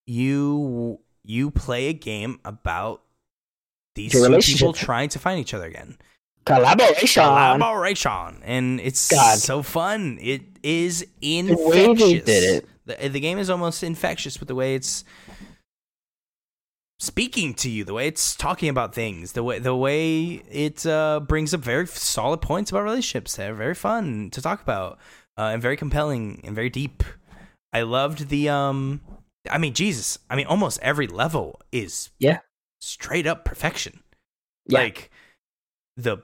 [0.05, 3.01] you you play a game about
[3.95, 5.97] these two people trying to find each other again
[6.45, 7.23] Collaboration.
[7.23, 9.37] collaboration and it's God.
[9.37, 12.69] so fun it is way infectious they did it.
[12.85, 15.03] The, the game is almost infectious with the way it's
[17.01, 21.19] speaking to you, the way it's talking about things, the way the way it uh,
[21.19, 24.99] brings up very solid points about relationships that are very fun to talk about
[25.37, 27.03] uh, and very compelling and very deep.
[27.73, 29.01] I loved the um,
[29.49, 32.39] I mean, Jesus, I mean, almost every level is Yeah.
[32.81, 34.03] straight up perfection.
[34.67, 34.79] Yeah.
[34.79, 35.09] Like
[35.97, 36.17] the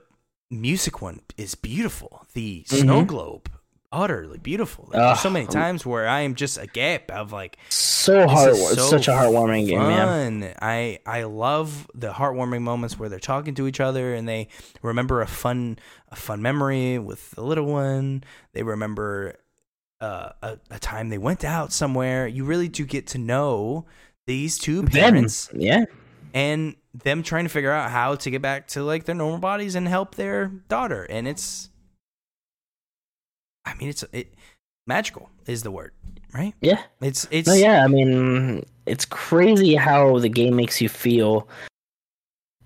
[0.50, 2.24] music one is beautiful.
[2.34, 3.06] The snow Mhm.
[3.08, 3.50] globe
[3.90, 4.84] utterly beautiful.
[4.88, 8.50] Like, there's so many times where I am just a gap of like So heart.
[8.52, 10.54] is It's so such a heartwarming game, man.
[10.60, 14.48] I I love the heartwarming moments where they're talking to each other and they
[14.82, 15.78] remember a fun
[16.10, 18.24] a fun memory with the little one.
[18.52, 19.36] They remember
[20.00, 22.26] uh, a a time they went out somewhere.
[22.26, 23.86] You really do get to know
[24.26, 24.90] these two Them.
[24.90, 25.84] parents Yeah.
[26.34, 29.74] and them trying to figure out how to get back to like their normal bodies
[29.74, 31.04] and help their daughter.
[31.08, 31.70] And it's,
[33.68, 34.34] I mean, it's it
[34.86, 35.92] magical is the word,
[36.34, 36.54] right?
[36.60, 36.80] Yeah.
[37.00, 37.84] It's it's No, yeah.
[37.84, 41.48] I mean, it's crazy how the game makes you feel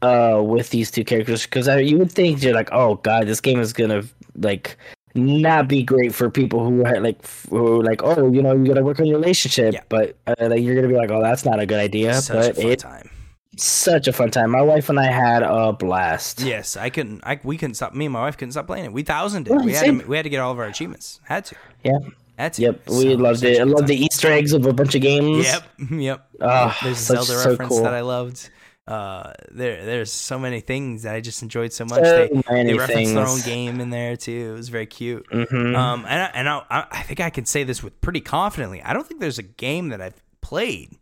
[0.03, 3.61] uh with these two characters because you would think you're like, oh god, this game
[3.61, 4.03] is gonna
[4.37, 4.77] like
[5.15, 8.65] not be great for people who are like who are like, oh, you know, you
[8.67, 9.83] gotta work on your relationship, Yeah.
[9.89, 12.15] but uh, like you're gonna be like, oh, that's not a good idea.
[12.15, 13.11] such but a it's time.
[13.57, 14.51] Such a fun time.
[14.51, 16.41] My wife and I had a blast.
[16.41, 17.23] Yes, I couldn't.
[17.25, 17.95] I we couldn't stop.
[17.95, 18.93] Me and my wife couldn't stop playing it.
[18.93, 19.53] We thousanded.
[19.55, 20.07] Right, we had to.
[20.07, 21.21] We had to get all of our achievements.
[21.25, 21.57] Had to.
[21.85, 21.99] Yeah.
[22.37, 22.59] That's.
[22.59, 23.61] Yep, we So, loved it.
[23.61, 23.87] I good love time.
[23.89, 25.45] the Easter eggs of a bunch of games.
[25.47, 25.63] Yep.
[25.91, 26.27] Yep.
[26.41, 27.83] Ah, There's a Zelda so reference cool.
[27.83, 28.49] that I loved.
[28.89, 32.03] Uh, there, there's so many things that I just enjoyed so much.
[32.03, 34.51] So they they referenced their own game in there too.
[34.55, 35.25] It was very cute.
[35.31, 35.77] Mhm.
[35.77, 38.83] Um, and I, and I, I think I can say this with pretty confidently.
[38.83, 40.97] I don't think there's a game that I've played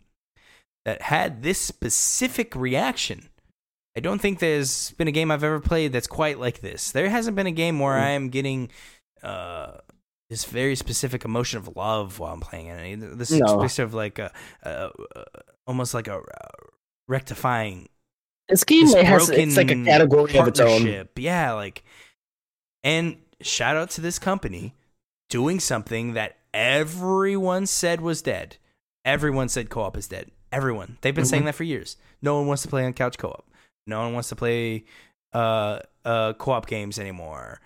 [0.85, 3.29] that had this specific reaction.
[3.97, 6.93] I don't think there's been a game I've ever played that's quite like this.
[6.93, 8.03] There hasn't been a game where Mm.
[8.03, 8.71] I am getting
[9.23, 9.79] uh,
[10.31, 13.19] this very specific emotion of love while I'm playing it.
[13.19, 13.59] This No.
[13.59, 14.33] specific like a,
[14.65, 15.23] uh, uh,
[15.67, 16.23] almost like a
[17.09, 17.89] rectifying
[18.49, 21.09] This game this has it's like a category of its own.
[21.17, 21.85] Yeah, like,
[22.83, 24.75] and shout out to this company
[25.29, 28.57] doing something that everyone said was dead.
[29.05, 30.31] Everyone said co-op is dead.
[30.53, 30.99] Everyone.
[31.01, 31.47] They've been saying Mhm.
[31.47, 31.97] that for years.
[32.23, 33.45] No one wants to play on couch co-op.
[33.87, 34.85] No one wants to play
[35.33, 37.61] uh, uh, co-op games anymore.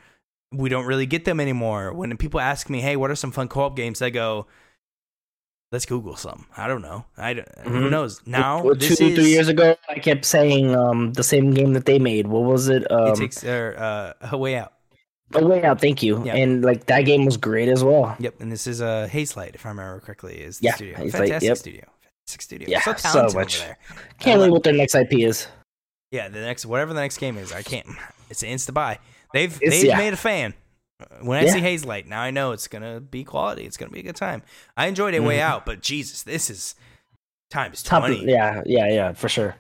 [0.53, 1.93] We don't really get them anymore.
[1.95, 4.47] When people ask me, "Hey, what are some fun co-op games?" I go,
[5.73, 7.07] "Let's Google some." I don't know.
[7.17, 7.91] I don't, who Mhm.
[7.91, 8.63] knows now.
[8.63, 11.99] Well, two, is, three years ago, I kept saying um, the same game that they
[11.99, 12.27] made.
[12.27, 12.91] What was it?
[12.93, 14.75] Um, it takes uh, uh, a way out.
[15.35, 15.81] A way out.
[15.81, 16.23] Thank you.
[16.25, 16.35] Yeah.
[16.37, 18.15] And like that game was great as well.
[18.21, 20.97] Yep, and this is a uh, Hazelight, if I remember correctly, is the Yeah, studio.
[20.99, 21.57] Hazelight, Fantastic yep.
[21.57, 21.85] studio.
[22.27, 22.69] Fantastic studio.
[22.71, 23.57] Yeah, so so talented much.
[23.59, 23.79] over there.
[24.19, 25.47] Can't I wait what their next IP is.
[26.11, 27.87] Yeah, the next whatever the next game is, I can't.
[28.31, 28.99] It's an insta buy.
[29.33, 29.99] They've It's- they've yeah.
[29.99, 30.55] made a fan.
[31.21, 31.53] When I Yeah.
[31.53, 33.65] see Hazelight, now I know it's gonna be quality.
[33.65, 34.43] It's gonna be a good time.
[34.77, 35.43] I enjoyed it way Mhm.
[35.43, 36.77] out, but Jesus, this is
[37.51, 38.25] times Top, twenty.
[38.25, 39.57] yeah, yeah, yeah, for sure.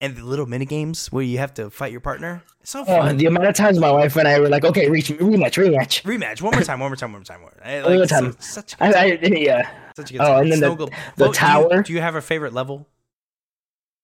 [0.00, 2.42] And the little mini games where you have to fight your partner.
[2.60, 5.08] It's so Oh, the amount of times my wife and I were like, "Okay, reach
[5.08, 7.42] rematch, rematch." Rematch one more time, one more time, one more time.
[7.42, 7.66] One more.
[7.66, 8.32] I, One more time.
[8.38, 9.70] so- such a I, good I, yeah.
[9.96, 10.42] Such a good Oh, time.
[10.42, 10.90] and then the- Snow Globe.
[11.16, 11.82] the Well, do you- tower.
[11.82, 12.86] Do you, have a favorite level?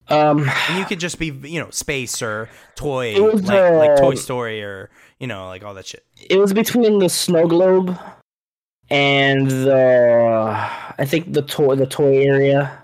[0.08, 4.12] Um, And you could just be, you know, space or toy, was, like, like Toy
[4.14, 4.90] uh, Story or,
[5.20, 6.04] you know, like all that shit.
[6.28, 7.96] it was between the snow globe
[8.90, 10.56] and the
[10.98, 12.81] I think the toy the toy area.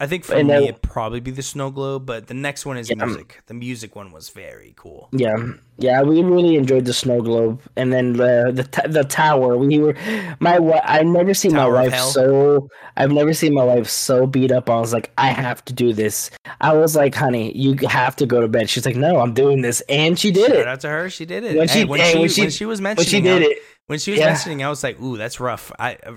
[0.00, 2.66] I think for and me, then- it'd probably be the Snow Globe, but the next
[2.66, 2.96] one is Yeah.
[3.04, 3.40] music.
[3.46, 5.08] The music one was very cool.
[5.12, 5.36] Yeah,
[5.78, 9.56] yeah, we really enjoyed the snow globe, and then the the t- the tower.
[9.56, 9.94] We were
[10.40, 14.50] my I've never seen Tower my wife so I've never seen my wife so beat
[14.50, 14.68] up.
[14.68, 16.30] I was like, I have to do this.
[16.60, 18.68] I was like, honey, you have to go to bed.
[18.68, 20.66] She's like, no, I'm doing this, and she did Shout it.
[20.66, 21.08] out to her.
[21.08, 21.56] She did it.
[21.56, 23.42] When Hey, she- when, hey, she, when when, she- she, was When mentioning she did
[23.42, 24.26] I- it, when she was Yeah.
[24.26, 26.12] mentioning, I was like, "Ooh, that's rough." I, uh,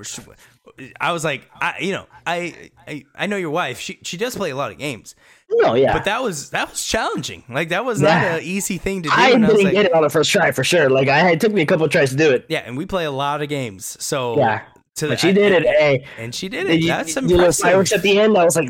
[1.00, 3.80] I was like, I, you know, I, I, I know your wife.
[3.80, 5.16] She, she does play a lot of games,
[5.50, 7.44] no, yeah, but that was that was challenging.
[7.50, 8.08] Like that was Yeah.
[8.32, 9.16] not an easy thing to do.
[9.16, 10.90] I I didn't like, get it on the first try for sure.
[10.90, 12.46] Like I it took me a couple of tries to do it.
[12.50, 13.98] yeah, and we play a lot of games.
[14.04, 14.62] So Yeah,
[14.96, 15.64] to but she did it.
[15.66, 16.82] Hey, and she did it.
[16.82, 18.38] you, That's you know, fireworks at the end.
[18.38, 18.70] I was like,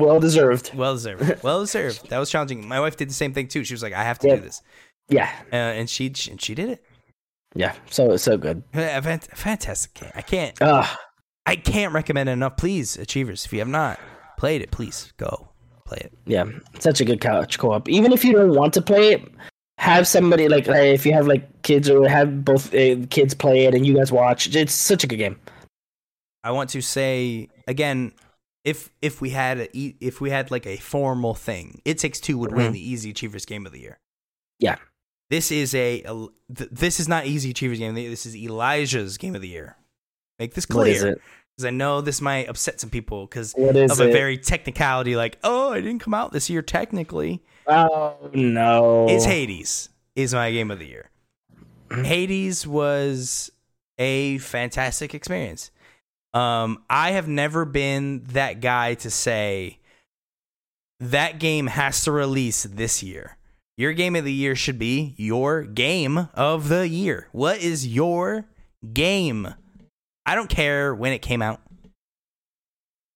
[0.00, 0.74] well deserved.
[0.74, 1.42] Well deserved.
[1.42, 2.08] Well deserved.
[2.10, 2.66] That was challenging.
[2.68, 3.64] My wife did the same thing too.
[3.64, 4.36] She was like, "I have to Yeah.
[4.36, 4.62] do this,"
[5.08, 6.84] Yeah, uh, and she and she did it.
[7.54, 7.74] yeah.
[7.90, 8.62] So so good.
[8.74, 10.10] Fantastic game.
[10.14, 10.84] I can't Uh
[11.48, 12.56] I can't recommend it enough.
[12.56, 13.98] Please, achievers, if you have not
[14.36, 15.48] played it, please go
[15.86, 16.12] play it.
[16.26, 16.44] Yeah,
[16.78, 17.88] such a good couch co-op.
[17.88, 19.22] Even if you don't want to play it,
[19.78, 23.64] have somebody like uh, if you have like kids or have both uh, kids play
[23.66, 24.54] it and you guys watch.
[24.54, 25.38] It's such a good game.
[26.44, 28.12] I want to say again,
[28.64, 32.36] if if we had a if we had like a formal thing, It Takes Two
[32.38, 32.72] would win Mhm.
[32.74, 33.98] the Easy Achievers Game of the Year.
[34.58, 34.76] Yeah.
[35.30, 37.90] This is a, a th- this is not Easy Achievers Game.
[37.90, 38.10] of the Year.
[38.10, 39.76] This is Elijah's Game of the Year.
[40.38, 41.18] Make this clear.
[41.56, 44.12] because I know this might upset some people because of a it?
[44.12, 47.42] very technicality, like, oh, it didn't come out this year technically.
[47.66, 49.08] oh no!
[49.08, 51.10] Is Hades is my game of the year.
[51.90, 53.50] Hades was
[53.98, 55.70] a fantastic experience.
[56.34, 59.78] Um, I have never been that guy to say
[61.00, 63.36] that game has to release this year.
[63.76, 67.28] Your game of the year should be your game of the year.
[67.32, 68.46] What is your
[68.92, 69.54] game?
[70.28, 71.62] I don't care when it came out.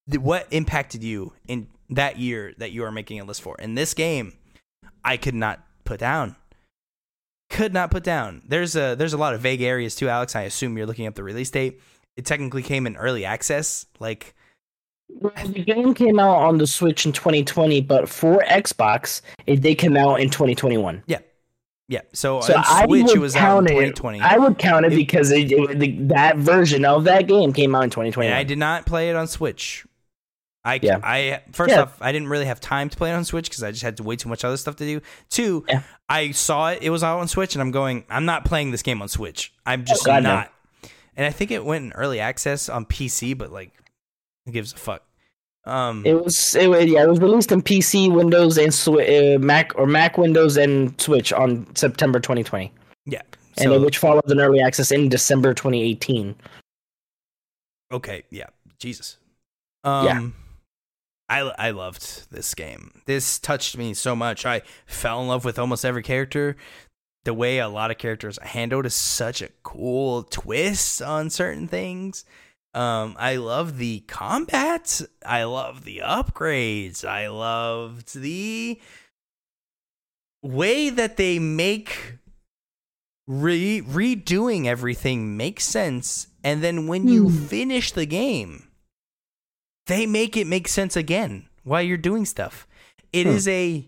[0.09, 3.55] What impacted you in that year that you are making a list for?
[3.59, 4.33] In this game,
[5.05, 6.37] I could not put down.
[7.51, 8.41] Could not put down.
[8.49, 10.35] There's a there's a lot of vague areas too, Alex.
[10.35, 11.83] I assume you're looking up the release date.
[12.17, 13.85] It technically came in early access.
[14.01, 14.35] Like
[15.11, 19.99] the game came out on the Switch in 2020, but for Xbox, it did come
[19.99, 21.03] out in 2021.
[21.07, 21.19] yeah,
[22.13, 24.19] so, uh, So on I Switch would it was out in count 2020.
[24.19, 24.23] it.
[24.25, 27.75] I would count it It- because it, it- the, that version of that game came
[27.75, 28.29] out in 2020.
[28.29, 29.87] and I did not play it on Switch.
[30.65, 31.01] I, Yeah.
[31.03, 31.83] I first Yeah.
[31.83, 33.97] off, I didn't really have time to play it on Switch because I just had
[33.97, 35.01] to way too much other stuff to do.
[35.29, 35.83] Two, Yeah.
[36.09, 38.83] I saw it; it was out on Switch, and I'm going, I'm not playing this
[38.83, 39.53] game on Switch.
[39.67, 40.35] I'm oh, just Oh, God, no.
[40.35, 40.53] not.
[41.17, 43.73] And I think it went in early access on PC, but like,
[44.47, 45.03] who gives a fuck?
[45.65, 49.73] Um, It was it, wa- yeah, it was released on PC, Windows, and uh, Mac
[49.79, 52.73] or Mac, Windows, and Switch on September 2020,
[53.07, 53.23] yeah.
[53.59, 56.35] and which followed an early access in December 2018.
[57.93, 58.47] okay, yeah,
[58.79, 59.19] Jesus.
[59.85, 60.29] Um, Yeah.
[61.29, 63.01] I I loved this game.
[63.07, 64.45] This touched me so much.
[64.45, 66.57] I fell in love with almost every character.
[67.25, 72.25] The way a lot of characters handled is such a cool twist on certain things.
[72.75, 75.01] Um, I love the combat.
[75.27, 77.05] I love the upgrades.
[77.05, 78.81] I loved the
[80.43, 82.19] way that they make
[83.27, 86.29] re- redoing everything makes sense.
[86.43, 87.45] And then when you Hmm.
[87.47, 88.69] finish the game,
[89.87, 92.67] they make it make sense again while you're doing stuff.
[93.13, 93.33] It Hmm.
[93.33, 93.87] is a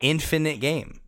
[0.00, 1.00] infinite game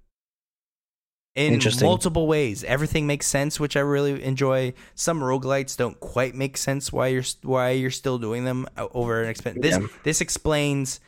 [1.36, 2.64] in multiple ways.
[2.64, 4.72] Everything makes sense, which I really enjoy.
[4.94, 9.22] Some roguelites don't quite make sense why you're why you're still doing them uh, over
[9.22, 9.58] an expense.
[9.60, 9.86] This Yeah.
[10.02, 10.98] this explains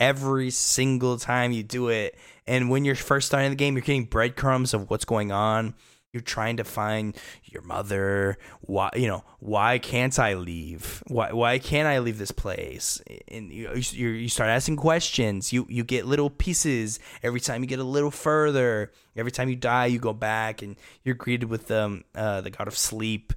[0.00, 2.18] every single time you do it.
[2.46, 5.74] And when you're first starting the game, you're getting breadcrumbs of what's going on.
[6.14, 8.38] You're trying to find your mother.
[8.60, 11.02] Why, you know, why can't I leave?
[11.08, 13.02] Why, why can't I leave this place?
[13.26, 15.52] And you, you, start asking questions.
[15.52, 18.92] You, you get little pieces every time you get a little further.
[19.16, 22.68] Every time you die, you go back and you're greeted with um, uh, the god
[22.68, 23.32] of sleep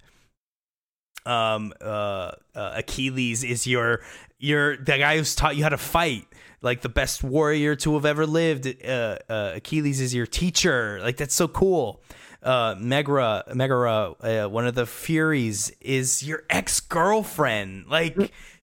[1.27, 4.01] um uh, uh Achilles is your
[4.39, 6.25] your the guy who's taught you how to fight
[6.61, 11.17] like the best warrior to have ever lived uh, uh Achilles is your teacher like
[11.17, 12.01] that's so cool
[12.47, 17.87] uh Megara Megara uh, one of the furies is your ex-girlfriend.
[17.87, 18.15] Like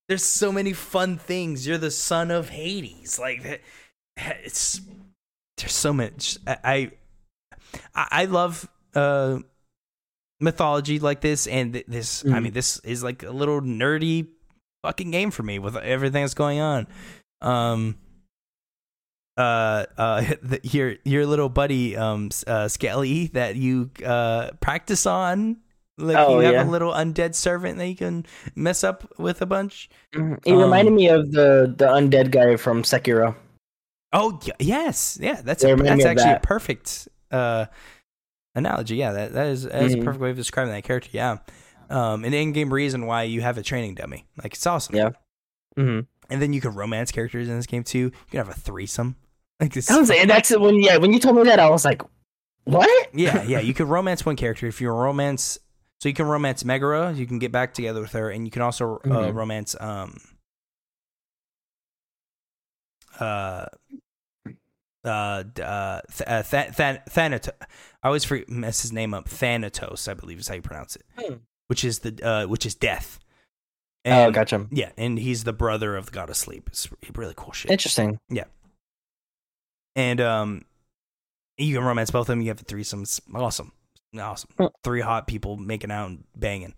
[0.07, 1.65] there's so many fun things.
[1.67, 3.19] You're the son of Hades.
[3.19, 3.61] Like that
[4.43, 4.81] it's
[5.57, 6.37] there's so much.
[6.47, 6.91] I
[7.93, 9.39] I, I love uh
[10.41, 12.43] mythology like this and th- this i Mhm.
[12.43, 14.27] mean this is like a little nerdy
[14.83, 16.87] fucking game for me with everything that's going on.
[17.41, 17.97] Um
[19.37, 25.57] uh uh the, your your little buddy um uh skelly that you uh practice on
[25.97, 26.63] like Oh, you have yeah.
[26.63, 28.25] a little undead servant that you can
[28.55, 29.89] mess up with a bunch.
[30.11, 30.19] It
[30.51, 33.35] Um, reminded me of the the undead guy from Sekiro.
[34.11, 35.41] Oh yes, yeah.
[35.41, 37.65] That's a, that's actually a perfect uh,
[38.55, 38.95] analogy.
[38.97, 40.03] Yeah, that that is that is a Mhm.
[40.05, 41.09] perfect way of describing that character.
[41.13, 41.37] Yeah,
[41.89, 44.25] um, an in-game reason why you have a training dummy.
[44.41, 44.95] Like it's awesome.
[44.95, 45.09] Yeah.
[45.77, 47.99] hmm and then you can romance characters in this game too.
[47.99, 49.15] You can have a threesome.
[49.59, 49.85] Like this.
[49.87, 52.01] That was that's when yeah when you told me that I was like,
[52.65, 53.09] what?
[53.13, 53.59] yeah, yeah.
[53.59, 55.57] You can romance one character if you romance.
[56.01, 57.13] So you can romance Megara.
[57.13, 59.33] You can get back together with her, and you can also uh, Mhm.
[59.33, 60.19] romance um
[63.19, 63.65] uh
[65.05, 67.53] uh uh, th- uh th- th- Thanatos.
[68.03, 69.29] I always forget, mess his name up.
[69.29, 71.03] Thanatos, I believe is how you pronounce it.
[71.17, 71.35] Hmm.
[71.67, 73.19] Which is the uh which is death.
[74.05, 74.67] oh, gotcha.
[74.71, 76.67] Yeah, and he's the brother of the god of sleep.
[76.67, 77.71] It's really cool shit.
[77.71, 78.19] Interesting.
[79.95, 80.65] And um,
[81.57, 82.41] you can romance both of them.
[82.41, 83.21] You have the threesomes.
[83.33, 83.71] Awesome,
[84.19, 84.49] awesome.
[84.57, 84.65] Hmm.
[84.83, 86.73] Three hot people making out and banging.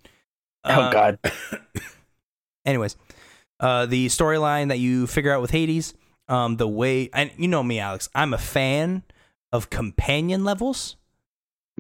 [0.64, 1.20] Oh Uh, God.
[2.66, 2.98] Anyways,
[3.60, 5.94] uh, the storyline that you figure out with Hades,
[6.28, 9.04] um, the way, and you know me, Alex, I'm a fan
[9.54, 10.98] of companion levels.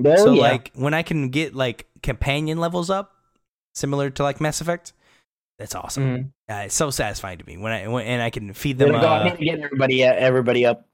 [0.03, 0.41] Oh, so yeah.
[0.41, 3.13] like when I can get like companion levels up,
[3.75, 4.93] similar to like Mass Effect,
[5.59, 6.03] that's awesome.
[6.03, 6.25] Mhm.
[6.49, 8.91] Uh, it's so satisfying to me when I when, and I can feed them.
[8.91, 10.86] go Uh, ahead and get everybody everybody up.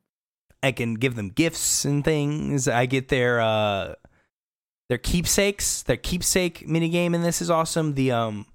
[0.63, 2.67] I can give them gifts and things.
[2.67, 3.95] I get their uh
[4.89, 5.83] their keepsakes.
[5.83, 7.93] Their keepsake minigame in this is awesome.
[7.93, 8.45] The um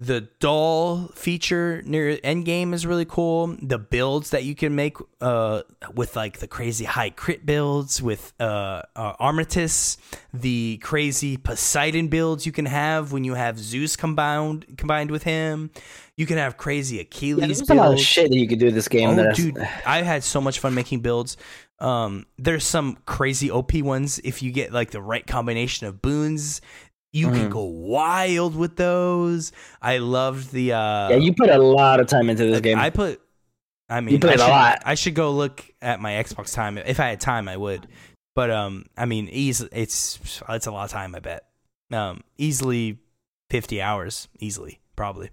[0.00, 3.54] the doll feature near end game is really cool.
[3.60, 5.62] The builds that you can make uh,
[5.94, 9.98] with like the crazy high crit builds with uh, uh, Artemis,
[10.32, 15.70] the crazy Poseidon builds you can have when you have Zeus combined combined with him.
[16.16, 18.70] You can have crazy Yeah, Achilles there's a lot of shit that you could do
[18.70, 19.18] this game.
[19.18, 21.36] Oh, dude, I had so much fun making builds.
[21.78, 26.60] Um, there's some crazy OP ones if you get like the right combination of boons.
[27.12, 27.50] You can Mhm.
[27.50, 29.50] go wild with those.
[29.82, 30.72] I loved the.
[30.74, 32.78] Uh, yeah, you put a lot of time into this game.
[32.78, 33.20] I put.
[33.88, 34.82] I mean, you put I in a should, lot.
[34.84, 36.78] I should go look at my Xbox time.
[36.78, 37.88] If I had time, I would.
[38.36, 39.68] But um, I mean, easy.
[39.72, 41.14] It's it's a lot of time.
[41.16, 41.44] I bet.
[41.90, 42.98] Um, easily
[43.50, 44.28] fifty hours.
[44.38, 45.30] Easily, probably.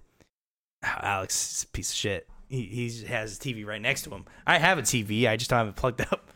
[0.82, 2.28] Alex is a piece of shit.
[2.48, 4.24] He he has his TV right next to him.
[4.46, 5.28] I have a TV.
[5.28, 6.28] I just don't have it plugged up.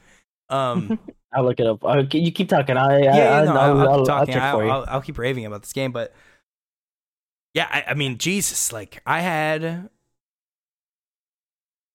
[0.48, 0.98] Um,
[1.32, 1.82] I'll look it up.
[2.12, 2.76] You keep talking.
[2.76, 4.36] I, yeah, I, yeah, I, no, I'll, I'll, I'll, talking.
[4.36, 4.70] I'll.
[4.70, 6.12] I'll, I'll keep raving about this game, but
[7.54, 9.88] yeah, I, I mean, Jesus, like I had,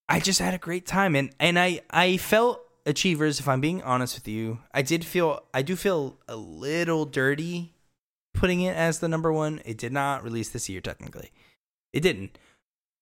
[0.08, 3.40] I just had a great time, and and I I felt achievers.
[3.40, 7.74] If I'm being honest with you, I did feel I do feel a little dirty
[8.34, 9.62] putting it as the number one.
[9.66, 11.32] It did not release this year, technically,
[11.92, 12.38] it didn't.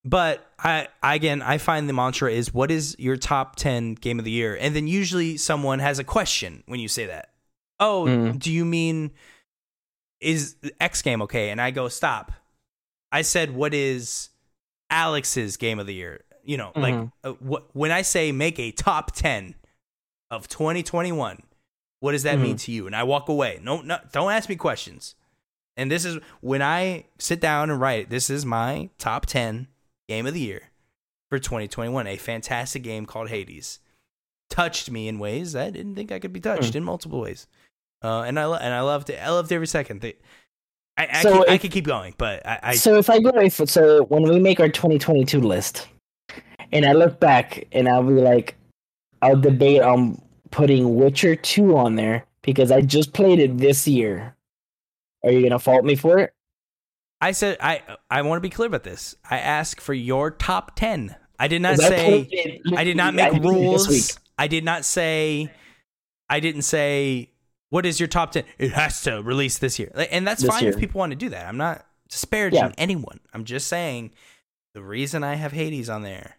[0.08, 4.20] But I, I again, I find the mantra is what is your top ten game
[4.20, 7.32] of the year, and then usually someone has a question when you say that.
[7.80, 8.38] Oh, Mm.
[8.40, 9.12] do you mean
[10.22, 11.50] is X game okay?
[11.50, 12.32] And I go stop.
[13.12, 14.30] I said what is
[14.90, 16.22] Alex's game of the year?
[16.44, 17.12] You know, like Mhm.
[17.24, 19.56] uh, what when I say make a top ten
[20.30, 21.42] of 2021,
[22.00, 22.86] what does that mean to you?
[22.86, 23.60] And I walk away.
[23.64, 25.16] No, no, don't ask me questions.
[25.78, 28.10] And this is when I sit down and write.
[28.10, 29.68] This is my top ten
[30.08, 30.70] game of the year
[31.30, 32.08] for 2021.
[32.08, 33.80] A fantastic game called Hades
[34.50, 36.78] touched me in ways I didn't think I could be touched Hmm.
[36.78, 37.48] in multiple ways.
[38.04, 39.20] Uh, and I lo- and I loved it.
[39.22, 40.02] I loved every second.
[40.02, 40.14] They,
[40.98, 43.32] I I, So could, I could keep going, but I, I so if I go
[43.40, 45.88] if so when we make our 2022 list,
[46.72, 48.56] and I look back and I'll be like,
[49.22, 50.22] I'll debate on
[50.52, 54.36] putting Witcher 2 on there because I just played it this year.
[55.24, 56.34] Are you gonna fault me for it?
[57.22, 59.16] I said I I want to be clear about this.
[59.30, 61.16] I ask for your top ten.
[61.40, 64.20] I did not say I did not make I this rules.
[64.38, 65.52] I did not say.
[66.30, 67.30] I didn't say
[67.70, 68.44] what is your top ten.
[68.58, 71.30] It has to release this year, and that's This fine if people want to do
[71.30, 71.48] that.
[71.48, 72.72] I'm not disparaging Yeah.
[72.78, 73.20] anyone.
[73.34, 74.12] I'm just saying
[74.74, 76.38] the reason I have Hades on there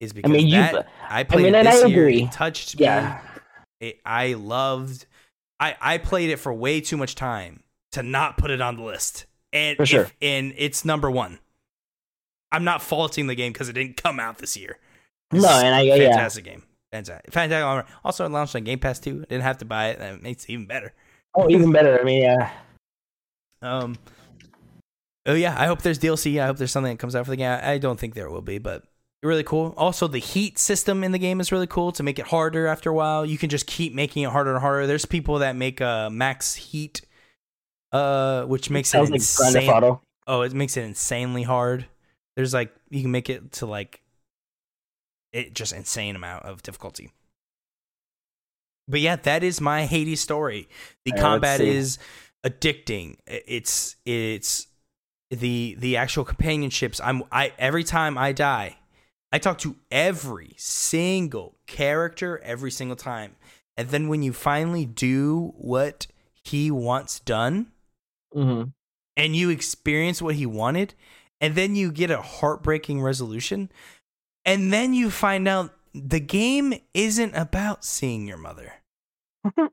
[0.00, 2.08] is because mean, you- that, I played mean, it and I this year.
[2.08, 2.84] It touched me.
[2.84, 3.20] Yeah.
[3.80, 5.06] It, I loved.
[5.60, 7.62] I I played it for way too much time
[7.92, 10.10] to not put it on the list, and For if- sure.
[10.22, 11.38] and it's number one.
[12.52, 14.78] I'm not faulting the game because it didn't come out this year.
[15.32, 15.96] No, This and I a yeah.
[16.10, 16.62] fantastic game.
[16.92, 17.32] Fantastic.
[17.32, 17.92] Fantastic.
[18.04, 19.20] Also, it launched on Game Pass too.
[19.28, 19.98] Didn't have to buy it.
[19.98, 20.94] That makes it even better.
[21.34, 22.00] Oh, even better.
[22.00, 22.50] I mean, yeah.
[23.62, 23.96] Um.
[25.26, 26.40] Oh yeah, I hope there's DLC.
[26.40, 27.58] I hope there's something that comes out for the game.
[27.62, 28.84] I don't think there will be, but
[29.22, 29.74] really cool.
[29.76, 32.90] Also, the heat system in the game is really cool to make it harder after
[32.90, 33.26] a while.
[33.26, 34.86] You can just keep making it harder and harder.
[34.86, 37.00] There's people that make uh max heat,
[37.92, 39.70] uh, which makes it like Grand insane.
[39.70, 40.02] Auto.
[40.26, 41.86] oh, it makes it insanely hard.
[42.36, 44.02] There's like you can make it to like
[45.32, 47.12] it just insane amount of difficulty.
[48.88, 50.68] But yeah, that is my Hades story.
[51.04, 51.98] The right, combat is
[52.44, 53.16] addicting.
[53.26, 54.68] It's it's
[55.30, 57.00] the the actual companionships.
[57.02, 58.76] I'm I every time I die,
[59.32, 63.36] I talk to every single character every single time.
[63.76, 66.06] And then when you finally do what
[66.42, 67.72] he wants done,
[68.36, 68.68] Mm-hmm.
[69.16, 70.94] and you experience what he wanted,
[71.40, 73.70] and then you get a heartbreaking resolution,
[74.44, 78.74] and then you find out the game isn't about seeing your mother.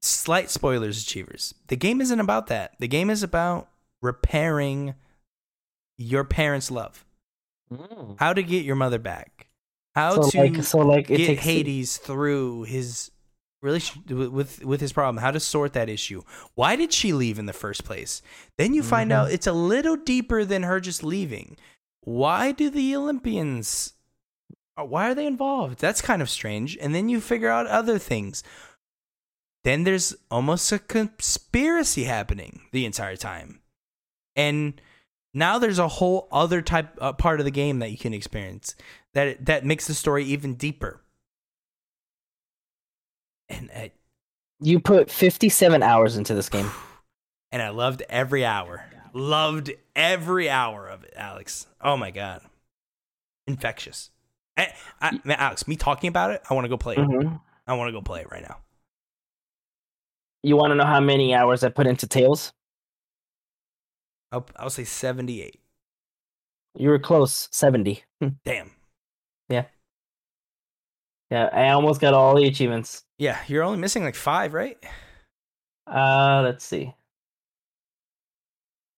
[0.00, 1.54] Slight spoilers, achievers.
[1.68, 2.74] The game isn't about that.
[2.78, 3.68] The game is about
[4.02, 4.94] repairing
[5.96, 7.04] your parents' love.
[8.18, 9.48] How to get your mother back.
[9.94, 13.10] How So to like, so like it get takes Hades through his
[13.64, 15.20] relation with, with his problem.
[15.22, 16.22] How to sort that issue.
[16.54, 18.22] Why did she leave in the first place?
[18.58, 19.14] Then you find Mhm.
[19.14, 21.56] out it's a little deeper than her just leaving.
[22.02, 23.94] Why do the Olympians?
[24.76, 25.78] uh, Why are they involved?
[25.80, 26.76] That's kind of strange.
[26.76, 28.42] And then you figure out other things.
[29.64, 33.60] Then there's almost a conspiracy happening the entire time,
[34.36, 34.78] and
[35.32, 38.74] now there's a whole other type uh, part of the game that you can experience
[39.14, 41.00] that that makes the story even deeper.
[43.54, 43.92] And I,
[44.60, 46.70] You put 57 hours into this game.
[47.52, 48.84] and I loved every hour.
[49.12, 51.66] Loved every hour of it, Alex.
[51.80, 52.40] Oh my god,
[53.46, 54.10] infectious.
[54.56, 56.98] I, I, man, Alex, me talking about it, I want to go play it.
[56.98, 57.40] Mhm.
[57.66, 58.58] I want to go play it right now.
[60.42, 62.52] You want to know how many hours I put into Tales?
[64.32, 65.60] I'll, I'll say seventy-eight.
[66.76, 67.48] You were close.
[67.52, 68.02] Seventy.
[68.44, 68.72] Damn.
[69.48, 69.66] Yeah.
[71.30, 73.03] Yeah, I almost got all the achievements.
[73.18, 74.78] Yeah, you're only missing like five, right?
[75.86, 76.92] Uh, let's see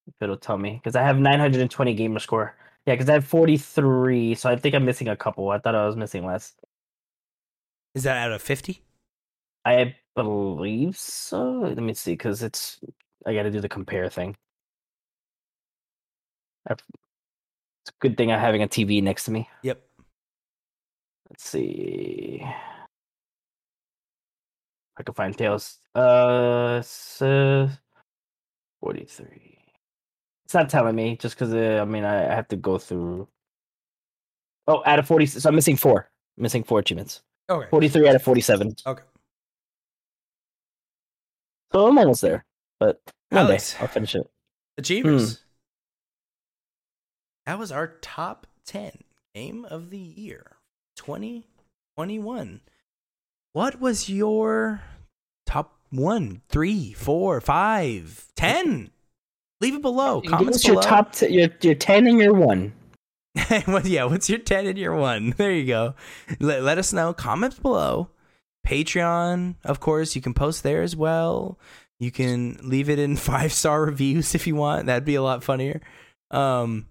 [0.08, 2.54] if it'll tell me because I have 920 gamer score.
[2.86, 5.50] Yeah, because I have 43, so I think I'm missing a couple.
[5.50, 6.54] I thought I was missing less.
[7.96, 8.82] Is that out of 50?
[9.64, 11.42] I believe so.
[11.60, 12.78] Let me see, because it's
[13.26, 14.36] I got to do the compare thing.
[16.68, 16.82] I've-
[17.82, 19.48] It's a good thing I'm having a TV next to me.
[19.62, 19.82] Yep.
[21.30, 22.44] Let's see.
[24.98, 25.78] I can find Tales.
[25.94, 27.68] Uh, so
[28.80, 29.58] 43.
[30.44, 33.28] It's not telling me just because uh, I mean I, I have to go through.
[34.68, 36.08] Oh, out of 40, so I'm missing four.
[36.36, 37.22] I'm Missing four achievements.
[37.48, 37.68] Okay.
[37.70, 38.74] 43 out of 47.
[38.86, 39.02] Okay.
[41.72, 42.44] So I'm almost there,
[42.80, 43.00] but
[43.30, 43.72] one Alex.
[43.74, 44.28] day I'll finish it.
[44.78, 45.40] Achievers.
[47.44, 48.98] That was our top 10
[49.34, 50.56] game of the year
[50.96, 52.60] 2021.
[53.56, 54.82] What was your
[55.46, 58.90] top one, three, four, five, ten?
[59.62, 60.20] Leave it below.
[60.20, 62.74] Give Comments us your top, t- your your 10 and your one.
[63.66, 65.34] Well, yeah, what's your 10 and your 1?
[65.38, 65.94] There you go.
[66.38, 67.14] Let, let us know.
[67.14, 68.10] Comments below.
[68.66, 71.58] Patreon, of course, you can post there as well.
[71.98, 74.84] You can leave it in five star reviews if you want.
[74.84, 75.80] That'd be a lot funnier.
[76.30, 76.88] Um,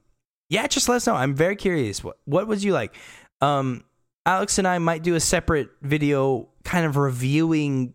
[0.49, 1.13] yeah, just let us know.
[1.13, 2.03] I'm very curious.
[2.03, 2.95] What what was you like?
[3.39, 3.83] Um,
[4.25, 7.93] Alex and I might do a separate video, kind of reviewing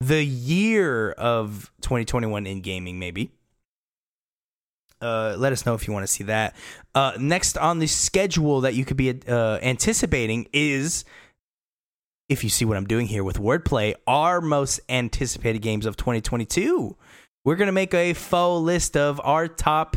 [0.00, 3.32] the year of 2021 in gaming, maybe.
[5.00, 6.54] Uh, let us know if you want to see that.
[6.94, 11.04] Uh, next on the schedule that you could be uh, anticipating is,
[12.28, 16.96] if you see what I'm doing here with wordplay, our most anticipated games of 2022.
[17.44, 19.96] We're going to make a faux list of our top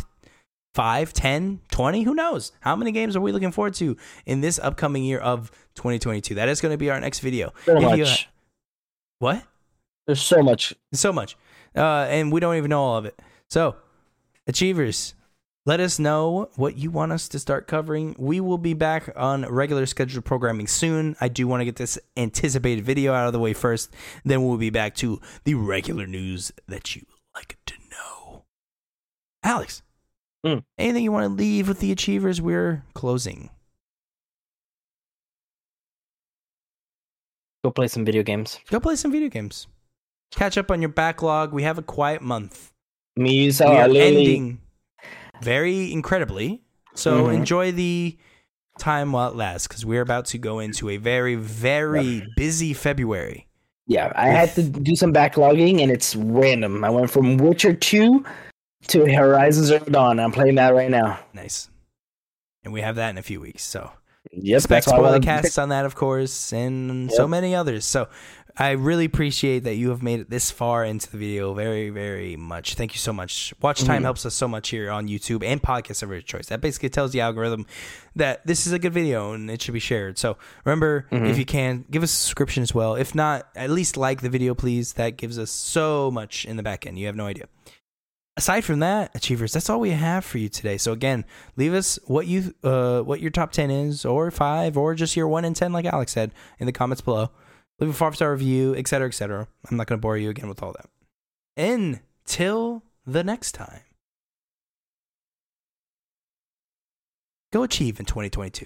[0.75, 2.51] 5, 10, 20, who knows?
[2.59, 3.95] How many games are we looking forward to
[4.25, 6.35] in this upcoming year of 2022?
[6.35, 7.53] That is going to be our next video.
[7.65, 7.97] So If much.
[7.99, 8.27] you-
[9.19, 9.43] what?
[10.05, 10.73] There's so much.
[10.93, 11.35] so much
[11.75, 13.75] uh, and we don't even know all of it so
[14.47, 15.13] achievers
[15.65, 19.45] let us know what you want us to start covering we will be back on
[19.51, 23.39] regular scheduled programming soon i do want to get this anticipated video out of the
[23.39, 23.93] way first
[24.23, 27.05] then we'll be back to the regular news that you
[27.35, 28.43] like to know
[29.43, 29.81] alex
[30.45, 30.63] Mm.
[30.77, 33.49] anything you want to leave with the achievers we're closing
[37.67, 38.61] Go play some video games.
[38.71, 39.67] go play some video games
[40.31, 42.71] catch up on your backlog we have a quiet month
[43.17, 44.61] Me, so we are ending
[45.41, 46.61] very incredibly.
[46.95, 47.33] So Mhm.
[47.35, 48.17] enjoy the
[48.79, 53.47] time while it lasts because we're about to go into a very, very busy February.
[53.85, 56.85] yeah, I had to do some backlogging, and it's random.
[56.85, 58.23] I went from Witcher Two
[58.87, 60.21] to Horizon Zero Dawn.
[60.21, 61.19] I'm playing that right now.
[61.33, 61.69] Nice.
[62.63, 63.63] And we have that in a few weeks.
[63.63, 63.91] So
[64.31, 67.85] Yep, expect that's why I spoiler casts on that, of course, and so many others.
[67.85, 68.07] So
[68.59, 71.53] I really appreciate that you have made it this far into the video.
[71.53, 72.73] Very, very much.
[72.73, 73.53] Thank you so much.
[73.61, 74.05] Watch time Mhm.
[74.05, 76.47] helps us so much here on YouTube and podcast of your choice.
[76.47, 77.67] That basically tells the algorithm
[78.15, 80.17] that this is a good video and it should be shared.
[80.17, 81.29] So remember, Mhm.
[81.29, 82.95] if you can, give us a subscription as well.
[82.95, 84.93] If not, at least like the video, please.
[84.93, 86.97] That gives us so much in the back end.
[86.97, 87.45] You have no idea
[88.37, 90.77] aside from that, achievers, that's all we have for you today.
[90.77, 91.25] So again,
[91.57, 95.27] leave us what you uh what your top ten is, or five, or just your
[95.27, 97.31] one in ten, like Alex said, in the comments below.
[97.79, 99.47] Leave a five star review, etc., etc.
[99.69, 100.89] I'm not gonna bore you again with all that.
[101.57, 103.81] Until the next time,
[107.51, 108.65] go achieve in 2022.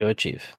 [0.00, 0.56] Go achieve.